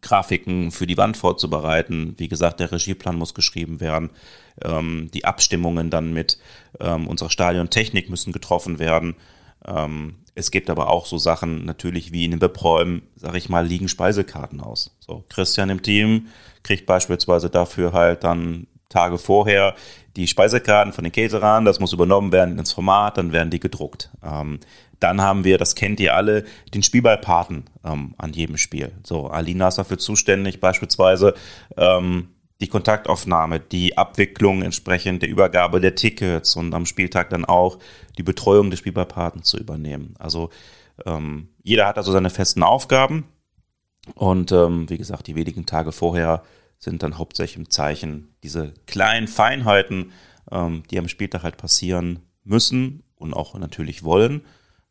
Grafiken 0.00 0.72
für 0.72 0.86
die 0.86 0.96
Wand 0.96 1.16
vorzubereiten. 1.16 2.14
Wie 2.18 2.28
gesagt, 2.28 2.58
der 2.60 2.72
Regieplan 2.72 3.16
muss 3.16 3.34
geschrieben 3.34 3.80
werden. 3.80 4.10
Ähm, 4.64 5.10
die 5.14 5.24
Abstimmungen 5.24 5.90
dann 5.90 6.12
mit 6.12 6.38
ähm, 6.80 7.06
unserer 7.06 7.30
Stadiontechnik 7.30 8.10
müssen 8.10 8.32
getroffen 8.32 8.78
werden. 8.78 9.14
Ähm, 9.66 10.16
es 10.34 10.50
gibt 10.50 10.68
aber 10.68 10.90
auch 10.90 11.06
so 11.06 11.18
Sachen 11.18 11.64
natürlich 11.64 12.12
wie 12.12 12.26
in 12.26 12.32
den 12.32 12.40
Webräumen, 12.42 13.02
sag 13.16 13.34
ich 13.36 13.48
mal, 13.48 13.66
liegen 13.66 13.88
Speisekarten 13.88 14.60
aus. 14.60 14.94
So, 15.00 15.24
Christian 15.28 15.70
im 15.70 15.82
Team 15.82 16.26
kriegt 16.62 16.86
beispielsweise 16.86 17.48
dafür 17.48 17.92
halt 17.92 18.22
dann 18.22 18.66
Tage 18.88 19.18
vorher 19.18 19.74
die 20.16 20.26
Speisekarten 20.26 20.92
von 20.92 21.04
den 21.04 21.12
Caterern, 21.12 21.64
das 21.64 21.80
muss 21.80 21.92
übernommen 21.92 22.32
werden 22.32 22.58
ins 22.58 22.72
Format, 22.72 23.18
dann 23.18 23.32
werden 23.32 23.50
die 23.50 23.60
gedruckt. 23.60 24.10
Ähm, 24.22 24.60
dann 25.00 25.20
haben 25.20 25.44
wir, 25.44 25.58
das 25.58 25.74
kennt 25.74 26.00
ihr 26.00 26.14
alle, 26.14 26.44
den 26.72 26.82
Spielballpaten 26.82 27.64
ähm, 27.84 28.14
an 28.16 28.32
jedem 28.32 28.56
Spiel. 28.56 28.92
So, 29.02 29.26
Alina 29.28 29.68
ist 29.68 29.78
dafür 29.78 29.98
zuständig, 29.98 30.60
beispielsweise 30.60 31.34
ähm, 31.76 32.28
die 32.60 32.68
Kontaktaufnahme, 32.68 33.60
die 33.60 33.98
Abwicklung 33.98 34.62
entsprechend 34.62 35.22
der 35.22 35.28
Übergabe 35.28 35.80
der 35.80 35.94
Tickets 35.94 36.56
und 36.56 36.72
am 36.74 36.86
Spieltag 36.86 37.30
dann 37.30 37.44
auch 37.44 37.78
die 38.16 38.22
Betreuung 38.22 38.70
des 38.70 38.78
Spielballpaten 38.78 39.42
zu 39.42 39.58
übernehmen. 39.58 40.14
Also 40.18 40.50
ähm, 41.04 41.48
jeder 41.62 41.86
hat 41.86 41.98
also 41.98 42.12
seine 42.12 42.30
festen 42.30 42.62
Aufgaben 42.62 43.24
und 44.14 44.52
ähm, 44.52 44.88
wie 44.88 44.98
gesagt, 44.98 45.26
die 45.26 45.34
wenigen 45.34 45.66
Tage 45.66 45.92
vorher 45.92 46.42
sind 46.78 47.02
dann 47.02 47.18
hauptsächlich 47.18 47.58
im 47.58 47.70
Zeichen 47.70 48.34
diese 48.42 48.72
kleinen 48.86 49.28
Feinheiten, 49.28 50.12
ähm, 50.50 50.82
die 50.90 50.98
am 50.98 51.08
Spieltag 51.08 51.42
halt 51.42 51.58
passieren 51.58 52.20
müssen 52.44 53.02
und 53.16 53.34
auch 53.34 53.58
natürlich 53.58 54.02
wollen 54.02 54.42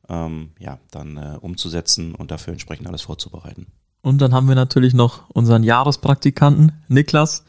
ähm, 0.10 0.52
ja, 0.60 0.80
dann 0.92 1.18
äh, 1.18 1.38
umzusetzen 1.40 2.16
und 2.16 2.32
dafür 2.32 2.54
entsprechend 2.54 2.88
alles 2.88 3.04
vorzubereiten. 3.04 3.68
Und 4.06 4.20
dann 4.22 4.36
haben 4.36 4.48
wir 4.48 4.54
natürlich 4.54 4.94
noch 4.94 5.28
unseren 5.32 5.64
Jahrespraktikanten 5.64 6.74
Niklas, 6.88 7.44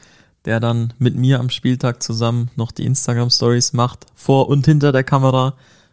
der 0.47 0.59
dann 0.59 0.95
mit 0.99 1.15
mir 1.15 1.39
am 1.39 1.51
Spieltag 1.51 2.03
zusammen 2.03 2.51
noch 2.57 2.73
die 2.73 2.87
Instagram 2.87 3.29
Stories 3.29 3.75
macht, 3.75 4.07
vor 4.15 4.49
und 4.49 4.65
hinter 4.65 4.91
der 4.91 5.05
Kamera, 5.05 5.53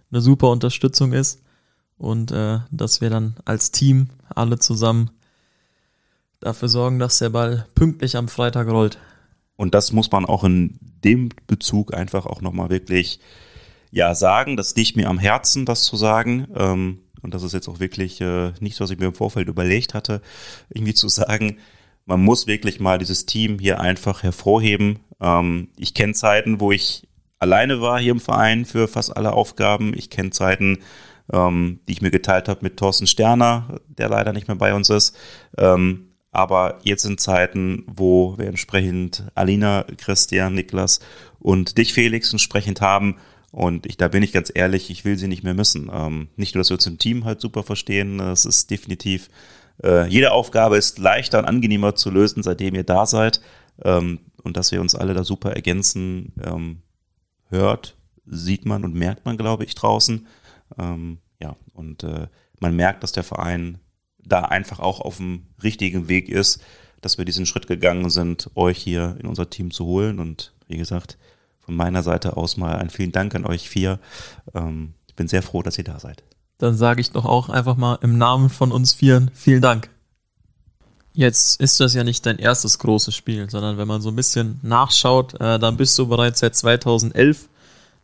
eine 0.10 0.22
super 0.22 0.52
Unterstützung 0.52 1.12
ist 1.12 1.42
und 1.98 2.32
äh, 2.32 2.60
dass 2.72 3.02
wir 3.02 3.10
dann 3.10 3.36
als 3.44 3.72
Team 3.72 4.08
alle 4.34 4.58
zusammen 4.58 5.10
dafür 6.40 6.70
sorgen, 6.70 6.98
dass 6.98 7.20
der 7.20 7.32
Ball 7.32 7.68
pünktlich 7.76 8.16
am 8.16 8.30
Freitag 8.30 8.70
rollt. 8.70 9.00
Und 9.58 9.74
das 9.74 9.92
muss 9.92 10.10
man 10.12 10.24
auch 10.24 10.46
in 10.46 10.80
dem 11.04 11.28
Bezug 11.46 11.94
einfach 11.94 12.26
auch 12.26 12.40
nochmal 12.40 12.70
wirklich 12.70 13.20
ja 13.92 14.16
sagen. 14.16 14.56
Das 14.56 14.74
liegt 14.78 14.96
mir 14.96 15.10
am 15.10 15.20
Herzen, 15.20 15.66
das 15.66 15.84
zu 15.84 15.98
sagen. 15.98 16.48
Ähm, 16.56 17.03
und 17.24 17.34
das 17.34 17.44
ist 17.44 17.54
jetzt 17.54 17.68
auch 17.68 17.80
wirklich 17.80 18.22
äh, 18.22 18.52
nichts, 18.60 18.80
was 18.80 18.92
ich 18.92 19.00
mir 19.00 19.08
im 19.08 19.16
Vorfeld 19.16 19.48
überlegt 19.48 19.94
hatte, 19.94 20.22
irgendwie 20.70 20.94
zu 20.94 21.08
sagen. 21.08 21.58
Man 22.06 22.22
muss 22.22 22.48
wirklich 22.48 22.80
mal 22.80 22.98
dieses 22.98 23.26
Team 23.26 23.60
hier 23.60 23.80
einfach 23.80 24.24
hervorheben. 24.24 25.00
Ähm, 25.22 25.70
ich 25.78 25.94
kenne 25.94 26.14
Zeiten, 26.14 26.60
wo 26.60 26.72
ich 26.72 27.08
alleine 27.40 27.82
war 27.82 28.00
hier 28.00 28.12
im 28.12 28.20
Verein 28.20 28.66
für 28.66 28.88
fast 28.88 29.16
alle 29.16 29.34
Aufgaben. 29.34 29.94
Ich 29.96 30.10
kenne 30.10 30.32
Zeiten, 30.32 30.80
ähm, 31.32 31.80
die 31.88 31.94
ich 31.94 32.02
mir 32.02 32.12
geteilt 32.12 32.50
habe 32.50 32.60
mit 32.62 32.78
Thorsten 32.78 33.08
Sterner, 33.08 33.80
der 33.88 34.10
leider 34.10 34.34
nicht 34.34 34.48
mehr 34.48 34.58
bei 34.58 34.74
uns 34.74 34.90
ist. 34.90 35.16
Ähm, 35.58 36.10
aber 36.32 36.80
jetzt 36.84 37.04
sind 37.04 37.22
Zeiten, 37.22 37.84
wo 37.86 38.38
wir 38.38 38.48
entsprechend 38.48 39.24
Alina, 39.36 39.86
Christian, 39.98 40.56
Niklas 40.56 41.00
und 41.40 41.78
dich, 41.78 41.94
Felix, 41.94 42.32
entsprechend 42.32 42.82
haben, 42.82 43.18
und 43.54 43.86
ich, 43.86 43.98
da 43.98 44.08
bin 44.08 44.24
ich 44.24 44.34
ganz 44.34 44.52
ehrlich, 44.52 44.90
ich 44.90 45.06
will 45.06 45.16
sie 45.16 45.28
nicht 45.28 45.44
mehr 45.44 45.54
missen. 45.54 45.92
Ähm, 45.94 46.28
nicht 46.38 46.56
nur, 46.56 46.62
dass 46.62 46.72
wir 46.72 46.76
uns 46.76 46.88
im 46.88 46.98
Team 46.98 47.24
halt 47.24 47.40
super 47.40 47.62
verstehen, 47.62 48.18
das 48.18 48.46
ist 48.46 48.72
definitiv, 48.72 49.30
äh, 49.84 50.08
jede 50.08 50.32
Aufgabe 50.32 50.76
ist 50.76 50.98
leichter 50.98 51.38
und 51.38 51.46
angenehmer 51.46 51.94
zu 51.94 52.10
lösen, 52.10 52.42
seitdem 52.42 52.74
ihr 52.74 52.84
da 52.84 53.06
seid. 53.06 53.42
Ähm, 53.84 54.22
und 54.42 54.58
dass 54.58 54.72
wir 54.72 54.82
uns 54.82 54.96
alle 54.96 55.14
da 55.14 55.24
super 55.24 55.52
ergänzen, 55.52 56.34
ähm, 56.44 56.82
hört, 57.50 57.96
sieht 58.26 58.66
man 58.66 58.84
und 58.84 58.96
merkt 58.96 59.24
man, 59.24 59.38
glaube 59.38 59.66
ich, 59.66 59.76
draußen. 59.76 60.26
Ähm, 60.80 61.20
ja, 61.40 61.56
und 61.74 62.04
äh, 62.04 62.30
man 62.60 62.76
merkt, 62.76 63.04
dass 63.04 63.12
der 63.12 63.24
Verein 63.24 63.78
da 64.18 64.42
einfach 64.42 64.80
auch 64.80 65.00
auf 65.00 65.18
dem 65.18 65.44
richtigen 65.62 66.10
Weg 66.10 66.28
ist, 66.28 66.60
dass 67.02 67.20
wir 67.20 67.26
diesen 67.26 67.46
Schritt 67.46 67.68
gegangen 67.68 68.10
sind, 68.10 68.50
euch 68.56 68.80
hier 68.80 69.16
in 69.20 69.28
unser 69.28 69.52
Team 69.52 69.70
zu 69.70 69.86
holen. 69.86 70.18
Und 70.18 70.56
wie 70.68 70.78
gesagt, 70.78 71.20
von 71.66 71.76
meiner 71.76 72.04
Seite 72.04 72.38
aus 72.38 72.58
mal 72.58 72.76
ein 72.76 72.90
vielen 72.90 73.12
Dank 73.12 73.36
an 73.36 73.46
euch 73.46 73.70
vier. 73.70 74.00
Ähm, 74.54 74.94
ich 75.08 75.16
bin 75.16 75.28
sehr 75.28 75.44
froh, 75.44 75.62
dass 75.62 75.78
ihr 75.78 75.84
da 75.84 76.00
seid. 76.00 76.24
Dann 76.58 76.76
sage 76.76 77.02
ich 77.02 77.12
doch 77.12 77.26
auch 77.26 77.50
einfach 77.50 77.76
mal 77.76 77.98
im 78.02 78.18
Namen 78.18 78.50
von 78.50 78.72
uns 78.72 78.94
vieren 78.94 79.32
vielen 79.34 79.62
Dank. 79.62 79.90
Jetzt 81.14 81.60
ist 81.62 81.80
das 81.80 81.94
ja 81.94 82.04
nicht 82.04 82.26
dein 82.26 82.40
erstes 82.40 82.80
großes 82.80 83.16
Spiel, 83.16 83.48
sondern 83.50 83.78
wenn 83.78 83.88
man 83.88 84.02
so 84.02 84.10
ein 84.10 84.16
bisschen 84.16 84.60
nachschaut, 84.64 85.36
äh, 85.36 85.60
dann 85.60 85.78
bist 85.78 85.98
du 86.00 86.08
bereits 86.08 86.40
seit 86.40 86.56
2011 86.56 87.48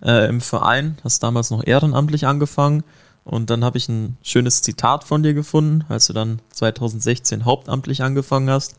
äh, 0.04 0.30
im 0.30 0.42
Verein, 0.42 0.98
hast 1.04 1.24
damals 1.24 1.50
noch 1.50 1.66
ehrenamtlich 1.66 2.28
angefangen 2.28 2.84
und 3.24 3.50
dann 3.50 3.64
habe 3.64 3.78
ich 3.78 3.90
ein 3.90 4.18
schönes 4.22 4.62
Zitat 4.62 5.04
von 5.04 5.24
dir 5.24 5.34
gefunden, 5.34 5.86
als 5.90 6.08
du 6.08 6.14
dann 6.14 6.40
2016 6.52 7.46
hauptamtlich 7.46 8.04
angefangen 8.04 8.50
hast. 8.50 8.76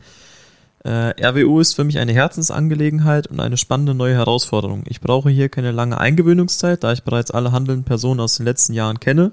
Äh, 0.83 1.13
RWU 1.23 1.59
ist 1.59 1.75
für 1.75 1.83
mich 1.83 1.99
eine 1.99 2.13
Herzensangelegenheit 2.13 3.27
und 3.27 3.39
eine 3.39 3.57
spannende 3.57 3.93
neue 3.93 4.15
Herausforderung. 4.15 4.83
Ich 4.87 4.99
brauche 4.99 5.29
hier 5.29 5.47
keine 5.49 5.71
lange 5.71 5.99
Eingewöhnungszeit, 5.99 6.83
da 6.83 6.91
ich 6.91 7.03
bereits 7.03 7.29
alle 7.29 7.51
handelnden 7.51 7.83
Personen 7.83 8.19
aus 8.19 8.35
den 8.35 8.45
letzten 8.45 8.73
Jahren 8.73 8.99
kenne. 8.99 9.31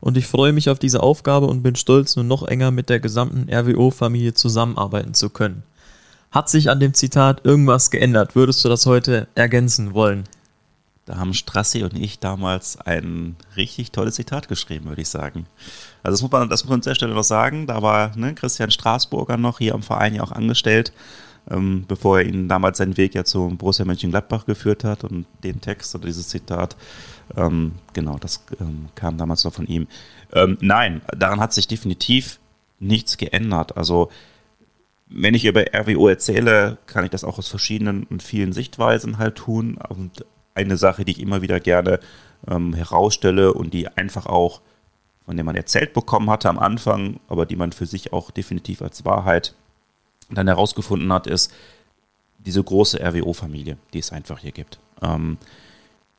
Und 0.00 0.16
ich 0.16 0.26
freue 0.26 0.52
mich 0.52 0.70
auf 0.70 0.78
diese 0.78 1.02
Aufgabe 1.02 1.46
und 1.46 1.62
bin 1.62 1.76
stolz, 1.76 2.16
nun 2.16 2.26
noch 2.26 2.42
enger 2.42 2.70
mit 2.70 2.88
der 2.88 3.00
gesamten 3.00 3.52
RWO-Familie 3.52 4.34
zusammenarbeiten 4.34 5.14
zu 5.14 5.30
können. 5.30 5.62
Hat 6.30 6.48
sich 6.48 6.70
an 6.70 6.80
dem 6.80 6.94
Zitat 6.94 7.44
irgendwas 7.44 7.90
geändert? 7.90 8.34
Würdest 8.34 8.64
du 8.64 8.70
das 8.70 8.86
heute 8.86 9.28
ergänzen 9.34 9.92
wollen? 9.92 10.24
Da 11.04 11.16
haben 11.16 11.34
Strassi 11.34 11.82
und 11.82 11.96
ich 11.98 12.20
damals 12.20 12.80
ein 12.80 13.34
richtig 13.56 13.90
tolles 13.90 14.14
Zitat 14.14 14.46
geschrieben, 14.48 14.86
würde 14.86 15.02
ich 15.02 15.08
sagen. 15.08 15.46
Also 16.04 16.14
das 16.14 16.22
muss 16.22 16.30
man, 16.30 16.48
das 16.48 16.62
muss 16.62 16.70
man 16.70 16.78
an 16.78 16.84
der 16.84 16.94
Stelle 16.94 17.14
noch 17.14 17.24
sagen. 17.24 17.66
Da 17.66 17.82
war 17.82 18.16
ne, 18.16 18.34
Christian 18.34 18.70
Straßburger 18.70 19.36
noch 19.36 19.58
hier 19.58 19.74
am 19.74 19.82
Verein 19.82 20.14
ja 20.14 20.22
auch 20.22 20.30
angestellt, 20.30 20.92
ähm, 21.50 21.86
bevor 21.88 22.20
er 22.20 22.26
ihn 22.26 22.48
damals 22.48 22.78
seinen 22.78 22.96
Weg 22.96 23.16
ja 23.16 23.24
zum 23.24 23.56
Borussia 23.58 23.84
Mönchengladbach 23.84 24.46
geführt 24.46 24.84
hat 24.84 25.02
und 25.02 25.26
den 25.42 25.60
Text 25.60 25.92
oder 25.96 26.06
dieses 26.06 26.28
Zitat, 26.28 26.76
ähm, 27.36 27.72
genau, 27.94 28.18
das 28.18 28.44
ähm, 28.60 28.88
kam 28.94 29.18
damals 29.18 29.42
noch 29.42 29.54
von 29.54 29.66
ihm. 29.66 29.88
Ähm, 30.32 30.56
nein, 30.60 31.02
daran 31.16 31.40
hat 31.40 31.52
sich 31.52 31.66
definitiv 31.66 32.38
nichts 32.78 33.16
geändert. 33.16 33.76
Also 33.76 34.08
wenn 35.14 35.34
ich 35.34 35.44
über 35.44 35.64
RWO 35.74 36.08
erzähle, 36.08 36.78
kann 36.86 37.04
ich 37.04 37.10
das 37.10 37.24
auch 37.24 37.38
aus 37.38 37.48
verschiedenen 37.48 38.04
und 38.04 38.22
vielen 38.22 38.52
Sichtweisen 38.52 39.18
halt 39.18 39.36
tun. 39.36 39.76
Und 39.88 40.24
eine 40.54 40.76
Sache, 40.76 41.04
die 41.04 41.12
ich 41.12 41.20
immer 41.20 41.42
wieder 41.42 41.60
gerne 41.60 42.00
ähm, 42.48 42.74
herausstelle 42.74 43.52
und 43.52 43.72
die 43.72 43.88
einfach 43.88 44.26
auch, 44.26 44.60
von 45.24 45.36
der 45.36 45.44
man 45.44 45.56
erzählt 45.56 45.92
bekommen 45.92 46.30
hatte 46.30 46.48
am 46.48 46.58
Anfang, 46.58 47.20
aber 47.28 47.46
die 47.46 47.56
man 47.56 47.72
für 47.72 47.86
sich 47.86 48.12
auch 48.12 48.30
definitiv 48.30 48.82
als 48.82 49.04
Wahrheit 49.04 49.54
dann 50.30 50.48
herausgefunden 50.48 51.12
hat, 51.12 51.26
ist 51.26 51.52
diese 52.38 52.62
große 52.62 53.00
RWO-Familie, 53.00 53.76
die 53.92 53.98
es 53.98 54.12
einfach 54.12 54.40
hier 54.40 54.52
gibt. 54.52 54.78
ähm, 55.02 55.38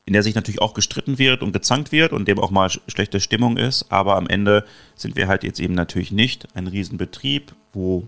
in 0.06 0.12
der 0.12 0.22
sich 0.22 0.34
natürlich 0.34 0.60
auch 0.60 0.74
gestritten 0.74 1.18
wird 1.18 1.42
und 1.42 1.52
gezankt 1.52 1.90
wird 1.90 2.12
und 2.12 2.28
dem 2.28 2.38
auch 2.38 2.50
mal 2.50 2.68
schlechte 2.68 3.20
Stimmung 3.20 3.56
ist. 3.56 3.90
Aber 3.90 4.16
am 4.16 4.26
Ende 4.26 4.64
sind 4.94 5.16
wir 5.16 5.28
halt 5.28 5.44
jetzt 5.44 5.60
eben 5.60 5.74
natürlich 5.74 6.12
nicht 6.12 6.46
ein 6.54 6.66
Riesenbetrieb, 6.66 7.54
wo 7.72 8.04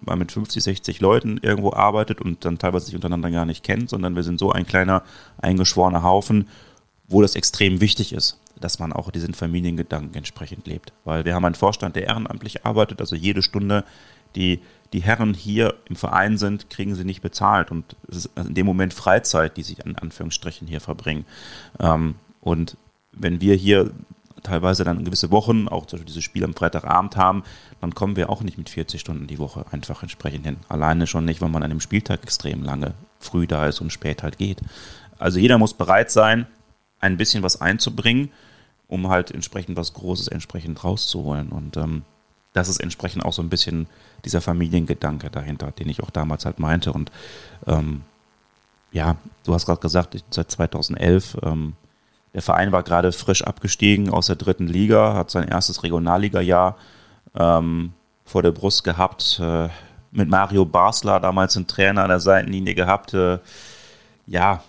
man 0.00 0.18
mit 0.18 0.32
50, 0.32 0.62
60 0.62 1.00
Leuten 1.00 1.38
irgendwo 1.42 1.72
arbeitet 1.72 2.20
und 2.20 2.44
dann 2.44 2.58
teilweise 2.58 2.86
sich 2.86 2.94
untereinander 2.94 3.30
gar 3.30 3.44
nicht 3.44 3.64
kennt, 3.64 3.90
sondern 3.90 4.16
wir 4.16 4.22
sind 4.22 4.38
so 4.38 4.52
ein 4.52 4.66
kleiner, 4.66 5.02
eingeschworener 5.38 6.02
Haufen, 6.02 6.48
wo 7.08 7.22
das 7.22 7.34
extrem 7.34 7.80
wichtig 7.80 8.12
ist, 8.12 8.38
dass 8.60 8.78
man 8.78 8.92
auch 8.92 9.10
diesen 9.10 9.34
Familiengedanken 9.34 10.14
entsprechend 10.14 10.66
lebt. 10.66 10.92
Weil 11.04 11.24
wir 11.24 11.34
haben 11.34 11.44
einen 11.44 11.54
Vorstand, 11.54 11.96
der 11.96 12.06
ehrenamtlich 12.06 12.64
arbeitet, 12.64 13.00
also 13.00 13.16
jede 13.16 13.42
Stunde, 13.42 13.84
die 14.36 14.60
die 14.92 15.02
Herren 15.02 15.34
hier 15.34 15.74
im 15.88 15.96
Verein 15.96 16.36
sind, 16.36 16.68
kriegen 16.70 16.94
sie 16.94 17.04
nicht 17.04 17.22
bezahlt. 17.22 17.70
Und 17.70 17.96
es 18.08 18.26
ist 18.26 18.30
in 18.36 18.54
dem 18.54 18.66
Moment 18.66 18.92
Freizeit, 18.92 19.56
die 19.56 19.62
sie 19.62 19.76
in 19.84 19.96
Anführungsstrichen 19.96 20.66
hier 20.66 20.80
verbringen. 20.80 21.26
Ähm, 21.78 22.16
und 22.40 22.76
wenn 23.12 23.40
wir 23.40 23.54
hier 23.54 23.92
teilweise 24.42 24.84
dann 24.84 25.04
gewisse 25.04 25.30
Wochen, 25.30 25.68
auch 25.68 25.86
zum 25.86 25.98
Beispiel 25.98 26.06
dieses 26.06 26.24
Spiel 26.24 26.44
am 26.44 26.54
Freitagabend 26.54 27.16
haben, 27.16 27.42
dann 27.80 27.94
kommen 27.94 28.16
wir 28.16 28.30
auch 28.30 28.42
nicht 28.42 28.58
mit 28.58 28.68
40 28.68 29.00
Stunden 29.00 29.26
die 29.26 29.38
Woche 29.38 29.64
einfach 29.70 30.02
entsprechend 30.02 30.46
hin. 30.46 30.56
Alleine 30.68 31.06
schon 31.06 31.24
nicht, 31.24 31.40
wenn 31.40 31.50
man 31.50 31.62
an 31.62 31.70
einem 31.70 31.80
Spieltag 31.80 32.22
extrem 32.22 32.62
lange 32.62 32.94
früh 33.18 33.46
da 33.46 33.66
ist 33.66 33.80
und 33.80 33.92
spät 33.92 34.22
halt 34.22 34.38
geht. 34.38 34.60
Also 35.18 35.38
jeder 35.38 35.58
muss 35.58 35.74
bereit 35.74 36.10
sein, 36.10 36.46
ein 37.00 37.16
bisschen 37.16 37.42
was 37.42 37.60
einzubringen, 37.60 38.30
um 38.88 39.08
halt 39.08 39.30
entsprechend 39.30 39.76
was 39.76 39.94
Großes 39.94 40.28
entsprechend 40.28 40.82
rauszuholen. 40.82 41.50
Und 41.50 41.76
ähm, 41.76 42.02
das 42.52 42.68
ist 42.68 42.80
entsprechend 42.80 43.24
auch 43.24 43.32
so 43.32 43.42
ein 43.42 43.50
bisschen 43.50 43.86
dieser 44.24 44.40
Familiengedanke 44.40 45.30
dahinter, 45.30 45.70
den 45.72 45.88
ich 45.88 46.02
auch 46.02 46.10
damals 46.10 46.44
halt 46.44 46.58
meinte. 46.58 46.92
Und 46.92 47.10
ähm, 47.66 48.02
ja, 48.92 49.16
du 49.44 49.54
hast 49.54 49.66
gerade 49.66 49.80
gesagt, 49.80 50.22
seit 50.30 50.50
2011, 50.50 51.36
ähm, 51.42 51.74
der 52.34 52.42
Verein 52.42 52.72
war 52.72 52.82
gerade 52.82 53.12
frisch 53.12 53.42
abgestiegen 53.42 54.10
aus 54.10 54.26
der 54.26 54.36
dritten 54.36 54.66
Liga, 54.66 55.14
hat 55.14 55.30
sein 55.30 55.48
erstes 55.48 55.82
Regionalliga-Jahr 55.82 56.76
ähm, 57.34 57.92
vor 58.24 58.42
der 58.42 58.52
Brust 58.52 58.84
gehabt, 58.84 59.40
äh, 59.42 59.68
mit 60.12 60.28
Mario 60.28 60.64
Basler, 60.64 61.20
damals 61.20 61.56
einen 61.56 61.66
Trainer 61.66 62.02
an 62.02 62.08
der 62.08 62.20
Seitenlinie 62.20 62.74
gehabt, 62.74 63.14
äh, 63.14 63.38
ja, 64.26 64.62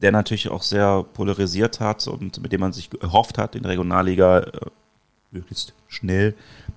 der 0.00 0.12
natürlich 0.12 0.50
auch 0.50 0.62
sehr 0.62 1.02
polarisiert 1.02 1.80
hat 1.80 2.06
und 2.06 2.42
mit 2.42 2.52
dem 2.52 2.60
man 2.60 2.72
sich 2.72 2.90
erhofft 3.00 3.38
hat, 3.38 3.54
in 3.54 3.62
der 3.62 3.72
Regionalliga 3.72 4.40
äh, 4.40 4.50
möglichst 5.30 5.74
schnell 5.88 6.34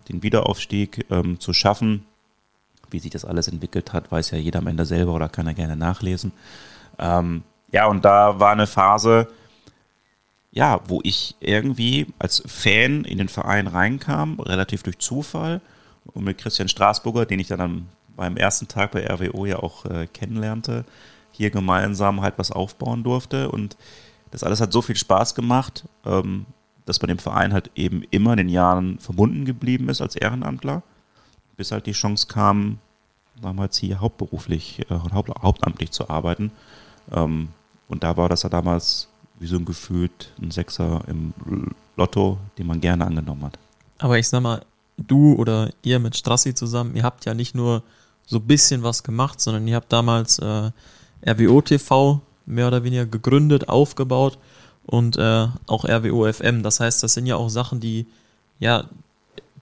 den 0.09 0.23
Wiederaufstieg 0.23 1.05
ähm, 1.09 1.39
zu 1.39 1.53
schaffen. 1.53 2.05
Wie 2.89 2.99
sich 2.99 3.11
das 3.11 3.25
alles 3.25 3.49
entwickelt 3.49 3.91
hat, 3.91 4.11
weiß 4.11 4.31
ja 4.31 4.37
jeder 4.37 4.59
am 4.59 4.67
Ende 4.67 4.85
selber 4.85 5.13
oder 5.13 5.27
kann 5.27 5.47
er 5.47 5.53
gerne 5.53 5.75
nachlesen. 5.75 6.31
Ähm, 6.97 7.43
ja, 7.71 7.87
und 7.87 8.05
da 8.05 8.39
war 8.39 8.51
eine 8.51 8.67
Phase, 8.67 9.27
ja, 10.51 10.79
wo 10.87 11.01
ich 11.03 11.35
irgendwie 11.39 12.07
als 12.19 12.43
Fan 12.45 13.03
in 13.03 13.17
den 13.17 13.29
Verein 13.29 13.67
reinkam, 13.67 14.39
relativ 14.39 14.83
durch 14.83 14.97
Zufall. 14.99 15.61
Und 16.05 16.23
mit 16.23 16.37
Christian 16.37 16.69
Straßburger, 16.69 17.25
den 17.25 17.39
ich 17.39 17.47
dann 17.47 17.61
am, 17.61 17.87
beim 18.15 18.37
ersten 18.37 18.67
Tag 18.67 18.91
bei 18.91 19.05
RWO 19.05 19.45
ja 19.45 19.59
auch 19.59 19.85
äh, 19.85 20.07
kennenlernte, 20.07 20.85
hier 21.31 21.49
gemeinsam 21.49 22.21
halt 22.21 22.35
was 22.37 22.51
aufbauen 22.51 23.03
durfte. 23.03 23.51
Und 23.51 23.77
das 24.31 24.43
alles 24.43 24.61
hat 24.61 24.71
so 24.71 24.81
viel 24.81 24.95
Spaß 24.95 25.35
gemacht. 25.35 25.85
Ähm, 26.05 26.45
dass 26.87 27.01
man 27.01 27.09
dem 27.09 27.19
Verein 27.19 27.53
halt 27.53 27.69
eben 27.75 28.03
immer 28.11 28.31
in 28.31 28.37
den 28.37 28.49
Jahren 28.49 28.97
verbunden 28.99 29.45
geblieben 29.45 29.89
ist 29.89 30.01
als 30.01 30.15
Ehrenamtler, 30.15 30.83
bis 31.57 31.71
halt 31.71 31.85
die 31.85 31.91
Chance 31.91 32.27
kam, 32.27 32.79
damals 33.41 33.77
hier 33.77 33.99
hauptberuflich, 33.99 34.89
äh, 34.89 34.95
haupt, 35.13 35.29
hauptamtlich 35.41 35.91
zu 35.91 36.09
arbeiten. 36.09 36.51
Ähm, 37.11 37.49
und 37.89 38.03
da 38.03 38.15
war 38.15 38.29
das 38.29 38.43
ja 38.43 38.49
damals 38.49 39.09
wie 39.39 39.47
so 39.47 39.57
ein 39.57 39.65
gefühlt 39.65 40.31
ein 40.41 40.51
Sechser 40.51 41.03
im 41.07 41.33
Lotto, 41.95 42.37
den 42.57 42.67
man 42.67 42.81
gerne 42.81 43.05
angenommen 43.05 43.43
hat. 43.43 43.59
Aber 43.99 44.17
ich 44.17 44.27
sag 44.27 44.41
mal, 44.41 44.61
du 44.97 45.33
oder 45.35 45.71
ihr 45.83 45.99
mit 45.99 46.15
Strassi 46.15 46.53
zusammen, 46.53 46.95
ihr 46.95 47.03
habt 47.03 47.25
ja 47.25 47.33
nicht 47.33 47.55
nur 47.55 47.83
so 48.25 48.37
ein 48.37 48.47
bisschen 48.47 48.83
was 48.83 49.03
gemacht, 49.03 49.39
sondern 49.39 49.67
ihr 49.67 49.75
habt 49.75 49.91
damals 49.91 50.39
äh, 50.39 50.71
RWO 51.25 51.61
TV 51.61 52.21
mehr 52.45 52.67
oder 52.67 52.83
weniger 52.83 53.05
gegründet, 53.05 53.69
aufgebaut 53.69 54.37
und 54.85 55.17
äh, 55.17 55.47
auch 55.67 55.85
RWO 55.85 56.31
FM. 56.31 56.63
Das 56.63 56.79
heißt, 56.79 57.03
das 57.03 57.13
sind 57.13 57.25
ja 57.25 57.35
auch 57.35 57.49
Sachen, 57.49 57.79
die 57.79 58.05
ja, 58.59 58.85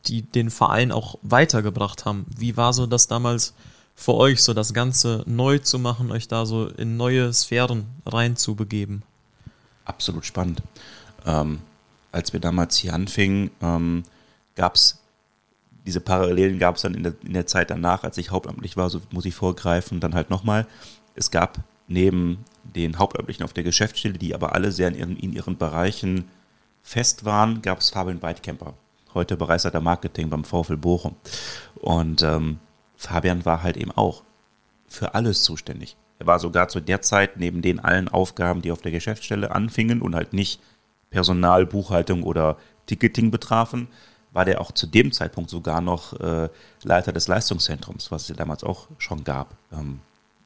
die 0.07 0.21
den 0.21 0.49
Verein 0.49 0.91
auch 0.91 1.17
weitergebracht 1.21 2.05
haben. 2.05 2.25
Wie 2.37 2.57
war 2.57 2.73
so 2.73 2.85
das 2.85 3.07
damals 3.07 3.53
für 3.95 4.13
euch, 4.13 4.43
so 4.43 4.53
das 4.53 4.73
Ganze 4.73 5.23
neu 5.25 5.59
zu 5.59 5.79
machen, 5.79 6.11
euch 6.11 6.27
da 6.27 6.45
so 6.45 6.67
in 6.67 6.97
neue 6.97 7.33
Sphären 7.33 7.85
reinzubegeben? 8.05 9.03
Absolut 9.85 10.25
spannend. 10.25 10.61
Ähm, 11.25 11.61
als 12.11 12.33
wir 12.33 12.39
damals 12.39 12.77
hier 12.77 12.93
anfingen, 12.93 13.51
ähm, 13.61 14.03
gab 14.55 14.75
es 14.75 14.99
diese 15.85 16.01
Parallelen 16.01 16.57
gab 16.59 16.75
es 16.75 16.81
dann 16.81 16.95
in 16.95 17.03
der, 17.03 17.13
in 17.23 17.33
der 17.33 17.45
Zeit 17.45 17.69
danach, 17.69 18.03
als 18.03 18.17
ich 18.17 18.31
hauptamtlich 18.31 18.75
war, 18.75 18.89
so 18.89 19.01
muss 19.11 19.25
ich 19.25 19.35
vorgreifen, 19.35 19.99
dann 19.99 20.15
halt 20.15 20.29
nochmal. 20.29 20.65
Es 21.13 21.31
gab 21.31 21.59
neben 21.87 22.43
den 22.63 22.97
Hauptamtlichen 22.97 23.45
auf 23.45 23.53
der 23.53 23.63
Geschäftsstelle, 23.63 24.17
die 24.17 24.33
aber 24.33 24.53
alle 24.53 24.71
sehr 24.71 24.87
in 24.87 24.95
ihren, 24.95 25.17
in 25.17 25.33
ihren 25.33 25.57
Bereichen 25.57 26.27
fest 26.81 27.25
waren, 27.25 27.61
gab 27.61 27.79
es 27.79 27.91
Fabian 27.91 28.21
Weidkemper, 28.21 28.73
heute 29.13 29.37
Bereichsleiter 29.37 29.81
Marketing 29.81 30.29
beim 30.29 30.43
VfL 30.43 30.77
Bochum. 30.77 31.15
Und 31.75 32.23
ähm, 32.23 32.59
Fabian 32.95 33.45
war 33.45 33.61
halt 33.61 33.77
eben 33.77 33.91
auch 33.91 34.23
für 34.87 35.13
alles 35.13 35.43
zuständig. 35.43 35.95
Er 36.19 36.27
war 36.27 36.39
sogar 36.39 36.67
zu 36.69 36.79
der 36.79 37.01
Zeit 37.01 37.37
neben 37.37 37.61
den 37.61 37.79
allen 37.79 38.07
Aufgaben, 38.07 38.61
die 38.61 38.71
auf 38.71 38.81
der 38.81 38.91
Geschäftsstelle 38.91 39.51
anfingen 39.51 40.01
und 40.01 40.15
halt 40.15 40.33
nicht 40.33 40.61
Personal, 41.09 41.65
Buchhaltung 41.65 42.23
oder 42.23 42.57
Ticketing 42.85 43.31
betrafen, 43.31 43.87
war 44.31 44.45
der 44.45 44.61
auch 44.61 44.71
zu 44.71 44.87
dem 44.87 45.11
Zeitpunkt 45.11 45.49
sogar 45.49 45.81
noch 45.81 46.19
äh, 46.19 46.49
Leiter 46.83 47.13
des 47.13 47.27
Leistungszentrums, 47.27 48.11
was 48.11 48.29
es 48.29 48.35
damals 48.35 48.63
auch 48.63 48.87
schon 48.97 49.23
gab. 49.23 49.55
Ähm, 49.71 49.99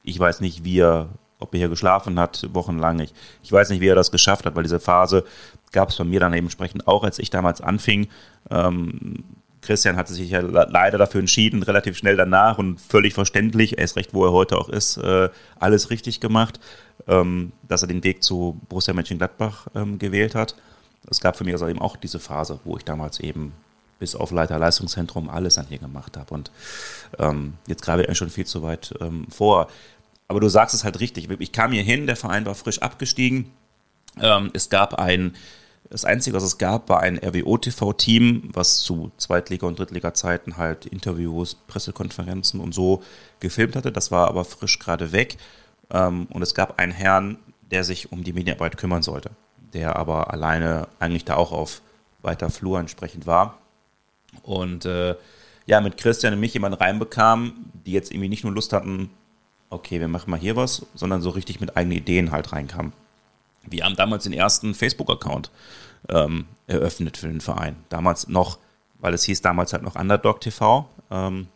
ich 0.04 0.20
weiß 0.20 0.42
nicht, 0.42 0.64
wie 0.64 0.80
er 0.80 1.10
ob 1.40 1.54
er 1.54 1.60
hier 1.60 1.70
geschlafen 1.70 2.20
hat, 2.20 2.48
wochenlang. 2.54 3.00
Ich, 3.00 3.14
ich 3.42 3.52
weiß 3.52 3.70
nicht, 3.70 3.80
wie 3.80 3.88
er 3.88 3.96
das 3.96 4.12
geschafft 4.12 4.46
hat, 4.46 4.56
weil 4.56 4.64
diese 4.64 4.80
Phase 4.80 5.24
gab 5.72 5.90
es 5.90 5.98
bei 5.98 6.04
mir 6.04 6.20
dann 6.20 6.34
entsprechend 6.34 6.88
auch, 6.88 7.04
als 7.04 7.18
ich 7.18 7.30
damals 7.30 7.62
anfing. 7.62 8.10
Ähm, 8.50 9.24
Christian 9.62 9.98
hatte 9.98 10.14
sich 10.14 10.30
ja 10.30 10.40
leider 10.40 10.98
dafür 10.98 11.20
entschieden, 11.20 11.64
relativ 11.64 11.98
schnell 11.98 12.16
danach 12.16 12.58
und 12.58 12.80
völlig 12.80 13.14
verständlich, 13.14 13.78
er 13.78 13.84
ist 13.84 13.96
recht, 13.96 14.14
wo 14.14 14.26
er 14.26 14.32
heute 14.32 14.58
auch 14.58 14.70
ist, 14.70 14.98
äh, 14.98 15.30
alles 15.60 15.90
richtig 15.90 16.20
gemacht, 16.20 16.60
ähm, 17.08 17.52
dass 17.68 17.82
er 17.82 17.88
den 17.88 18.04
Weg 18.04 18.24
zu 18.24 18.60
Borussia 18.70 18.94
Mönchengladbach 18.94 19.68
ähm, 19.76 20.00
gewählt 20.00 20.36
hat. 20.36 20.56
Es 21.10 21.20
gab 21.20 21.38
für 21.38 21.44
mich 21.44 21.54
also 21.54 21.68
eben 21.68 21.82
auch 21.82 21.98
diese 21.98 22.20
Phase, 22.20 22.60
wo 22.64 22.78
ich 22.78 22.84
damals 22.84 23.20
eben 23.20 23.54
bis 24.00 24.16
auf 24.16 24.32
Leiter 24.32 24.58
Leistungszentrum 24.58 25.30
alles 25.30 25.58
an 25.58 25.66
hier 25.68 25.80
gemacht 25.80 26.16
habe. 26.16 26.34
Und 26.34 26.52
ähm, 27.18 27.56
jetzt 27.68 27.82
gerade 27.82 28.04
eigentlich 28.04 28.18
schon 28.18 28.30
viel 28.30 28.46
zu 28.46 28.64
weit 28.64 28.94
vor. 29.30 29.70
Aber 30.28 30.40
du 30.40 30.48
sagst 30.48 30.76
es 30.76 30.84
halt 30.84 31.00
richtig. 31.00 31.30
Ich 31.40 31.52
kam 31.52 31.72
hier 31.72 31.84
hin, 31.84 32.06
der 32.06 32.16
Verein 32.16 32.46
war 32.46 32.56
frisch 32.56 32.82
abgestiegen. 32.82 33.52
Es 34.54 34.70
gab 34.70 34.96
ein, 34.96 35.36
das 35.90 36.06
Einzige, 36.06 36.36
was 36.36 36.44
es 36.44 36.58
gab, 36.60 36.88
war 36.90 37.00
ein 37.00 37.18
RWO-TV-Team, 37.18 38.50
was 38.54 38.80
zu 38.80 39.12
Zweitliga- 39.18 39.66
und 39.66 39.80
Drittliga-Zeiten 39.80 40.58
halt 40.58 40.86
Interviews, 40.86 41.56
Pressekonferenzen 41.56 42.60
und 42.60 42.74
so 42.74 43.02
gefilmt 43.40 43.76
hatte. 43.76 43.92
Das 43.92 44.12
war 44.12 44.28
aber 44.28 44.46
frisch 44.46 44.78
gerade 44.78 45.12
weg. 45.12 45.38
Ähm, 45.90 46.28
und 46.32 46.44
es 46.44 46.54
gab 46.54 46.80
einen 46.80 46.92
Herrn, 46.92 47.40
der 47.72 47.84
sich 47.84 48.12
um 48.12 48.24
die 48.24 48.34
Medienarbeit 48.34 48.78
kümmern 48.78 49.02
sollte, 49.02 49.32
der 49.74 49.96
aber 49.96 50.32
alleine 50.32 50.88
eigentlich 51.00 51.26
da 51.26 51.36
auch 51.36 51.52
auf 51.52 51.82
weiter 52.22 52.52
Flur 52.52 52.80
entsprechend 52.80 53.26
war. 53.26 53.58
Und 54.44 54.86
äh, 54.86 55.16
ja, 55.66 55.82
mit 55.82 55.98
Christian 55.98 56.34
und 56.34 56.40
mich 56.40 56.54
jemanden 56.54 56.78
reinbekam, 56.78 57.54
die 57.86 57.94
jetzt 57.94 58.12
irgendwie 58.12 58.30
nicht 58.30 58.44
nur 58.44 58.54
Lust 58.54 58.74
hatten, 58.74 59.10
okay, 59.72 60.00
wir 60.00 60.08
machen 60.08 60.30
mal 60.30 60.40
hier 60.40 60.56
was, 60.56 60.86
sondern 60.94 61.22
so 61.22 61.32
richtig 61.32 61.60
mit 61.60 61.78
eigenen 61.78 61.98
Ideen 61.98 62.32
halt 62.32 62.52
reinkam. 62.52 62.94
Wir 63.70 63.86
haben 63.86 63.96
damals 63.96 64.24
den 64.24 64.34
ersten 64.34 64.74
Facebook-Account 64.74 65.52
ähm, 66.10 66.46
eröffnet 66.68 67.18
für 67.18 67.28
den 67.28 67.42
Verein. 67.42 67.76
Damals 67.90 68.28
noch, 68.28 68.60
weil 69.00 69.14
es 69.14 69.24
hieß 69.24 69.42
damals 69.42 69.74
halt 69.74 69.84
noch 69.84 69.96
Underdog 69.96 70.42
TV, 70.42 70.90
ähm, 71.12 71.48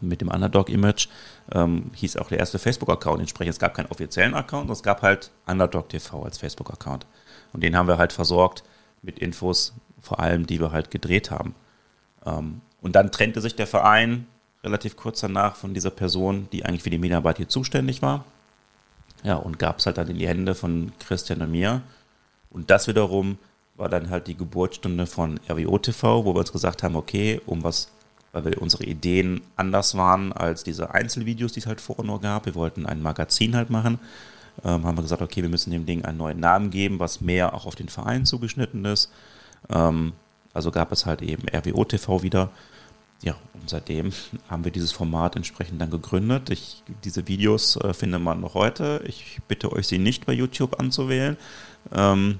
mit 0.00 0.20
dem 0.20 0.28
Underdog-Image, 0.28 1.08
ähm, 1.52 1.90
hieß 1.94 2.16
auch 2.16 2.28
der 2.28 2.38
erste 2.38 2.58
Facebook-Account 2.58 3.20
entsprechend. 3.20 3.54
Es 3.54 3.60
gab 3.60 3.74
keinen 3.74 3.90
offiziellen 3.90 4.34
Account, 4.34 4.70
es 4.70 4.82
gab 4.82 5.02
halt 5.02 5.30
Underdog 5.46 5.88
TV 5.88 6.22
als 6.22 6.38
Facebook-Account. 6.38 7.06
Und 7.52 7.62
den 7.62 7.76
haben 7.76 7.88
wir 7.88 7.98
halt 7.98 8.12
versorgt 8.12 8.64
mit 9.02 9.18
Infos, 9.18 9.74
vor 10.00 10.20
allem, 10.20 10.46
die 10.46 10.60
wir 10.60 10.72
halt 10.72 10.90
gedreht 10.90 11.30
haben. 11.30 11.54
Ähm, 12.26 12.60
und 12.80 12.96
dann 12.96 13.10
trennte 13.12 13.40
sich 13.40 13.56
der 13.56 13.66
Verein 13.66 14.26
relativ 14.62 14.96
kurz 14.96 15.20
danach 15.20 15.56
von 15.56 15.74
dieser 15.74 15.90
Person, 15.90 16.48
die 16.52 16.64
eigentlich 16.64 16.82
für 16.82 16.90
die 16.90 16.98
Medienarbeit 16.98 17.36
hier 17.36 17.48
zuständig 17.48 18.02
war. 18.02 18.24
Ja, 19.24 19.36
und 19.36 19.58
gab 19.58 19.78
es 19.78 19.86
halt 19.86 19.98
dann 19.98 20.08
in 20.08 20.18
die 20.18 20.28
Hände 20.28 20.54
von 20.54 20.92
Christian 21.00 21.42
und 21.42 21.50
mir. 21.50 21.80
Und 22.50 22.70
das 22.70 22.86
wiederum 22.86 23.38
war 23.76 23.88
dann 23.88 24.10
halt 24.10 24.28
die 24.28 24.36
Geburtsstunde 24.36 25.06
von 25.06 25.40
RWO 25.48 25.78
TV, 25.78 26.24
wo 26.24 26.34
wir 26.34 26.40
uns 26.40 26.52
gesagt 26.52 26.82
haben, 26.82 26.94
okay, 26.94 27.40
um 27.46 27.64
was, 27.64 27.88
weil 28.32 28.44
wir 28.44 28.62
unsere 28.62 28.84
Ideen 28.84 29.40
anders 29.56 29.96
waren 29.96 30.32
als 30.32 30.62
diese 30.62 30.94
Einzelvideos, 30.94 31.52
die 31.52 31.60
es 31.60 31.66
halt 31.66 31.80
vorher 31.80 32.04
nur 32.04 32.20
gab. 32.20 32.46
Wir 32.46 32.54
wollten 32.54 32.86
ein 32.86 33.02
Magazin 33.02 33.56
halt 33.56 33.70
machen. 33.70 33.98
ähm, 34.64 34.84
haben 34.84 34.96
wir 34.96 35.02
gesagt, 35.02 35.22
okay, 35.22 35.42
wir 35.42 35.48
müssen 35.48 35.70
dem 35.72 35.86
Ding 35.86 36.04
einen 36.04 36.18
neuen 36.18 36.38
Namen 36.38 36.70
geben, 36.70 37.00
was 37.00 37.20
mehr 37.20 37.54
auch 37.54 37.66
auf 37.66 37.74
den 37.74 37.88
Verein 37.88 38.26
zugeschnitten 38.26 38.84
ist. 38.84 39.10
Ähm, 39.70 40.12
also 40.52 40.70
gab 40.70 40.92
es 40.92 41.06
halt 41.06 41.22
eben 41.22 41.48
RWO 41.48 41.84
TV 41.84 42.22
wieder. 42.22 42.50
Ja, 43.24 43.36
und 43.54 43.70
seitdem 43.70 44.12
haben 44.50 44.64
wir 44.64 44.70
dieses 44.70 44.92
Format 44.92 45.34
entsprechend 45.34 45.80
dann 45.80 45.90
gegründet. 45.90 46.50
Ich, 46.50 46.82
diese 47.04 47.26
Videos 47.26 47.76
äh, 47.76 47.94
findet 47.94 48.20
man 48.20 48.40
noch 48.40 48.52
heute. 48.52 49.02
Ich 49.06 49.40
bitte 49.48 49.72
euch, 49.72 49.86
sie 49.86 49.96
nicht 49.96 50.26
bei 50.26 50.34
YouTube 50.34 50.78
anzuwählen. 50.78 51.38
Ähm, 51.90 52.38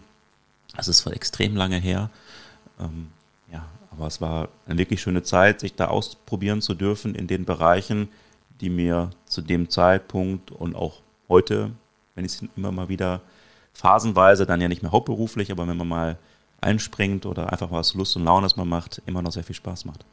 das 0.77 0.89
ist 0.89 1.07
extrem 1.07 1.57
lange 1.57 1.79
her. 1.79 2.11
Ähm, 2.79 3.09
ja, 3.51 3.65
aber 3.93 4.07
es 4.07 4.21
war 4.21 4.51
eine 4.67 4.77
wirklich 4.77 5.01
schöne 5.01 5.23
Zeit, 5.23 5.61
sich 5.61 5.75
da 5.75 5.87
ausprobieren 5.89 6.61
zu 6.61 6.75
dürfen 6.75 7.15
in 7.15 7.29
den 7.29 7.47
Bereichen, 7.47 8.11
die 8.61 8.69
mir 8.69 9.09
zu 9.25 9.41
dem 9.41 9.71
Zeitpunkt 9.71 10.51
und 10.51 10.77
auch 10.77 11.01
heute, 11.31 11.71
wenn 12.15 12.27
ich 12.27 12.33
es 12.33 12.43
immer 12.57 12.73
mal 12.73 12.91
wieder 12.91 13.23
phasenweise, 13.73 14.45
dann 14.45 14.61
ja 14.61 14.69
nicht 14.69 14.83
mehr 14.83 14.93
hauptberuflich, 14.93 15.51
aber 15.51 15.67
wenn 15.67 15.79
man 15.79 15.89
mal 15.89 16.19
einspringt 16.61 17.25
oder 17.25 17.51
einfach 17.53 17.71
was 17.71 17.95
Lust 17.95 18.17
und 18.17 18.25
Laune, 18.25 18.45
das 18.45 18.57
man 18.57 18.69
macht, 18.69 19.01
immer 19.07 19.23
noch 19.23 19.33
sehr 19.33 19.45
viel 19.45 19.57
Spaß 19.57 19.87
macht. 19.87 20.05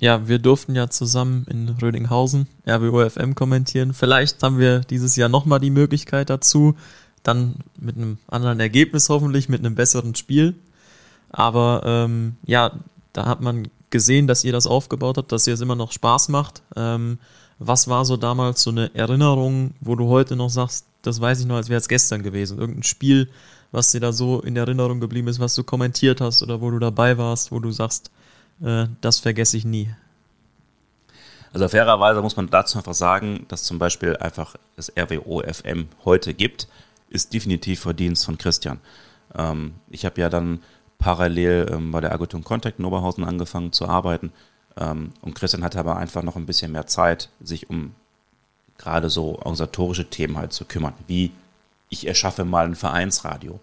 Ja, 0.00 0.26
wir 0.26 0.38
durften 0.38 0.74
ja 0.74 0.88
zusammen 0.88 1.44
in 1.50 1.68
Rödinghausen 1.68 2.46
RWOFM 2.66 3.34
kommentieren. 3.34 3.92
Vielleicht 3.92 4.42
haben 4.42 4.58
wir 4.58 4.80
dieses 4.80 5.14
Jahr 5.14 5.28
nochmal 5.28 5.60
die 5.60 5.68
Möglichkeit 5.68 6.30
dazu. 6.30 6.74
Dann 7.22 7.56
mit 7.78 7.96
einem 7.96 8.16
anderen 8.26 8.60
Ergebnis 8.60 9.10
hoffentlich, 9.10 9.50
mit 9.50 9.60
einem 9.60 9.74
besseren 9.74 10.14
Spiel. 10.14 10.54
Aber 11.28 11.82
ähm, 11.84 12.36
ja, 12.46 12.72
da 13.12 13.26
hat 13.26 13.42
man 13.42 13.68
gesehen, 13.90 14.26
dass 14.26 14.42
ihr 14.42 14.52
das 14.52 14.66
aufgebaut 14.66 15.18
habt, 15.18 15.32
dass 15.32 15.46
ihr 15.46 15.52
es 15.52 15.60
immer 15.60 15.76
noch 15.76 15.92
Spaß 15.92 16.30
macht. 16.30 16.62
Ähm, 16.76 17.18
was 17.58 17.86
war 17.86 18.06
so 18.06 18.16
damals 18.16 18.62
so 18.62 18.70
eine 18.70 18.94
Erinnerung, 18.94 19.74
wo 19.82 19.96
du 19.96 20.08
heute 20.08 20.34
noch 20.34 20.48
sagst, 20.48 20.86
das 21.02 21.20
weiß 21.20 21.40
ich 21.40 21.46
noch, 21.46 21.56
als 21.56 21.68
wäre 21.68 21.78
es 21.78 21.88
gestern 21.88 22.22
gewesen? 22.22 22.58
Irgendein 22.58 22.84
Spiel, 22.84 23.28
was 23.70 23.90
dir 23.90 24.00
da 24.00 24.14
so 24.14 24.40
in 24.40 24.56
Erinnerung 24.56 24.98
geblieben 24.98 25.28
ist, 25.28 25.40
was 25.40 25.54
du 25.54 25.62
kommentiert 25.62 26.22
hast 26.22 26.42
oder 26.42 26.62
wo 26.62 26.70
du 26.70 26.78
dabei 26.78 27.18
warst, 27.18 27.52
wo 27.52 27.58
du 27.58 27.70
sagst, 27.70 28.10
das 28.60 29.18
vergesse 29.18 29.56
ich 29.56 29.64
nie. 29.64 29.88
Also 31.52 31.68
fairerweise 31.68 32.22
muss 32.22 32.36
man 32.36 32.48
dazu 32.48 32.78
einfach 32.78 32.94
sagen, 32.94 33.46
dass 33.48 33.64
zum 33.64 33.78
Beispiel 33.78 34.16
einfach 34.16 34.56
das 34.76 34.92
RWO 34.96 35.42
FM 35.42 35.88
heute 36.04 36.34
gibt, 36.34 36.68
ist 37.08 37.34
definitiv 37.34 37.80
Verdienst 37.80 38.24
von 38.24 38.38
Christian. 38.38 38.78
Ähm, 39.36 39.74
ich 39.90 40.04
habe 40.04 40.20
ja 40.20 40.28
dann 40.28 40.62
parallel 40.98 41.66
ähm, 41.70 41.90
bei 41.90 42.00
der 42.00 42.12
Agentur 42.12 42.42
Contact 42.42 42.78
in 42.78 42.84
Oberhausen 42.84 43.24
angefangen 43.24 43.72
zu 43.72 43.88
arbeiten. 43.88 44.32
Ähm, 44.76 45.10
und 45.22 45.34
Christian 45.34 45.64
hatte 45.64 45.80
aber 45.80 45.96
einfach 45.96 46.22
noch 46.22 46.36
ein 46.36 46.46
bisschen 46.46 46.72
mehr 46.72 46.86
Zeit, 46.86 47.30
sich 47.40 47.68
um 47.68 47.94
gerade 48.78 49.10
so 49.10 49.36
organisatorische 49.36 50.08
Themen 50.08 50.36
halt 50.36 50.52
zu 50.52 50.64
kümmern, 50.64 50.94
wie 51.06 51.32
ich 51.88 52.06
erschaffe 52.06 52.44
mal 52.44 52.66
ein 52.66 52.76
Vereinsradio. 52.76 53.58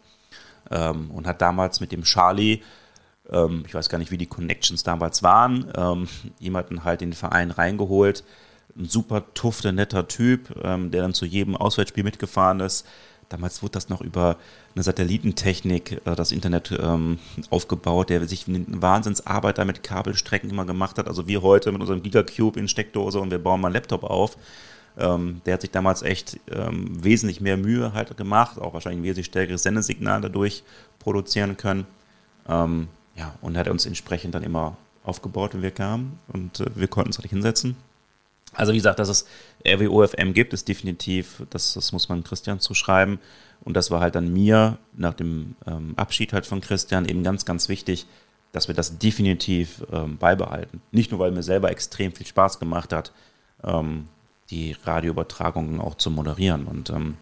Ähm, 0.70 1.10
und 1.12 1.26
hat 1.26 1.42
damals 1.42 1.80
mit 1.80 1.94
dem 1.94 2.04
Charlie, 2.04 2.62
ähm, 3.32 3.64
ich 3.68 3.74
weiß 3.74 3.90
gar 3.90 3.98
nicht, 3.98 4.12
wie 4.12 4.18
die 4.18 4.26
Connections 4.26 4.84
damals 4.84 5.24
waren, 5.24 5.72
ähm, 5.76 6.08
jemanden 6.40 6.84
halt 6.84 7.02
in 7.02 7.10
den 7.12 7.16
Verein 7.16 7.52
reingeholt. 7.52 8.24
Ein 8.78 8.86
super 8.86 9.24
tufter, 9.34 9.72
netter 9.72 10.08
Typ, 10.08 10.56
ähm, 10.64 10.92
der 10.92 11.02
dann 11.02 11.14
zu 11.14 11.26
jedem 11.26 11.56
Auswärtsspiel 11.56 12.04
mitgefahren 12.04 12.60
ist 12.60 12.86
Damals 13.30 13.62
wurde 13.62 13.74
das 13.74 13.90
noch 13.90 14.02
über 14.02 14.38
eine 14.74 14.84
Satellitentechnik, 14.84 16.02
äh, 16.06 16.16
das 16.16 16.32
Internet 16.32 16.72
ähm, 16.80 17.20
aufgebaut, 17.50 18.10
der 18.10 18.26
sich 18.28 18.48
eine 18.48 18.66
Wahnsinnsarbeit 18.68 19.58
da 19.58 19.66
mit 19.66 19.84
Kabelstrecken 19.84 20.50
immer 20.50 20.66
gemacht 20.66 20.98
hat. 20.98 21.08
Also 21.08 21.28
wir 21.28 21.42
heute 21.42 21.72
mit 21.72 21.82
unserem 21.82 22.04
Gigacube 22.04 22.60
in 22.60 22.68
Steckdose 22.68 23.20
und 23.20 23.32
wir 23.32 23.40
bauen 23.40 23.60
mal 23.60 23.68
einen 23.68 23.76
Laptop 23.76 24.04
auf. 24.04 24.38
Ähm, 24.98 25.42
der 25.46 25.56
hat 25.56 25.62
sich 25.62 25.72
damals 25.72 26.04
echt 26.04 26.40
ähm, 26.52 27.04
wesentlich 27.04 27.42
mehr 27.42 27.58
Mühe 27.58 27.94
halt 27.94 28.16
gemacht, 28.18 28.60
auch 28.60 28.74
wahrscheinlich 28.74 29.02
ein 29.02 29.04
wesentlich 29.04 29.28
stärkeres 29.28 29.64
Sendesignal 29.64 30.22
dadurch 30.22 30.64
produzieren 31.00 31.58
können. 31.58 31.86
Ähm, 32.48 32.88
ja, 33.18 33.36
und 33.42 33.58
hat 33.58 33.68
uns 33.68 33.86
entsprechend 33.86 34.36
dann 34.36 34.44
immer 34.44 34.78
aufgebaut, 35.04 35.54
wenn 35.54 35.62
wir 35.62 35.72
kamen 35.72 36.20
und 36.28 36.60
äh, 36.60 36.66
wir 36.76 36.88
konnten 36.88 37.10
uns 37.10 37.18
halt 37.18 37.30
hinsetzen 37.30 37.76
also 38.58 38.74
wie 38.74 38.78
gesagt, 38.78 39.00
dass 39.00 39.10
es 39.10 39.26
RWOFM 39.66 40.34
gibt, 40.34 40.54
ist 40.54 40.68
definitiv, 40.68 41.44
das, 41.50 41.74
das 41.74 41.92
muss 41.92 42.10
man 42.10 42.24
Christian 42.24 42.60
zuschreiben. 42.60 43.20
Und 43.64 43.76
das 43.76 43.92
war 43.92 44.00
halt 44.00 44.16
dann 44.16 44.32
mir 44.32 44.78
nach 44.96 45.14
dem 45.14 45.56
ähm, 45.66 45.94
Abschied 45.96 46.34
halt 46.34 46.46
von 46.46 46.62
Christian 46.62 47.06
eben 47.06 47.24
ganz, 47.24 47.46
ganz 47.46 47.70
wichtig, 47.70 48.06
dass 48.54 48.68
wir 48.68 48.76
das 48.76 48.98
definitiv 48.98 49.84
ähm, 49.92 50.18
beibehalten. 50.18 50.82
Nicht 50.92 51.12
nur, 51.12 51.20
weil 51.20 51.32
mir 51.32 51.44
selber 51.44 51.70
extrem 51.70 52.14
viel 52.14 52.26
Spaß 52.26 52.60
gemacht 52.60 52.94
hat, 52.94 53.12
ähm, 53.64 54.08
die 54.50 54.76
Radioübertragungen 54.86 55.82
auch 55.82 55.96
zu 55.96 56.10
moderieren. 56.10 56.66
Und 56.66 56.90
ähm, 56.90 57.18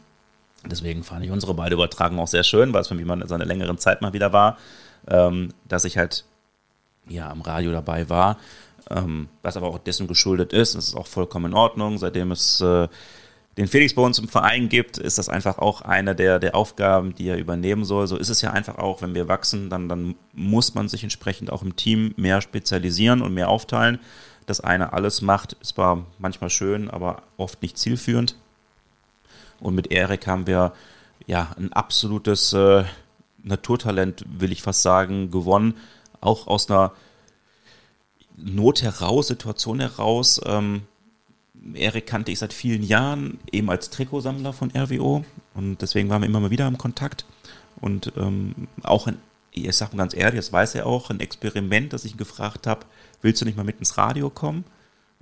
deswegen 0.65 1.03
fand 1.03 1.25
ich 1.25 1.31
unsere 1.31 1.53
beide 1.53 1.73
Übertragungen 1.73 2.21
auch 2.21 2.27
sehr 2.27 2.43
schön, 2.43 2.73
weil 2.73 2.81
es 2.81 2.89
für 2.89 2.95
mich 2.95 3.05
mal 3.05 3.19
in 3.21 3.27
seiner 3.27 3.45
längeren 3.45 3.79
Zeit 3.79 4.01
mal 4.01 4.13
wieder 4.13 4.31
war, 4.31 4.57
ähm, 5.07 5.49
dass 5.67 5.85
ich 5.85 5.97
halt 5.97 6.25
ja 7.07 7.29
am 7.29 7.41
Radio 7.41 7.71
dabei 7.71 8.09
war 8.09 8.37
ähm, 8.89 9.29
was 9.41 9.57
aber 9.57 9.67
auch 9.67 9.79
dessen 9.79 10.07
geschuldet 10.07 10.53
ist. 10.53 10.75
Das 10.75 10.87
ist 10.87 10.95
auch 10.95 11.07
vollkommen 11.07 11.51
in 11.51 11.57
Ordnung. 11.57 11.97
Seitdem 11.97 12.31
es 12.31 12.61
äh, 12.61 12.87
den 13.57 13.67
Felix 13.67 13.95
bei 13.95 14.01
uns 14.01 14.19
im 14.19 14.27
Verein 14.27 14.69
gibt, 14.69 14.97
ist 14.97 15.17
das 15.17 15.29
einfach 15.29 15.57
auch 15.59 15.81
eine 15.81 16.15
der, 16.15 16.39
der 16.39 16.55
Aufgaben, 16.55 17.15
die 17.15 17.27
er 17.27 17.37
übernehmen 17.37 17.85
soll. 17.85 18.07
So 18.07 18.17
ist 18.17 18.29
es 18.29 18.41
ja 18.41 18.51
einfach 18.51 18.77
auch, 18.77 19.01
wenn 19.01 19.15
wir 19.15 19.27
wachsen, 19.27 19.69
dann, 19.69 19.87
dann 19.87 20.15
muss 20.33 20.75
man 20.75 20.89
sich 20.89 21.03
entsprechend 21.03 21.51
auch 21.51 21.61
im 21.61 21.75
Team 21.75 22.13
mehr 22.17 22.41
spezialisieren 22.41 23.21
und 23.21 23.33
mehr 23.33 23.49
aufteilen. 23.49 23.99
Das 24.45 24.59
eine 24.59 24.93
alles 24.93 25.21
macht, 25.21 25.53
ist 25.53 25.69
zwar 25.69 26.05
manchmal 26.19 26.49
schön, 26.49 26.89
aber 26.89 27.23
oft 27.37 27.61
nicht 27.61 27.77
zielführend. 27.77 28.35
Und 29.59 29.73
mit 29.73 29.91
Erik 29.91 30.27
haben 30.27 30.45
wir 30.45 30.73
ja 31.25 31.49
ein 31.57 31.73
absolutes 31.73 32.53
äh, 32.53 32.83
Naturtalent, 33.45 34.25
will 34.27 34.51
ich 34.51 34.61
fast 34.61 34.81
sagen, 34.81 35.31
gewonnen. 35.31 35.75
Auch 36.19 36.47
aus 36.47 36.69
einer 36.69 36.91
Not 38.37 38.81
heraus, 38.81 39.27
Situation 39.27 39.79
heraus. 39.79 40.41
Ähm, 40.45 40.81
Erik 41.73 42.05
kannte 42.05 42.31
ich 42.31 42.39
seit 42.39 42.53
vielen 42.53 42.83
Jahren, 42.83 43.39
eben 43.51 43.69
als 43.69 43.89
Trikotsammler 43.89 44.53
von 44.53 44.71
RWO 44.75 45.23
und 45.53 45.81
deswegen 45.81 46.09
waren 46.09 46.21
wir 46.21 46.27
immer 46.27 46.39
mal 46.39 46.51
wieder 46.51 46.67
im 46.67 46.77
Kontakt 46.77 47.25
und 47.81 48.13
ähm, 48.17 48.67
auch 48.83 49.07
ein, 49.07 49.17
ich 49.51 49.75
sag 49.75 49.93
mal 49.93 50.03
ganz 50.03 50.13
ehrlich, 50.13 50.37
das 50.37 50.53
weiß 50.53 50.75
er 50.75 50.85
auch, 50.85 51.09
ein 51.09 51.19
Experiment, 51.19 51.93
das 51.93 52.05
ich 52.05 52.11
ihn 52.11 52.17
gefragt 52.17 52.67
habe, 52.67 52.85
willst 53.21 53.41
du 53.41 53.45
nicht 53.45 53.57
mal 53.57 53.63
mit 53.63 53.79
ins 53.79 53.97
Radio 53.97 54.29
kommen? 54.29 54.65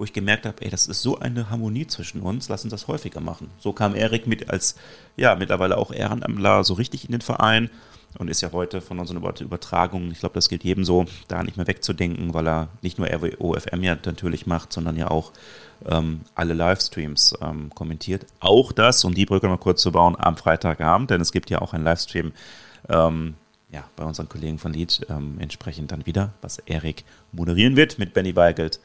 Wo 0.04 0.06
ich 0.06 0.12
gemerkt 0.12 0.46
habe, 0.46 0.62
ey, 0.62 0.70
das 0.70 0.88
ist 0.88 1.02
so 1.02 1.20
eine 1.20 1.50
Harmonie 1.50 1.88
zwischen 1.88 2.20
uns, 2.20 2.50
lass 2.50 2.66
uns 2.66 2.72
das 2.72 2.90
häufiger 2.90 3.22
machen. 3.22 3.50
So 3.58 3.72
kam 3.72 3.96
Erik 3.96 4.28
mit 4.28 4.50
als, 4.50 4.76
ja, 5.16 5.34
mittlerweile 5.36 5.78
auch 5.78 5.94
Ehrenamtler 5.94 6.66
so 6.66 6.74
richtig 6.74 7.06
in 7.06 7.14
den 7.14 7.22
Verein 7.22 7.70
und 8.18 8.28
ist 8.28 8.42
ja 8.42 8.52
heute 8.52 8.82
von 8.82 9.00
unseren 9.00 9.24
Übertragungen, 9.40 10.12
ich 10.12 10.20
glaube, 10.20 10.36
das 10.36 10.50
gilt 10.50 10.66
jedem 10.66 10.84
so, 10.84 11.06
da 11.30 11.42
nicht 11.42 11.56
mehr 11.56 11.68
wegzudenken, 11.68 12.34
weil 12.34 12.46
er 12.50 12.68
nicht 12.82 13.00
nur 13.00 13.08
RWO-FM 13.08 13.82
ja 13.82 13.96
natürlich 14.04 14.46
macht, 14.46 14.74
sondern 14.74 14.98
ja 14.98 15.10
auch 15.10 15.32
ähm, 15.86 16.24
alle 16.36 16.54
Livestreams 16.54 17.36
ähm, 17.42 17.70
kommentiert. 17.74 18.26
Auch 18.42 18.74
das, 18.74 19.06
um 19.06 19.14
die 19.14 19.26
Brücke 19.26 19.48
mal 19.48 19.58
kurz 19.58 19.82
zu 19.82 19.94
bauen, 19.94 20.18
am 20.20 20.36
Freitagabend, 20.36 21.12
denn 21.12 21.22
es 21.22 21.32
gibt 21.32 21.50
ja 21.50 21.62
auch 21.62 21.72
einen 21.72 21.86
Livestream 21.86 22.34
ähm, 22.90 23.36
ja, 23.72 23.86
bei 23.96 24.04
unseren 24.04 24.28
Kollegen 24.28 24.60
von 24.60 24.74
Lead 24.74 25.06
ähm, 25.10 25.38
entsprechend 25.40 25.94
dann 25.94 26.06
wieder, 26.06 26.34
was 26.42 26.60
Erik 26.60 27.06
moderieren 27.32 27.78
wird 27.78 28.00
mit 28.00 28.14
Benny 28.14 28.36
Weigelt 28.36 28.82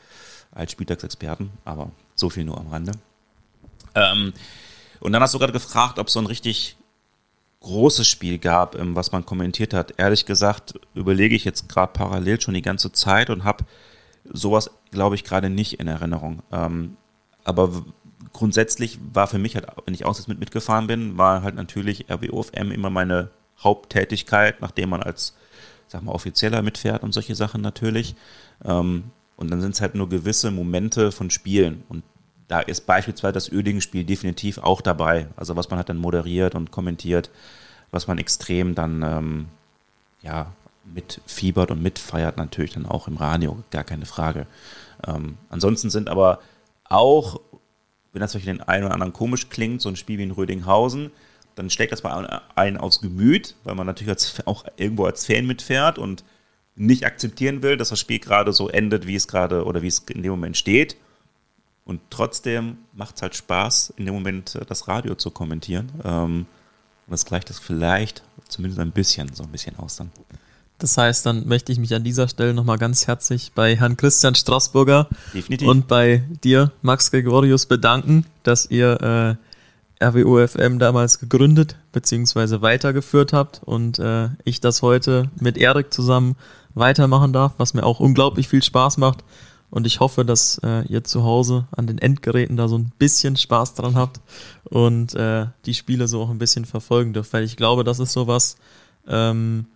als 0.59 0.73
Spieltagsexperten, 0.73 1.51
aber 1.65 1.91
so 2.15 2.31
viel 2.31 2.45
nur 2.45 2.59
am 2.59 2.69
Rande. 2.69 2.93
Ähm, 3.95 4.33
und 5.01 5.13
dann 5.13 5.23
hast 5.23 5.35
du 5.35 5.39
gerade 5.39 5.53
gefragt, 5.53 5.99
ob 5.99 6.11
so 6.11 6.19
ein 6.19 6.27
richtig 6.27 6.77
großes 7.61 8.07
Spiel 8.07 8.39
gab, 8.39 8.77
ähm, 8.77 8.95
was 8.95 9.13
man 9.13 9.25
kommentiert 9.25 9.75
hat. 9.75 9.95
Ehrlich 9.97 10.27
gesagt 10.27 10.75
überlege 10.95 11.35
ich 11.35 11.45
jetzt 11.45 11.69
gerade 11.69 11.93
parallel 11.93 12.41
schon 12.41 12.55
die 12.55 12.63
ganze 12.63 12.93
Zeit 12.93 13.31
und 13.31 13.45
habe 13.45 13.65
sowas, 14.25 14.71
glaube 14.91 15.15
ich, 15.15 15.25
gerade 15.25 15.51
nicht 15.51 15.81
in 15.81 15.89
Erinnerung. 15.89 16.43
Ähm, 16.53 16.97
aber 17.45 17.85
grundsätzlich 18.33 18.99
war 19.13 19.27
für 19.27 19.39
mich 19.39 19.55
halt, 19.55 19.67
wenn 19.87 19.95
ich 19.95 20.05
auswärts 20.05 20.29
mit 20.29 20.39
mitgefahren 20.39 20.87
bin, 20.87 21.19
war 21.19 21.43
halt 21.43 21.55
natürlich 21.55 22.07
RWOFM 22.11 22.71
immer 22.71 22.91
meine 22.91 23.31
Haupttätigkeit, 23.63 24.61
nachdem 24.61 24.91
man 24.91 25.03
als, 25.03 25.35
sag 25.89 26.03
mal, 26.03 26.13
Offizieller 26.13 26.63
mitfährt 26.63 27.03
und 27.03 27.13
solche 27.13 27.35
Sachen 27.35 27.61
natürlich. 27.61 28.15
Ähm, 28.65 29.11
und 29.39 29.51
dann 29.51 29.61
sind 29.61 29.75
es 29.75 29.81
halt 29.81 29.95
nur 29.95 30.09
gewisse 30.09 30.51
Momente 30.51 31.13
von 31.13 31.31
Spielen. 31.31 31.85
Und 31.89 32.03
da 32.49 32.61
ist 32.61 32.87
beispielsweise 32.87 33.35
das 33.35 33.51
Ödingen-Spiel 33.51 34.05
definitiv 34.05 34.59
auch 34.59 34.81
dabei. 34.81 35.29
Also 35.37 35.55
was 35.55 35.71
man 35.71 35.79
hat 35.79 35.89
dann 35.89 35.97
moderiert 35.97 36.57
und 36.57 36.73
kommentiert, 36.73 37.31
was 37.93 38.09
man 38.09 38.19
extrem 38.19 38.75
dann 38.75 39.03
ähm, 39.03 39.47
ja 40.23 40.53
mitfiebert 40.85 41.71
und 41.71 41.81
mitfeiert 41.81 42.37
natürlich 42.37 42.73
dann 42.73 42.85
auch 42.85 43.07
im 43.07 43.17
Radio, 43.17 43.63
gar 43.71 43.85
keine 43.85 44.07
Frage. 44.07 44.49
Ähm, 45.07 45.39
ansonsten 45.51 45.89
sind 45.89 46.09
aber 46.09 46.41
auch, 46.85 47.41
wenn 48.13 48.21
das 48.21 48.33
für 48.33 48.41
den 48.41 48.61
einen 48.61 48.85
oder 48.85 48.95
anderen 48.95 49.13
komisch 49.13 49.51
klingt, 49.51 49.81
so 49.81 49.89
ein 49.89 49.97
Spiel 49.97 50.19
wie 50.19 50.25
in 50.25 50.33
Rödinghausen, 50.33 51.13
dann 51.55 51.71
steckt 51.71 51.93
das 51.93 52.03
bei 52.03 52.11
einen 52.57 52.77
aufs 52.77 53.01
Gemüt, 53.01 53.55
weil 53.63 53.77
man 53.77 53.87
natürlich 53.87 54.11
als, 54.11 54.47
auch 54.47 54.65
irgendwo 54.77 55.05
als 55.05 55.27
Fan 55.27 55.47
mitfährt 55.47 55.97
und 55.99 56.25
nicht 56.79 57.05
akzeptieren 57.05 57.63
will, 57.63 57.77
dass 57.77 57.91
das 57.91 58.01
Spiel 58.01 58.21
gerade 58.21 58.53
so 58.53 58.69
endet, 58.69 59.07
wie 59.07 59.17
es 59.17 59.29
gerade 59.29 59.65
oder 59.65 59.83
wie 59.83 59.89
es 59.89 59.99
in 60.11 60.23
dem 60.23 60.31
Moment 60.31 60.57
steht 60.57 60.97
Und 61.85 62.01
trotzdem 62.11 62.79
macht 62.95 63.17
es 63.17 63.23
halt 63.23 63.35
Spaß, 63.35 63.95
in 63.97 64.05
dem 64.05 64.15
Moment 64.15 64.55
äh, 64.55 64.65
das 64.65 64.89
Radio 64.89 65.15
zu 65.15 65.31
kommentieren. 65.31 65.91
Ähm, 66.05 66.47
und 67.07 67.11
das 67.11 67.25
gleicht 67.25 67.51
das 67.51 67.59
vielleicht 67.59 68.23
zumindest 68.49 68.81
ein 68.81 68.93
bisschen, 68.93 69.33
so 69.35 69.43
ein 69.43 69.51
bisschen 69.51 69.77
aus 69.79 69.97
dann. 69.97 70.11
Das 70.79 70.97
heißt, 70.97 71.27
dann 71.27 71.49
möchte 71.49 71.73
ich 71.73 71.79
mich 71.79 71.95
an 71.95 72.05
dieser 72.05 72.29
Stelle 72.29 72.55
nochmal 72.55 72.79
ganz 72.79 73.09
herzlich 73.09 73.51
bei 73.53 73.75
Herrn 73.75 73.97
Christian 73.97 74.37
Straßburger 74.37 75.09
Definitiv. 75.35 75.67
und 75.67 75.89
bei 75.89 76.23
dir, 76.45 76.71
Max 76.83 77.11
Gregorius, 77.11 77.67
bedanken, 77.67 78.27
dass 78.45 78.67
ihr 78.71 79.39
äh, 79.41 79.48
RWOFM 80.01 80.79
damals 80.79 81.19
gegründet 81.19 81.77
bzw. 81.93 82.61
weitergeführt 82.61 83.33
habt 83.33 83.61
und 83.65 83.99
äh, 83.99 84.29
ich 84.45 84.61
das 84.61 84.83
heute 84.83 85.31
mit 85.41 85.57
Erik 85.59 85.93
zusammen 85.93 86.37
weitermachen 86.75 87.33
darf, 87.33 87.55
was 87.59 87.75
mir 87.75 87.85
auch 87.85 88.01
unglaublich 88.01 88.49
viel 88.49 88.63
Spaß 88.63 88.99
macht. 88.99 89.25
Und 89.71 89.87
ich 89.87 90.01
hoffe, 90.01 90.25
dass 90.25 90.59
äh, 90.65 90.87
ihr 90.87 91.05
zu 91.05 91.25
Hause 91.25 91.67
an 91.77 91.87
den 91.87 91.99
Endgeräten 91.99 92.57
da 92.57 92.69
so 92.69 92.79
ein 92.79 92.91
bisschen 92.99 93.37
Spaß 93.37 93.75
dran 93.75 93.97
habt 93.97 94.21
und 94.65 95.15
äh, 95.15 95.47
die 95.67 95.75
Spiele 95.75 96.09
so 96.09 96.23
auch 96.23 96.31
ein 96.31 96.39
bisschen 96.39 96.65
verfolgen 96.65 97.13
dürft. 97.13 97.33
Weil 97.35 97.45
ich 97.45 97.57
glaube, 97.57 97.85
das 97.85 97.99
ist 97.99 98.13
sowas, 98.13 98.57
ähm, 99.07 99.67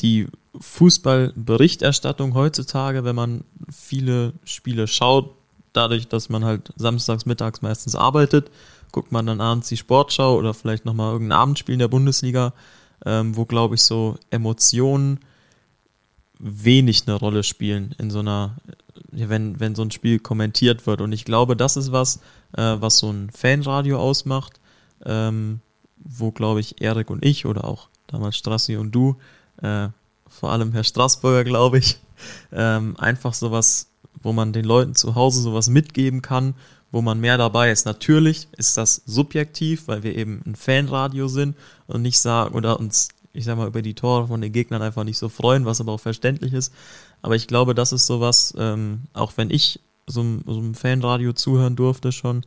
die 0.00 0.26
Fußballberichterstattung 0.58 2.34
heutzutage, 2.34 3.04
wenn 3.04 3.14
man 3.14 3.44
viele 3.70 4.32
Spiele 4.44 4.88
schaut, 4.88 5.36
dadurch, 5.72 6.08
dass 6.08 6.28
man 6.28 6.44
halt 6.44 6.72
samstags, 6.76 7.26
mittags 7.26 7.62
meistens 7.62 7.94
arbeitet, 7.94 8.50
guckt 8.92 9.12
man 9.12 9.26
dann 9.26 9.40
abends 9.40 9.68
die 9.68 9.76
Sportschau 9.76 10.36
oder 10.36 10.54
vielleicht 10.54 10.84
nochmal 10.84 11.12
irgendein 11.12 11.38
Abendspiel 11.38 11.74
in 11.74 11.78
der 11.78 11.88
Bundesliga, 11.88 12.52
ähm, 13.04 13.36
wo, 13.36 13.44
glaube 13.44 13.74
ich, 13.74 13.82
so 13.82 14.16
Emotionen 14.30 15.20
wenig 16.38 17.04
eine 17.06 17.16
Rolle 17.16 17.42
spielen 17.42 17.94
in 17.98 18.10
so 18.10 18.20
einer, 18.20 18.56
wenn, 19.10 19.60
wenn 19.60 19.74
so 19.74 19.82
ein 19.82 19.90
Spiel 19.90 20.18
kommentiert 20.18 20.86
wird. 20.86 21.00
Und 21.00 21.12
ich 21.12 21.24
glaube, 21.24 21.56
das 21.56 21.76
ist 21.76 21.92
was, 21.92 22.16
äh, 22.56 22.76
was 22.80 22.98
so 22.98 23.10
ein 23.10 23.30
Fanradio 23.30 23.98
ausmacht, 23.98 24.60
ähm, 25.04 25.60
wo, 25.98 26.30
glaube 26.30 26.60
ich, 26.60 26.80
Erik 26.80 27.10
und 27.10 27.24
ich 27.24 27.46
oder 27.46 27.64
auch 27.64 27.88
damals 28.06 28.36
Strassi 28.36 28.76
und 28.76 28.92
du, 28.92 29.16
äh, 29.62 29.88
vor 30.28 30.52
allem 30.52 30.72
Herr 30.72 30.84
Straßburger, 30.84 31.44
glaube 31.44 31.78
ich, 31.78 31.98
ähm, 32.52 32.96
einfach 32.98 33.34
sowas, 33.34 33.90
wo 34.22 34.32
man 34.32 34.52
den 34.52 34.64
Leuten 34.64 34.94
zu 34.94 35.14
Hause 35.14 35.42
sowas 35.42 35.68
mitgeben 35.68 36.22
kann, 36.22 36.54
wo 36.90 37.02
man 37.02 37.20
mehr 37.20 37.38
dabei 37.38 37.70
ist. 37.70 37.86
Natürlich 37.86 38.48
ist 38.56 38.76
das 38.76 39.02
subjektiv, 39.06 39.88
weil 39.88 40.02
wir 40.02 40.16
eben 40.16 40.42
ein 40.46 40.56
Fanradio 40.56 41.28
sind 41.28 41.56
und 41.86 42.02
nicht 42.02 42.18
sagen 42.18 42.54
oder 42.54 42.78
uns 42.80 43.08
ich 43.32 43.44
sag 43.44 43.56
mal, 43.56 43.68
über 43.68 43.82
die 43.82 43.94
Tore 43.94 44.26
von 44.26 44.40
den 44.40 44.52
Gegnern 44.52 44.82
einfach 44.82 45.04
nicht 45.04 45.18
so 45.18 45.28
freuen, 45.28 45.64
was 45.64 45.80
aber 45.80 45.92
auch 45.92 46.00
verständlich 46.00 46.52
ist. 46.52 46.72
Aber 47.22 47.36
ich 47.36 47.46
glaube, 47.46 47.74
das 47.74 47.92
ist 47.92 48.06
sowas, 48.06 48.54
ähm, 48.58 49.02
auch 49.12 49.32
wenn 49.36 49.50
ich 49.50 49.80
so, 50.06 50.24
so 50.46 50.58
einem 50.58 50.74
Fanradio 50.74 51.32
zuhören 51.32 51.76
durfte 51.76 52.12
schon, 52.12 52.44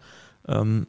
ähm, 0.48 0.88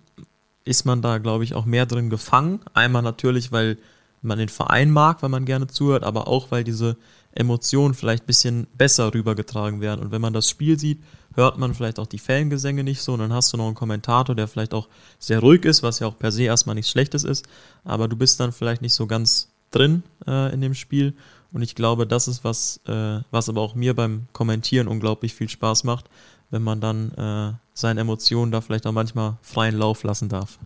ist 0.65 0.85
man 0.85 1.03
da, 1.03 1.19
glaube 1.19 1.45
ich, 1.45 1.55
auch 1.55 1.65
mehr 1.65 1.87
drin 1.87 2.11
gefangen. 2.11 2.61
Einmal 2.73 3.03
natürlich, 3.03 3.53
weil 3.53 3.79
man 4.23 4.39
den 4.39 4.49
Verein 4.49 4.91
mag, 4.91 5.23
weil 5.23 5.29
man 5.29 5.45
gerne 5.45 5.67
zuhört, 5.67 6.03
aber 6.03 6.27
auch, 6.27 6.51
weil 6.51 6.65
diese 6.65 6.97
Emotionen 7.35 7.95
vielleicht 7.95 8.25
ein 8.25 8.27
bisschen 8.27 8.67
besser 8.77 9.13
rübergetragen 9.13 9.81
werden. 9.81 10.01
Und 10.01 10.13
wenn 10.13 10.21
man 10.21 10.33
das 10.33 10.49
Spiel 10.49 10.79
sieht, 10.79 11.03
hört 11.35 11.59
man 11.59 11.75
vielleicht 11.75 11.99
auch 11.99 12.07
die 12.07 12.19
Fangesänge 12.19 12.85
nicht 12.85 13.03
so 13.03 13.13
und 13.13 13.19
dann 13.19 13.33
hast 13.33 13.53
du 13.53 13.57
noch 13.57 13.67
einen 13.67 13.75
Kommentator, 13.75 14.35
der 14.35 14.49
vielleicht 14.49 14.75
auch 14.75 14.89
sehr 15.19 15.41
ruhig 15.41 15.65
ist, 15.65 15.83
was 15.83 15.99
ja 15.99 16.07
auch 16.07 16.19
per 16.19 16.33
se 16.33 16.45
erstmal 16.45 16.75
nichts 16.75 16.91
Schlechtes 16.91 17.25
ist, 17.25 17.47
aber 17.85 18.09
du 18.09 18.17
bist 18.17 18.39
dann 18.41 18.53
vielleicht 18.53 18.83
nicht 18.83 18.95
so 18.95 19.07
ganz 19.07 19.51
drin 19.71 20.05
äh, 20.27 20.53
in 20.53 20.61
dem 20.61 20.75
Spiel. 20.75 21.15
Und 21.53 21.63
ich 21.63 21.75
glaube, 21.75 22.07
das 22.07 22.29
ist 22.29 22.45
was, 22.45 22.81
äh, 22.87 23.21
was 23.31 23.49
aber 23.49 23.61
auch 23.61 23.75
mir 23.75 23.95
beim 23.95 24.27
Kommentieren 24.33 24.89
unglaublich 24.89 25.35
viel 25.35 25.49
Spaß 25.49 25.85
macht, 25.85 26.07
wenn 26.51 26.63
man 26.63 26.81
dann 26.81 27.13
äh, 27.13 27.57
seine 27.75 28.01
Emotionen 28.01 28.53
da 28.53 28.61
vielleicht 28.61 28.87
auch 28.87 28.93
manchmal 28.93 29.37
freien 29.43 29.77
Lauf 29.77 30.03
lassen 30.03 30.29
darf. 30.29 30.59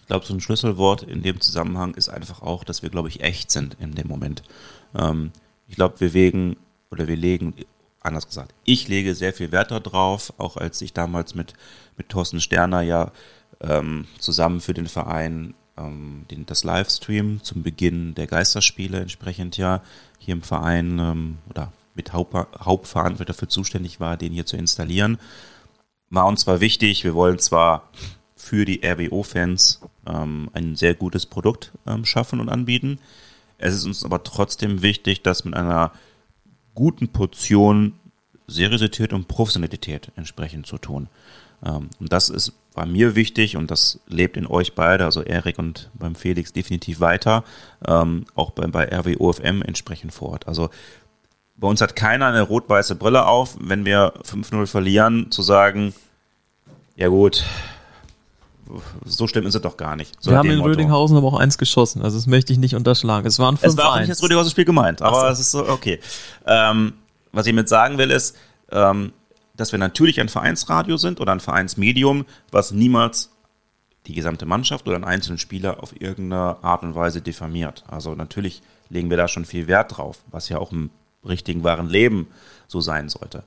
Ich 0.00 0.06
glaube, 0.06 0.26
so 0.26 0.34
ein 0.34 0.40
Schlüsselwort 0.40 1.04
in 1.04 1.22
dem 1.22 1.40
Zusammenhang 1.40 1.94
ist 1.94 2.08
einfach 2.08 2.42
auch, 2.42 2.64
dass 2.64 2.82
wir, 2.82 2.90
glaube 2.90 3.08
ich, 3.08 3.20
echt 3.20 3.50
sind 3.50 3.76
in 3.80 3.94
dem 3.94 4.08
Moment. 4.08 4.42
Ähm, 4.96 5.32
ich 5.72 5.76
glaube, 5.76 6.00
wir 6.00 6.12
wegen 6.12 6.56
oder 6.90 7.08
wir 7.08 7.16
legen, 7.16 7.54
anders 8.02 8.26
gesagt, 8.26 8.54
ich 8.64 8.88
lege 8.88 9.14
sehr 9.14 9.32
viel 9.32 9.52
Wert 9.52 9.70
darauf, 9.70 10.34
auch 10.36 10.58
als 10.58 10.82
ich 10.82 10.92
damals 10.92 11.34
mit, 11.34 11.54
mit 11.96 12.10
Thorsten 12.10 12.42
Sterner 12.42 12.82
ja 12.82 13.10
ähm, 13.62 14.06
zusammen 14.18 14.60
für 14.60 14.74
den 14.74 14.86
Verein 14.86 15.54
ähm, 15.78 16.26
den, 16.30 16.44
das 16.44 16.62
Livestream 16.62 17.42
zum 17.42 17.62
Beginn 17.62 18.14
der 18.14 18.26
Geisterspiele 18.26 19.00
entsprechend 19.00 19.56
ja 19.56 19.82
hier 20.18 20.34
im 20.34 20.42
Verein 20.42 20.98
ähm, 20.98 21.38
oder 21.48 21.72
mit 21.94 22.12
Haupt, 22.12 22.34
Hauptverantwortung 22.60 23.34
dafür 23.34 23.48
zuständig 23.48 23.98
war, 23.98 24.18
den 24.18 24.34
hier 24.34 24.44
zu 24.44 24.58
installieren. 24.58 25.18
War 26.10 26.26
uns 26.26 26.42
zwar 26.42 26.60
wichtig, 26.60 27.02
wir 27.02 27.14
wollen 27.14 27.38
zwar 27.38 27.88
für 28.36 28.66
die 28.66 28.82
RWO-Fans 28.84 29.80
ähm, 30.06 30.50
ein 30.52 30.76
sehr 30.76 30.92
gutes 30.92 31.24
Produkt 31.24 31.72
ähm, 31.86 32.04
schaffen 32.04 32.40
und 32.40 32.50
anbieten. 32.50 32.98
Es 33.62 33.74
ist 33.74 33.84
uns 33.84 34.04
aber 34.04 34.22
trotzdem 34.22 34.82
wichtig, 34.82 35.22
das 35.22 35.44
mit 35.44 35.54
einer 35.54 35.92
guten 36.74 37.08
Portion 37.08 37.94
Seriosität 38.46 39.12
und 39.12 39.28
Professionalität 39.28 40.10
entsprechend 40.16 40.66
zu 40.66 40.78
tun. 40.78 41.08
Ähm, 41.64 41.90
und 42.00 42.12
das 42.12 42.28
ist, 42.28 42.52
war 42.74 42.86
mir 42.86 43.14
wichtig 43.14 43.56
und 43.56 43.70
das 43.70 44.00
lebt 44.08 44.36
in 44.36 44.46
euch 44.46 44.74
beide, 44.74 45.04
also 45.04 45.22
Erik 45.22 45.58
und 45.58 45.90
beim 45.94 46.14
Felix 46.14 46.52
definitiv 46.52 47.00
weiter, 47.00 47.44
ähm, 47.86 48.24
auch 48.34 48.50
bei, 48.50 48.66
bei 48.66 48.84
RWOFM 48.88 49.62
entsprechend 49.62 50.12
vor 50.12 50.30
Ort. 50.30 50.48
Also 50.48 50.70
bei 51.56 51.68
uns 51.68 51.80
hat 51.80 51.94
keiner 51.94 52.26
eine 52.26 52.42
rot-weiße 52.42 52.96
Brille 52.96 53.26
auf, 53.26 53.56
wenn 53.60 53.84
wir 53.84 54.14
5-0 54.24 54.66
verlieren, 54.66 55.30
zu 55.30 55.42
sagen, 55.42 55.94
ja 56.96 57.08
gut, 57.08 57.44
so 59.04 59.26
schlimm 59.26 59.46
ist 59.46 59.54
es 59.54 59.62
doch 59.62 59.76
gar 59.76 59.96
nicht. 59.96 60.16
So 60.20 60.30
wir 60.30 60.38
haben 60.38 60.50
in 60.50 60.60
Rödinghausen 60.60 61.16
aber 61.16 61.28
auch 61.28 61.38
eins 61.38 61.58
geschossen, 61.58 62.02
also 62.02 62.16
das 62.16 62.26
möchte 62.26 62.52
ich 62.52 62.58
nicht 62.58 62.74
unterschlagen. 62.74 63.26
Es 63.26 63.38
waren 63.38 63.56
5 63.56 63.72
Es 63.72 63.76
war 63.76 63.92
auch 63.92 63.98
nicht 63.98 64.10
das 64.10 64.22
Rödinghausen-Spiel 64.22 64.64
gemeint, 64.64 65.02
aber 65.02 65.30
es 65.30 65.40
ist 65.40 65.50
so, 65.50 65.68
okay. 65.68 66.00
Ähm, 66.46 66.94
was 67.32 67.46
ich 67.46 67.52
mit 67.52 67.68
sagen 67.68 67.98
will 67.98 68.10
ist, 68.10 68.36
ähm, 68.70 69.12
dass 69.56 69.72
wir 69.72 69.78
natürlich 69.78 70.20
ein 70.20 70.28
Vereinsradio 70.28 70.96
sind 70.96 71.20
oder 71.20 71.32
ein 71.32 71.40
Vereinsmedium, 71.40 72.24
was 72.50 72.72
niemals 72.72 73.30
die 74.06 74.14
gesamte 74.14 74.46
Mannschaft 74.46 74.86
oder 74.86 74.96
einen 74.96 75.04
einzelnen 75.04 75.38
Spieler 75.38 75.82
auf 75.82 76.00
irgendeine 76.00 76.62
Art 76.62 76.82
und 76.82 76.94
Weise 76.94 77.20
diffamiert. 77.20 77.84
Also 77.88 78.14
natürlich 78.14 78.62
legen 78.88 79.10
wir 79.10 79.16
da 79.16 79.28
schon 79.28 79.44
viel 79.44 79.68
Wert 79.68 79.96
drauf, 79.96 80.18
was 80.30 80.48
ja 80.48 80.58
auch 80.58 80.72
im 80.72 80.90
richtigen, 81.24 81.62
wahren 81.62 81.88
Leben 81.88 82.26
so 82.66 82.80
sein 82.80 83.08
sollte. 83.08 83.44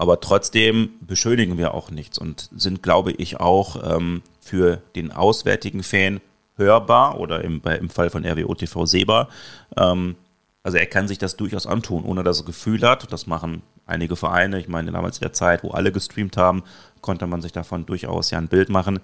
Aber 0.00 0.18
trotzdem 0.18 0.92
beschönigen 1.02 1.58
wir 1.58 1.74
auch 1.74 1.90
nichts 1.90 2.16
und 2.16 2.48
sind, 2.56 2.82
glaube 2.82 3.12
ich, 3.12 3.38
auch 3.38 3.96
ähm, 3.98 4.22
für 4.40 4.80
den 4.96 5.12
auswärtigen 5.12 5.82
Fan 5.82 6.22
hörbar 6.56 7.20
oder 7.20 7.44
im, 7.44 7.60
im 7.62 7.90
Fall 7.90 8.08
von 8.08 8.24
RWO 8.24 8.54
TV 8.54 8.86
sehbar. 8.86 9.28
Ähm, 9.76 10.16
also 10.62 10.78
er 10.78 10.86
kann 10.86 11.06
sich 11.06 11.18
das 11.18 11.36
durchaus 11.36 11.66
antun, 11.66 12.06
ohne 12.06 12.22
dass 12.22 12.40
er 12.40 12.46
Gefühl 12.46 12.80
hat. 12.80 13.12
Das 13.12 13.26
machen 13.26 13.60
einige 13.84 14.16
Vereine. 14.16 14.58
Ich 14.58 14.68
meine, 14.68 14.90
damals 14.90 15.18
in 15.18 15.24
der 15.24 15.34
Zeit, 15.34 15.62
wo 15.64 15.72
alle 15.72 15.92
gestreamt 15.92 16.38
haben, 16.38 16.62
konnte 17.02 17.26
man 17.26 17.42
sich 17.42 17.52
davon 17.52 17.84
durchaus 17.84 18.30
ja 18.30 18.38
ein 18.38 18.48
Bild 18.48 18.70
machen. 18.70 19.00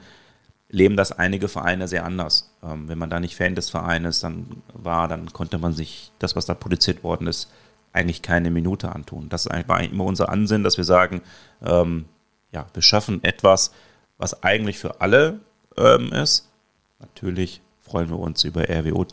Leben 0.71 0.97
das 0.97 1.13
einige 1.13 1.49
Vereine 1.49 1.89
sehr 1.89 2.07
anders. 2.07 2.55
Ähm, 2.65 2.89
wenn 2.89 2.97
man 2.97 3.11
da 3.11 3.21
nicht 3.21 3.37
Fan 3.37 3.55
des 3.55 3.69
Vereines 3.69 4.21
dann 4.21 4.63
war, 4.73 5.09
dann 5.09 5.31
konnte 5.35 5.59
man 5.59 5.75
sich 5.75 6.11
das, 6.21 6.37
was 6.37 6.47
da 6.47 6.55
produziert 6.55 7.05
worden 7.05 7.27
ist, 7.27 7.51
eigentlich 7.97 8.23
keine 8.23 8.51
Minute 8.51 8.95
antun. 8.95 9.29
Das 9.29 9.47
war 9.47 9.55
eigentlich 9.55 9.93
immer 9.93 10.05
unser 10.05 10.29
Ansinnen, 10.29 10.65
dass 10.65 10.77
wir 10.77 10.85
sagen, 10.85 11.23
ähm, 11.65 12.07
ja, 12.53 12.67
wir 12.73 12.83
schaffen 12.83 13.23
etwas, 13.25 13.73
was 14.19 14.43
eigentlich 14.43 14.79
für 14.79 15.01
alle 15.01 15.41
ähm, 15.77 16.13
ist. 16.13 16.49
Natürlich 17.01 17.61
freuen 17.81 18.09
wir 18.09 18.19
uns 18.19 18.45
über 18.45 18.69
RWO, 18.69 19.07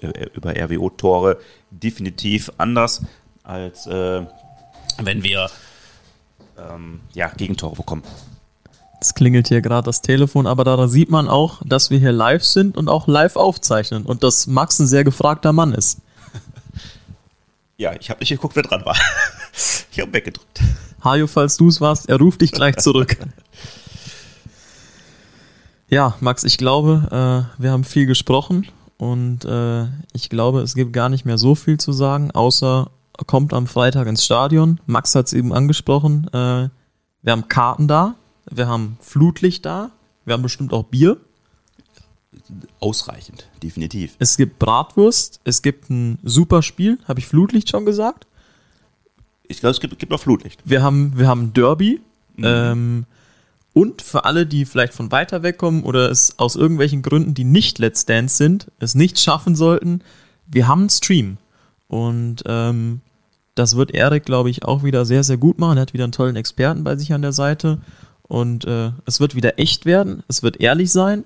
äh, 0.00 0.26
über 0.34 0.54
RWO-Tore 0.56 1.38
definitiv 1.70 2.50
anders, 2.58 3.02
als 3.42 3.86
äh, 3.86 4.24
wenn 4.98 5.22
wir 5.22 5.50
ähm, 6.58 7.00
ja, 7.14 7.28
Gegentore 7.28 7.76
bekommen. 7.76 8.02
Es 9.00 9.14
klingelt 9.14 9.46
hier 9.46 9.62
gerade 9.62 9.86
das 9.86 10.02
Telefon, 10.02 10.48
aber 10.48 10.64
da 10.64 10.88
sieht 10.88 11.10
man 11.10 11.28
auch, 11.28 11.62
dass 11.64 11.90
wir 11.90 11.98
hier 11.98 12.10
live 12.10 12.42
sind 12.42 12.76
und 12.76 12.88
auch 12.88 13.06
live 13.06 13.36
aufzeichnen 13.36 14.04
und 14.04 14.24
dass 14.24 14.48
Max 14.48 14.80
ein 14.80 14.88
sehr 14.88 15.04
gefragter 15.04 15.52
Mann 15.52 15.72
ist. 15.72 16.00
Ja, 17.80 17.92
ich 17.98 18.10
habe 18.10 18.18
nicht 18.18 18.30
geguckt, 18.30 18.56
wer 18.56 18.62
dran 18.62 18.84
war. 18.84 18.96
Ich 19.90 20.00
habe 20.02 20.12
weggedrückt. 20.12 20.60
Hajo, 21.02 21.26
falls 21.26 21.56
du 21.56 21.66
es 21.66 21.80
warst, 21.80 22.08
er 22.08 22.18
ruft 22.18 22.40
dich 22.40 22.52
gleich 22.52 22.76
zurück. 22.76 23.16
Ja, 25.88 26.14
Max, 26.20 26.44
ich 26.44 26.56
glaube, 26.56 27.08
äh, 27.58 27.60
wir 27.60 27.72
haben 27.72 27.82
viel 27.82 28.06
gesprochen 28.06 28.68
und 28.96 29.44
äh, 29.44 29.86
ich 30.12 30.28
glaube, 30.28 30.60
es 30.60 30.76
gibt 30.76 30.92
gar 30.92 31.08
nicht 31.08 31.24
mehr 31.24 31.36
so 31.36 31.56
viel 31.56 31.78
zu 31.78 31.90
sagen, 31.90 32.30
außer 32.30 32.92
kommt 33.26 33.52
am 33.52 33.66
Freitag 33.66 34.06
ins 34.06 34.24
Stadion. 34.24 34.78
Max 34.86 35.16
hat 35.16 35.26
es 35.26 35.32
eben 35.32 35.52
angesprochen. 35.52 36.28
Äh, 36.28 36.68
wir 37.22 37.32
haben 37.32 37.48
Karten 37.48 37.88
da, 37.88 38.14
wir 38.48 38.68
haben 38.68 38.98
Flutlicht 39.00 39.66
da, 39.66 39.90
wir 40.24 40.34
haben 40.34 40.42
bestimmt 40.42 40.72
auch 40.72 40.84
Bier. 40.84 41.16
Ausreichend, 42.80 43.48
definitiv. 43.62 44.14
Es 44.18 44.36
gibt 44.36 44.58
Bratwurst, 44.58 45.40
es 45.44 45.62
gibt 45.62 45.90
ein 45.90 46.18
super 46.22 46.62
Spiel, 46.62 46.98
habe 47.06 47.20
ich 47.20 47.26
Flutlicht 47.26 47.70
schon 47.70 47.84
gesagt? 47.86 48.26
Ich 49.46 49.60
glaube, 49.60 49.72
es 49.72 49.80
gibt, 49.80 49.98
gibt 49.98 50.12
noch 50.12 50.20
Flutlicht. 50.20 50.60
Wir 50.64 50.82
haben, 50.82 51.18
wir 51.18 51.26
haben 51.26 51.52
Derby. 51.54 52.00
Mhm. 52.36 52.44
Ähm, 52.44 53.06
Und 53.72 54.02
für 54.02 54.24
alle, 54.24 54.44
die 54.44 54.64
vielleicht 54.64 54.92
von 54.92 55.12
weiter 55.12 55.42
weg 55.42 55.56
kommen 55.58 55.84
oder 55.84 56.10
es 56.10 56.38
aus 56.38 56.56
irgendwelchen 56.56 57.02
Gründen, 57.02 57.34
die 57.34 57.44
nicht 57.44 57.78
Let's 57.78 58.06
Dance 58.06 58.36
sind, 58.36 58.70
es 58.80 58.94
nicht 58.94 59.20
schaffen 59.20 59.54
sollten, 59.54 60.02
wir 60.46 60.66
haben 60.66 60.80
einen 60.80 60.90
Stream. 60.90 61.36
Und 61.86 62.42
ähm, 62.46 63.00
das 63.54 63.76
wird 63.76 63.92
Erik, 63.92 64.24
glaube 64.24 64.50
ich, 64.50 64.64
auch 64.64 64.82
wieder 64.82 65.04
sehr, 65.04 65.22
sehr 65.22 65.36
gut 65.36 65.58
machen. 65.58 65.78
Er 65.78 65.82
hat 65.82 65.92
wieder 65.94 66.04
einen 66.04 66.12
tollen 66.12 66.36
Experten 66.36 66.84
bei 66.84 66.96
sich 66.96 67.12
an 67.12 67.22
der 67.22 67.32
Seite. 67.32 67.78
Und 68.22 68.64
äh, 68.64 68.90
es 69.06 69.20
wird 69.20 69.34
wieder 69.34 69.58
echt 69.58 69.86
werden. 69.86 70.22
Es 70.28 70.42
wird 70.42 70.60
ehrlich 70.60 70.90
sein. 70.90 71.24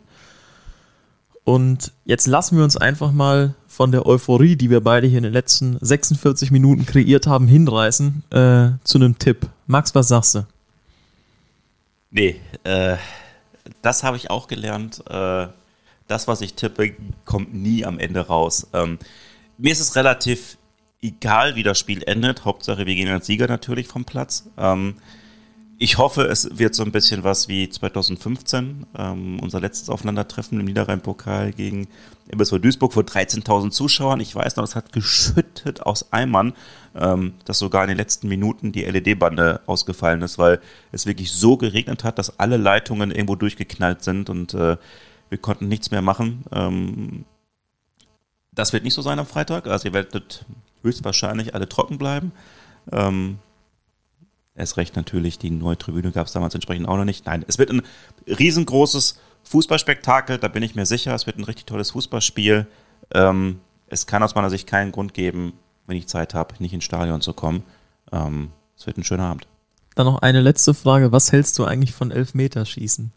Und 1.45 1.93
jetzt 2.05 2.27
lassen 2.27 2.57
wir 2.57 2.65
uns 2.65 2.77
einfach 2.77 3.11
mal 3.11 3.55
von 3.67 3.91
der 3.91 4.07
Euphorie, 4.07 4.55
die 4.57 4.71
wir 4.71 4.81
beide 4.81 5.07
hier 5.07 5.19
in 5.19 5.25
den 5.25 5.33
letzten 5.33 5.77
46 5.81 6.51
Minuten 6.51 6.87
kreiert 6.87 7.27
haben, 7.27 7.49
hinreißen 7.49 8.23
äh, 8.31 8.71
zu 8.85 8.99
einem 8.99 9.19
Tipp. 9.19 9.49
Max, 9.67 9.95
was 9.95 10.09
sagst 10.09 10.37
du? 10.37 10.47
Nee, 12.11 12.41
äh, 12.65 12.97
das 13.81 14.05
habe 14.05 14.17
ich 14.17 14.31
auch 14.31 14.47
gelernt. 14.47 15.03
Äh, 15.09 15.49
das, 16.07 16.29
was 16.29 16.43
ich 16.43 16.55
tippe, 16.55 16.93
kommt 17.25 17.55
nie 17.55 17.85
am 17.85 17.99
Ende 17.99 18.21
raus. 18.21 18.69
Ähm, 18.73 18.99
mir 19.57 19.73
ist 19.73 19.81
es 19.81 19.97
relativ 19.97 20.59
egal, 21.01 21.57
wie 21.57 21.63
das 21.63 21.79
Spiel 21.79 22.03
endet. 22.05 22.45
Hauptsache, 22.45 22.87
wir 22.87 22.95
gehen 22.95 23.09
als 23.09 23.27
Sieger 23.27 23.49
natürlich 23.49 23.89
vom 23.89 24.05
Platz. 24.05 24.49
Ähm, 24.59 24.97
ich 25.83 25.99
hoffe, 25.99 26.23
es 26.23 26.61
wird 26.61 26.77
so 26.77 26.85
ein 26.85 26.93
bisschen 26.93 27.25
was 27.25 27.49
wie 27.49 27.69
2015, 27.69 28.87
ähm, 28.97 29.41
unser 29.41 29.59
letztes 29.59 29.91
Aufeinandertreffen 29.91 30.61
im 30.61 30.67
Niederrhein-Pokal 30.67 31.53
gegen 31.53 31.89
MSV 32.29 32.61
Duisburg 32.61 32.93
vor 32.93 33.03
13.000 33.03 33.71
Zuschauern. 33.71 34.21
Ich 34.21 34.33
weiß 34.33 34.55
noch, 34.55 34.63
es 34.63 34.77
hat 34.77 34.93
geschüttet 34.93 35.83
aus 35.83 36.13
Eimern, 36.13 36.53
ähm, 36.95 37.35
dass 37.47 37.59
sogar 37.59 37.83
in 37.83 37.89
den 37.89 37.97
letzten 37.97 38.29
Minuten 38.29 38.71
die 38.71 38.85
LED-Bande 38.85 39.61
ausgefallen 39.67 40.23
ist, 40.23 40.39
weil 40.39 40.61
es 40.93 41.07
wirklich 41.07 41.33
so 41.33 41.57
geregnet 41.57 42.05
hat, 42.05 42.17
dass 42.17 42.39
alle 42.39 42.59
Leitungen 42.59 43.11
irgendwo 43.11 43.35
durchgeknallt 43.35 44.05
sind 44.05 44.31
und 44.31 44.55
äh, 44.55 44.77
wir 45.31 45.39
konnten 45.39 45.67
nichts 45.67 45.91
mehr 45.91 46.03
machen. 46.03 46.45
Ähm, 46.53 47.25
das 48.53 48.73
wird 48.73 48.85
nicht 48.85 48.95
so 48.95 49.03
sein 49.03 49.19
am 49.19 49.27
Freitag. 49.27 49.67
Also 49.67 49.89
ihr 49.89 49.95
werdet 49.95 50.45
höchstwahrscheinlich 50.85 51.57
alle 51.57 51.69
trocken 51.69 51.99
bleiben. 51.99 52.31
Ähm, 52.93 53.39
Erst 54.55 54.77
recht 54.77 54.97
natürlich, 54.97 55.39
die 55.39 55.51
neue 55.51 55.79
Tribüne 55.79 56.13
gab 56.13 56.27
es 56.27 56.33
damals 56.33 56.55
entsprechend 56.55 56.87
auch 56.87 56.97
noch 56.97 57.05
nicht. 57.05 57.25
Nein, 57.25 57.45
es 57.49 57.59
wird 57.59 57.71
ein 57.71 57.83
riesengroßes 58.27 59.19
Fußballspektakel, 59.45 60.39
da 60.39 60.49
bin 60.49 60.63
ich 60.63 60.75
mir 60.75 60.87
sicher. 60.87 61.15
Es 61.15 61.27
wird 61.27 61.39
ein 61.39 61.45
richtig 61.45 61.67
tolles 61.67 61.93
Fußballspiel. 61.93 62.67
Ähm, 63.15 63.61
es 63.89 64.07
kann 64.07 64.23
aus 64.23 64.35
meiner 64.35 64.51
Sicht 64.51 64.67
keinen 64.67 64.93
Grund 64.93 65.15
geben, 65.15 65.55
wenn 65.87 65.97
ich 65.97 66.07
Zeit 66.07 66.35
habe, 66.35 66.55
nicht 66.59 66.75
ins 66.75 66.85
Stadion 66.85 67.23
zu 67.23 67.33
kommen. 67.33 67.63
Ähm, 68.13 68.51
es 68.77 68.87
wird 68.87 68.99
ein 68.99 69.05
schöner 69.05 69.25
Abend. 69.25 69.47
Dann 69.95 70.07
noch 70.07 70.21
eine 70.21 70.41
letzte 70.41 70.75
Frage. 70.75 71.13
Was 71.13 71.33
hältst 71.33 71.59
du 71.59 71.65
eigentlich 71.65 71.93
von 71.93 72.11
Elfmeterschießen? 72.11 73.13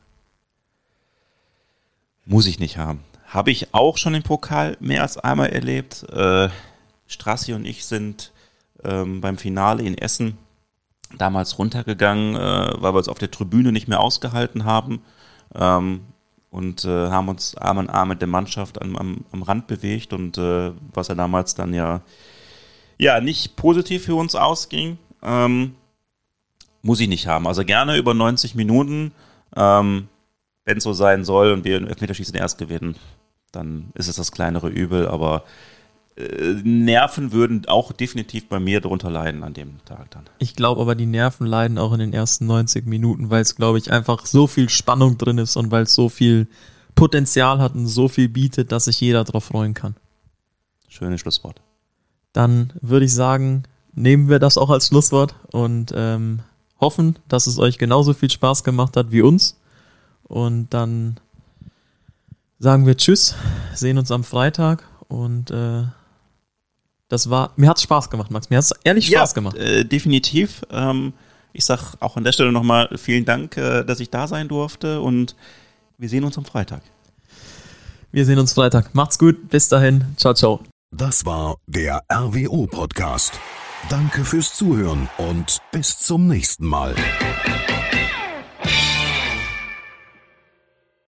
Muss 2.26 2.48
ich 2.48 2.60
nicht 2.60 2.78
haben. 2.78 3.02
Habe 3.28 3.52
ich 3.52 3.74
auch 3.74 3.98
schon 3.98 4.16
im 4.16 4.24
Pokal 4.24 4.78
mehr 4.80 5.02
als 5.02 5.18
einmal 5.18 5.50
erlebt. 5.50 6.04
Äh, 6.10 6.50
Strassi 7.08 7.54
und 7.54 7.66
ich 7.66 7.86
sind 7.86 8.32
ähm, 8.84 9.22
beim 9.22 9.38
Finale 9.38 9.84
in 9.84 9.98
Essen 9.98 10.38
damals 11.18 11.58
runtergegangen, 11.58 12.36
äh, 12.36 12.74
weil 12.82 12.94
wir 12.94 13.00
es 13.00 13.10
auf 13.10 13.20
der 13.20 13.32
Tribüne 13.32 13.72
nicht 13.72 13.88
mehr 13.88 14.00
ausgehalten 14.00 14.66
haben 14.66 15.02
ähm, 15.54 16.02
und 16.50 16.86
äh, 16.86 17.10
haben 17.10 17.30
uns 17.30 17.56
Arm 17.56 17.80
in 17.80 17.90
Arm 17.90 18.10
mit 18.10 18.22
der 18.22 18.28
Mannschaft 18.28 18.82
am, 18.82 18.96
am, 18.96 19.26
am 19.32 19.44
Rand 19.44 19.68
bewegt 19.68 20.14
und 20.14 20.38
äh, 20.38 20.72
was 20.94 21.08
ja 21.08 21.16
damals 21.16 21.56
dann 21.56 21.74
ja, 21.74 22.02
ja 22.98 23.22
nicht 23.22 23.56
positiv 23.56 24.06
für 24.06 24.16
uns 24.16 24.36
ausging, 24.36 24.98
ähm, 25.22 25.76
muss 26.82 27.00
ich 27.00 27.08
nicht 27.08 27.28
haben. 27.28 27.48
Also 27.48 27.64
gerne 27.66 27.98
über 27.98 28.14
90 28.14 28.56
Minuten, 28.56 29.12
ähm, 29.56 30.08
wenn 30.66 30.78
es 30.78 30.84
so 30.84 30.94
sein 30.94 31.24
soll 31.24 31.52
und 31.52 31.64
wir 31.64 31.78
im 31.78 31.88
Elfmeterschießen 31.88 32.36
erst 32.36 32.58
gewinnen, 32.58 32.96
dann 33.52 33.92
ist 33.94 34.08
es 34.08 34.18
das 34.18 34.32
kleinere 34.32 34.70
Übel, 34.70 35.08
aber 35.08 35.44
Nerven 36.18 37.34
würden 37.34 37.66
auch 37.68 37.92
definitiv 37.92 38.48
bei 38.48 38.60
mir 38.60 38.80
darunter 38.80 39.10
leiden 39.10 39.44
an 39.44 39.54
dem 39.54 39.84
Tag 39.84 40.12
dann. 40.12 40.24
Ich 40.40 40.56
glaube 40.56 40.80
aber, 40.80 40.96
die 40.96 41.06
Nerven 41.06 41.46
leiden 41.46 41.78
auch 41.78 41.92
in 41.92 42.00
den 42.00 42.14
ersten 42.14 42.46
90 42.46 42.86
Minuten, 42.86 43.30
weil 43.30 43.42
es, 43.42 43.56
glaube 43.56 43.78
ich, 43.80 43.92
einfach 43.92 44.26
so 44.26 44.48
viel 44.48 44.70
Spannung 44.70 45.18
drin 45.18 45.38
ist 45.40 45.58
und 45.58 45.72
weil 45.72 45.84
es 45.84 45.94
so 45.94 46.08
viel 46.08 46.48
Potenzial 46.96 47.60
hat 47.60 47.76
und 47.76 47.88
so 47.88 48.08
viel 48.08 48.30
bietet, 48.30 48.72
dass 48.72 48.86
sich 48.86 49.02
jeder 49.02 49.26
darauf 49.26 49.44
freuen 49.44 49.74
kann. 49.74 49.96
Schönes 50.88 51.20
Schlusswort. 51.20 51.62
Dann 52.32 52.72
würde 52.82 53.06
ich 53.06 53.14
sagen, 53.14 53.64
nehmen 53.94 54.30
wir 54.30 54.40
das 54.40 54.58
auch 54.58 54.70
als 54.70 54.88
Schlusswort 54.88 55.36
und 55.52 55.94
ähm, 55.94 56.40
hoffen, 56.80 57.20
dass 57.28 57.48
es 57.48 57.60
euch 57.60 57.78
genauso 57.78 58.14
viel 58.14 58.30
Spaß 58.30 58.64
gemacht 58.64 58.96
hat 58.96 59.12
wie 59.12 59.22
uns. 59.22 59.60
Und 60.24 60.74
dann 60.74 61.20
sagen 62.58 62.86
wir 62.86 62.96
Tschüss, 62.96 63.36
sehen 63.74 63.98
uns 63.98 64.12
am 64.12 64.24
Freitag 64.24 64.86
und 65.10 65.52
äh, 65.52 65.84
das 67.08 67.30
war, 67.30 67.54
mir 67.56 67.70
hat 67.70 67.78
es 67.78 67.84
Spaß 67.84 68.10
gemacht, 68.10 68.32
Max. 68.32 68.50
Mir 68.50 68.58
hat 68.58 68.66
es 68.66 68.74
ehrlich 68.84 69.08
Spaß 69.08 69.32
ja, 69.32 69.34
gemacht. 69.34 69.58
Äh, 69.58 69.86
definitiv. 69.86 70.64
Ähm, 70.72 71.14
ich 71.54 71.66
sag 71.66 71.96
auch 72.00 72.18
an 72.18 72.24
der 72.24 72.32
Stelle 72.32 72.52
nochmal 72.52 72.90
vielen 72.98 73.26
Dank, 73.26 73.58
äh, 73.58 73.84
dass 73.84 74.00
ich 74.00 74.10
da 74.10 74.28
sein 74.28 74.48
durfte 74.48 75.02
und 75.02 75.36
wir 75.98 76.10
sehen 76.10 76.24
uns 76.24 76.38
am 76.38 76.46
Freitag. 76.46 76.82
Wir 78.12 78.26
sehen 78.26 78.40
uns 78.40 78.54
Freitag. 78.54 78.94
Macht's 78.96 79.20
gut. 79.20 79.50
Bis 79.50 79.70
dahin. 79.70 80.06
Ciao, 80.18 80.34
ciao. 80.34 80.62
Das 80.92 81.26
war 81.26 81.58
der 81.68 82.04
RWO 82.12 82.68
Podcast. 82.68 83.40
Danke 83.90 84.24
fürs 84.24 84.56
Zuhören 84.56 85.10
und 85.18 85.60
bis 85.72 86.00
zum 86.00 86.28
nächsten 86.28 86.66
Mal. 86.66 86.96